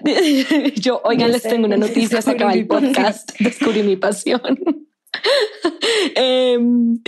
[0.76, 4.58] yo, oigan, No les sé, tengo una noticia, se acaba el podcast, descubrí mi pasión.
[6.14, 7.02] Em,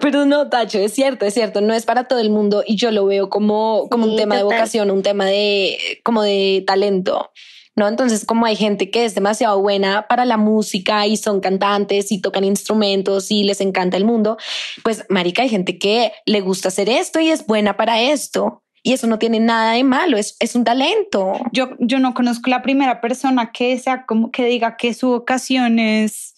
[0.00, 2.90] pero no, Tacho, es cierto, es cierto, no es para todo el mundo y yo
[2.92, 7.30] lo veo como, como un tema de vocación, un tema de, como de talento.
[7.78, 7.86] ¿no?
[7.86, 12.20] Entonces, como hay gente que es demasiado buena para la música y son cantantes y
[12.20, 14.36] tocan instrumentos y les encanta el mundo,
[14.82, 18.64] pues, marica, hay gente que le gusta hacer esto y es buena para esto.
[18.82, 21.32] Y eso no tiene nada de malo, es, es un talento.
[21.52, 25.78] Yo, yo no conozco la primera persona que sea como que diga que su vocación
[25.78, 26.34] es,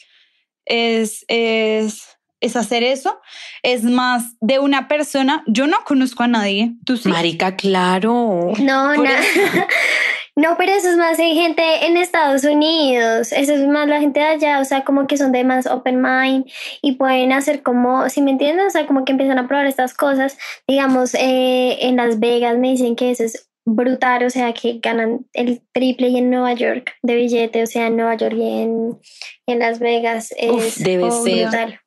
[0.65, 3.21] es, es, es hacer eso.
[3.63, 5.45] Es más de una persona.
[5.47, 6.75] Yo no conozco a nadie.
[6.85, 7.09] Tú sí.
[7.09, 8.53] Marica, claro.
[8.59, 9.07] No, Por
[10.41, 10.57] no.
[10.57, 14.27] Pero eso es más en gente en Estados Unidos, eso es más la gente de
[14.27, 16.47] allá, o sea, como que son de más open mind
[16.83, 19.95] y pueden hacer como, si me entiendes, o sea, como que empiezan a probar estas
[19.95, 20.37] cosas,
[20.67, 25.27] digamos, eh, en Las Vegas me dicen que eso es brutal, o sea, que ganan
[25.33, 28.99] el triple y en Nueva York de billete, o sea, en Nueva York y en,
[29.47, 31.43] en Las Vegas es Uf, debe oh, ser.
[31.43, 31.81] brutal.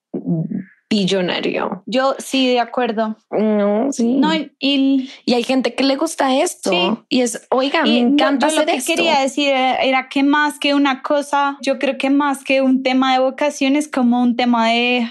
[0.93, 1.83] Billonario.
[1.85, 3.17] Yo sí, de acuerdo.
[3.31, 4.15] No, sí.
[4.15, 6.69] No, y, y hay gente que le gusta esto.
[6.69, 6.91] Sí.
[7.09, 8.93] Y es, oiga, me no, encanta lo que esto.
[8.93, 12.83] quería decir era, era que más que una cosa, yo creo que más que un
[12.83, 15.09] tema de vocación es como un tema de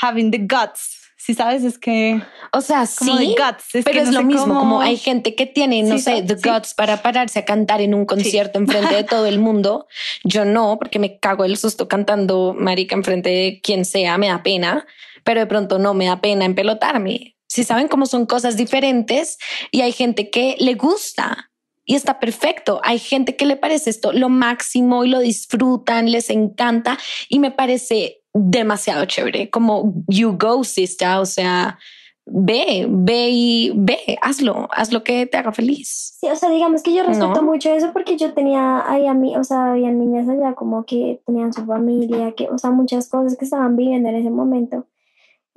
[0.00, 0.99] having the guts.
[1.30, 2.20] Si sabes, es que
[2.50, 3.36] O sea, como sí.
[3.38, 3.72] guts.
[3.76, 6.02] Es Pero que es no lo mismo, cómo- como hay gente que tiene, no Sí,
[6.02, 6.48] sé, the sí.
[6.48, 9.86] guts para pararse a cantar en un concierto enfrente de todo el mundo.
[10.24, 14.42] Yo no, porque me cago el susto cantando marica enfrente de quien sea, me da
[14.42, 14.86] pena,
[15.22, 17.36] pero de pronto no me da pena empelotarme.
[17.46, 19.38] Si saben cómo son cosas diferentes
[19.70, 21.52] y hay gente que le gusta
[21.84, 22.80] y está perfecto.
[22.82, 26.98] Hay gente que le parece esto lo máximo y lo disfrutan, les encanta
[27.28, 29.50] y me parece demasiado chévere.
[29.50, 31.18] Como you go, sister.
[31.18, 31.78] O sea,
[32.26, 36.16] ve, ve y ve, hazlo, haz lo que te haga feliz.
[36.20, 37.42] Sí, o sea, digamos que yo respeto No.
[37.42, 41.20] mucho eso porque yo tenía ahí a mí, o sea, había niñas allá como que
[41.26, 44.86] tenían su familia, que, o sea, muchas cosas que estaban viviendo en ese momento.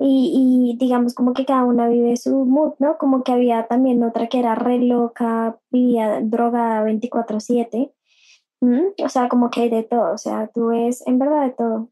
[0.00, 2.98] Y, y digamos como que cada una vive su mood, ¿no?
[2.98, 7.92] Como que había también otra que era re loca, vivía drogada 24/7.
[8.60, 8.80] ¿Mm?
[9.04, 11.90] O sea, como que hay de todo, o sea, tú ves en verdad de todo.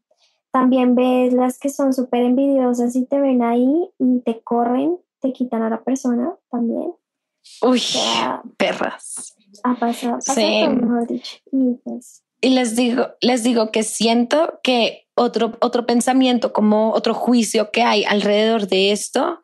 [0.53, 5.33] También ves las que son súper envidiosas y te ven ahí y te corren, te
[5.33, 6.93] quitan a la persona también.
[7.61, 9.35] Uy, O sea, perras.
[9.63, 10.61] ha pasado, pasa Sí.
[10.63, 11.37] todo, mejor dicho.
[11.51, 17.13] Y pues, Y les digo, les digo que siento que otro, otro pensamiento, como otro
[17.13, 19.41] juicio que hay alrededor de esto,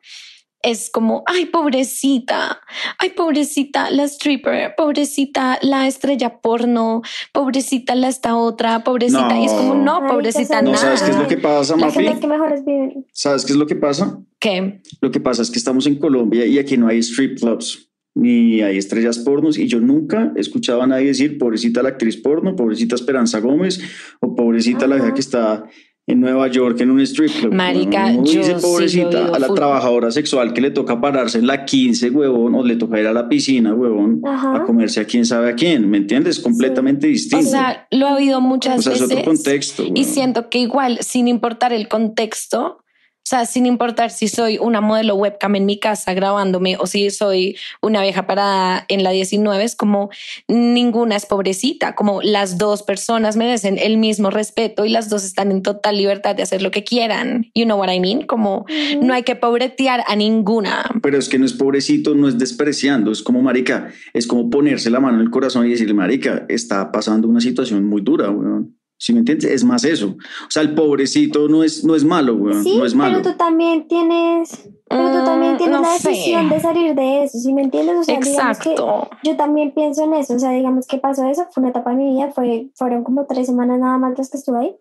[0.61, 2.59] es como, ay, pobrecita,
[2.97, 9.37] ay, pobrecita la stripper, pobrecita la estrella porno, pobrecita la esta otra, pobrecita.
[9.39, 10.05] Y es como, No.
[10.07, 10.77] pobrecita eso No, Nada.
[10.77, 12.03] ¿sabes qué es lo que pasa, la Mapi?
[12.03, 13.05] gente que mejores viven.
[13.13, 14.19] ¿Sabes qué es lo que pasa?
[14.39, 14.81] ¿Qué?
[15.01, 18.61] Lo que pasa es que estamos en Colombia y aquí no hay strip clubs ni
[18.61, 22.55] hay estrellas pornos y yo nunca he escuchado a nadie decir pobrecita la actriz porno,
[22.55, 23.79] pobrecita Esperanza Gómez
[24.19, 25.63] o pobrecita la vieja que está
[26.11, 27.53] en Nueva York en un strip club.
[27.53, 29.55] Marica, Uno yo dice sí pobrecita a la full.
[29.55, 33.13] trabajadora sexual que le toca pararse en la 15, huevón, o le toca ir a
[33.13, 34.57] la piscina, huevón, Ajá.
[34.57, 36.39] a comerse a quién sabe a quién, ¿me entiendes?
[36.39, 37.45] Completamente O distinto.
[37.45, 39.17] sea, lo he oído muchas O sea, es veces.
[39.17, 39.83] otro contexto.
[39.93, 42.83] Y siento que igual, sin importar el contexto,
[43.19, 47.11] o sea, sin importar si soy una modelo webcam en mi casa grabándome o si
[47.11, 50.09] soy una vieja parada en la 19, es como
[50.47, 55.51] ninguna es pobrecita, como las dos personas merecen el mismo respeto y las dos están
[55.51, 57.51] en total libertad de hacer lo que quieran.
[57.53, 58.25] You know what I mean?
[58.25, 58.65] Como
[58.99, 60.89] no hay que pobretear a ninguna.
[61.03, 64.89] Pero es que no es pobrecito, no es despreciando, es como marica, es como ponerse
[64.89, 68.78] la mano en el corazón y decirle, marica, está pasando una situación muy dura, weón.
[69.01, 69.49] ¿Sí me entiendes?
[69.49, 70.07] Es más eso.
[70.09, 72.63] O sea, el pobrecito no es, no es malo, weón.
[72.65, 73.19] Sí, no es malo.
[73.21, 76.09] pero tú también tienes, pero tú también Mm, tienes no la sé.
[76.09, 77.95] decisión de salir de eso, ¿sí me entiendes?
[77.97, 79.09] O sea, digamos que Exacto.
[79.23, 81.95] yo también pienso en eso, o sea, digamos que pasó eso, fue una etapa de
[81.95, 84.75] mi vida, fue, fueron como tres semanas nada más las que estuve ahí.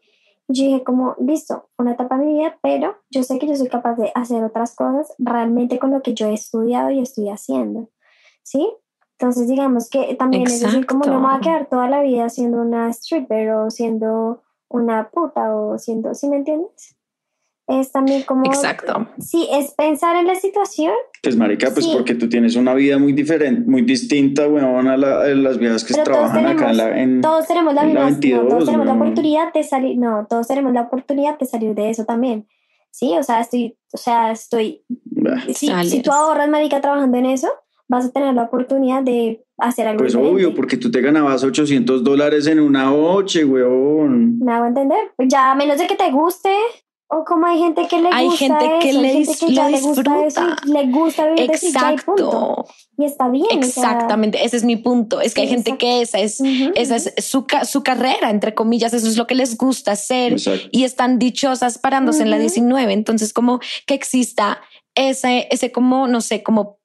[0.48, 3.68] Yo dije como, listo, una etapa de mi vida, pero yo sé que yo soy
[3.68, 7.88] capaz de hacer otras cosas realmente con lo que yo he estudiado y estoy haciendo,
[8.42, 8.68] ¿sí?
[9.20, 11.48] Entonces digamos que también es decir, como no me voy a Exacto.
[11.48, 16.36] quedar toda la vida siendo una stripper o siendo una puta o siendo, ¿sí me
[16.36, 16.94] entiendes?
[17.66, 18.44] Es también como...
[18.46, 19.08] Exacto.
[19.18, 20.92] Sí, es pensar en la situación.
[21.22, 21.92] Pues marica, pues Sí.
[21.94, 25.84] porque tú tienes una vida muy diferente, muy distinta, weón, a, la- a las viejas
[25.84, 26.98] que Pero trabajan acá en la...
[27.02, 30.26] En, Todos tenemos la en la no, 22, todos tenemos la oportunidad de salir, no,
[30.30, 32.46] todos tenemos la oportunidad de salir de eso también.
[32.90, 35.90] Sí, o sea, estoy, o sea, estoy, Bah, si, Sales.
[35.90, 37.48] si tú ahorras, marica, trabajando en eso,
[37.88, 40.34] vas a tener la oportunidad de hacer algo Pues diferente.
[40.34, 44.38] obvio, porque tú te ganabas 800 dólares en una noche, weón.
[44.38, 44.98] ¿Me hago entender?
[45.26, 46.50] Ya, a menos de que te guste,
[47.10, 49.52] o como hay gente que le Hay gusta gente que eso, le hay gente que
[49.54, 50.56] ya le gusta eso disfruta.
[50.66, 51.72] y le gusta vivir eso y y.
[51.72, 52.66] Exacto.
[52.98, 53.46] Y está bien.
[53.46, 53.62] o sea,
[53.92, 54.44] Exactamente.
[54.44, 55.20] Ese es mi punto.
[55.22, 55.86] Es que Sí, hay gente exacto.
[55.86, 56.40] que esa es,
[56.74, 58.92] esa es su, su carrera, entre comillas.
[58.92, 60.68] Eso es lo que les gusta hacer Exacto.
[60.70, 62.42] y están dichosas parándose en la Ujú.
[62.42, 62.92] 19.
[62.92, 64.60] Entonces, como que exista
[64.94, 66.78] ese, ese como, no sé, como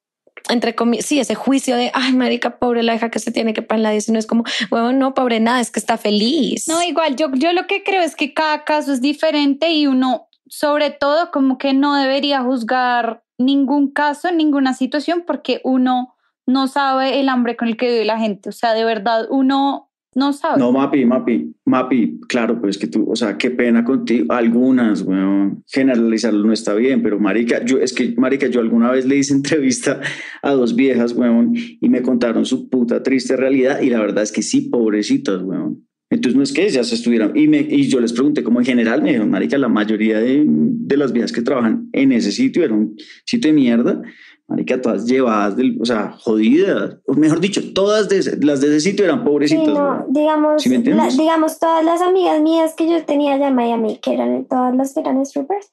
[0.48, 3.62] entre comillas, sí, ese juicio de, ay, marica, pobre la hija que se tiene que
[3.62, 4.18] parar en la 19.
[4.18, 6.68] Es como, bueno, no, pobre nada, es que está feliz.
[6.68, 10.28] No, igual, yo, yo lo que creo es que cada caso es diferente y uno,
[10.46, 16.14] sobre todo, como que no debería juzgar ningún caso, ninguna situación, porque uno
[16.46, 18.50] no sabe el hambre con el que vive la gente.
[18.50, 20.58] O sea, de verdad, uno no sabe.
[20.58, 24.32] No, Mapi, Mapi, Mapi, claro, pues que tú, o sea, qué pena contigo.
[24.32, 29.06] Algunas, weón, generalizarlo no está bien, pero marica, yo, es que, marica, yo alguna vez
[29.06, 30.00] le hice entrevista
[30.42, 34.32] a dos viejas, weón, y me contaron su puta triste realidad, y la verdad es
[34.32, 35.86] que sí, pobrecitas, weón.
[36.10, 39.02] Entonces no es que ellas estuvieran, y, me, y yo les pregunté como en general,
[39.02, 42.74] me dijeron, marica, la mayoría de, de las viejas que trabajan en ese sitio era
[42.74, 44.02] un sitio de mierda,
[44.46, 48.80] marica, todas llevadas, del, o sea, jodidas, o mejor dicho, todas de las de ese
[48.80, 49.68] sitio eran Sí, pobrecitas.
[49.68, 50.04] no, weón.
[50.10, 53.98] digamos, ¿Sí me la- digamos, todas las amigas mías que yo tenía allá en Miami,
[53.98, 55.70] que eran todas las que eran strippers,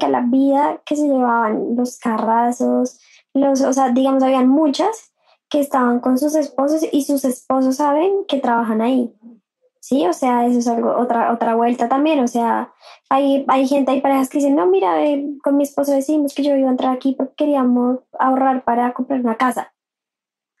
[0.00, 2.98] que la vida que se llevaban, los carrazos,
[3.34, 5.12] los, o sea, digamos, habían muchas
[5.50, 9.12] que estaban con sus esposos y sus esposos saben que trabajan ahí.
[9.84, 12.72] Sí, o sea, eso es algo, otra, otra vuelta también, o sea,
[13.10, 16.42] hay, hay gente, hay parejas que dicen, no, mira, eh, con mi esposo decimos que
[16.42, 19.74] yo iba a entrar aquí porque queríamos ahorrar para comprar una casa.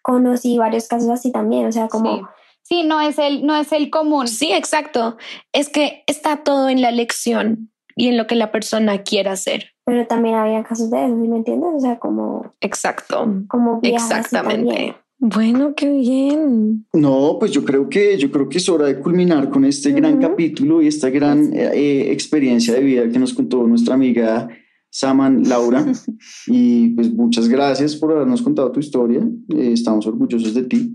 [0.02, 2.18] Conocí varios casos así también, o sea, como...
[2.18, 2.22] Sí.
[2.64, 4.28] Sí, no es el, no es el común.
[4.28, 5.16] Sí, exacto.
[5.52, 9.72] Es que está todo en la elección y en lo que la persona quiera hacer.
[9.86, 11.70] pero también había casos de eso, ¿sí me entiendes?
[11.74, 13.26] O sea, como, Exacto.
[13.48, 13.80] como.
[13.82, 14.96] Exactamente.
[15.26, 16.86] Bueno, qué bien.
[16.92, 20.20] No, pues yo creo que yo creo que es hora de culminar con este gran
[20.20, 24.50] capítulo y esta gran eh, eh, experiencia de vida que nos contó nuestra amiga
[24.90, 25.86] Saman Laura.
[26.46, 29.26] y pues muchas gracias por habernos contado tu historia.
[29.56, 30.94] Eh, estamos orgullosos de ti.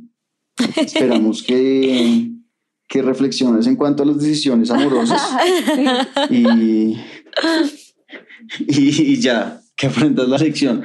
[0.76, 2.32] Esperamos que,
[2.88, 5.28] que reflexiones en cuanto a las decisiones amorosas
[6.30, 6.46] y,
[8.60, 10.84] y, y ya, que aprendas la lección.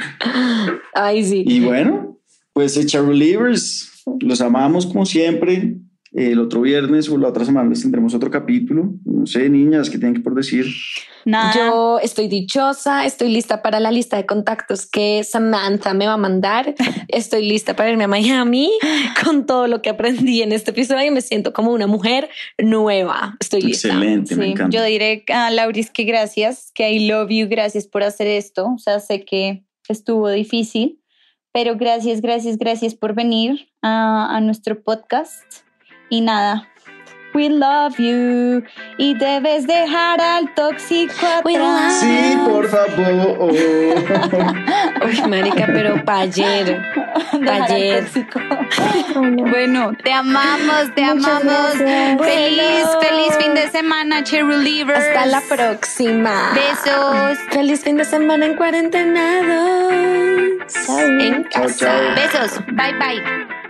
[0.95, 1.45] Ay, sí.
[1.47, 2.15] Y bueno,
[2.55, 5.77] pues Echa Relievers, los amamos como siempre.
[6.13, 8.95] El otro viernes o la otra semana les tendremos otro capítulo.
[9.05, 10.65] No sé, niñas, ¿qué tienen que por decir?
[11.25, 11.53] Nada.
[11.57, 16.17] Yo estoy dichosa, estoy lista para la lista de contactos que Samantha me va a
[16.17, 16.77] mandar.
[17.09, 18.71] Estoy lista para irme a Miami
[19.25, 22.29] con todo lo que aprendí en este episodio y me siento como una mujer
[22.63, 23.37] nueva.
[23.41, 23.89] Estoy lista.
[23.89, 24.77] Excelente, me Sí, encanta.
[24.77, 28.67] yo diré a Lauris que gracias, que I love you, gracias por hacer esto.
[28.69, 31.01] O sea, sé que estuvo difícil,
[31.55, 35.63] pero gracias, gracias, gracias por venir a, nuestro podcast.
[36.11, 36.69] Y nada,
[37.35, 38.63] we love you.
[38.99, 42.03] Y debes dejar al tóxico We atrás.
[42.03, 43.53] love Sí, por favor.
[45.07, 46.83] Uy, marica, pero pa' ayer.
[47.47, 48.05] Pa' ayer.
[48.05, 48.41] tóxico.
[49.15, 49.65] Bueno.
[49.65, 51.79] Bueno, te amamos, te Muchas amamos.
[51.79, 52.21] gracias.
[52.21, 53.01] Feliz, Bueno.
[53.01, 54.99] feliz fin de semana, Cherry Livers.
[55.01, 56.53] Hasta la próxima.
[56.55, 57.39] Besos.
[57.51, 59.95] Feliz fin de semana en cuarentenados.
[60.87, 60.99] Chao.
[60.99, 61.87] En Chao, casa.
[61.87, 62.15] chao.
[62.15, 62.61] Besos.
[62.67, 63.64] Bye, bye.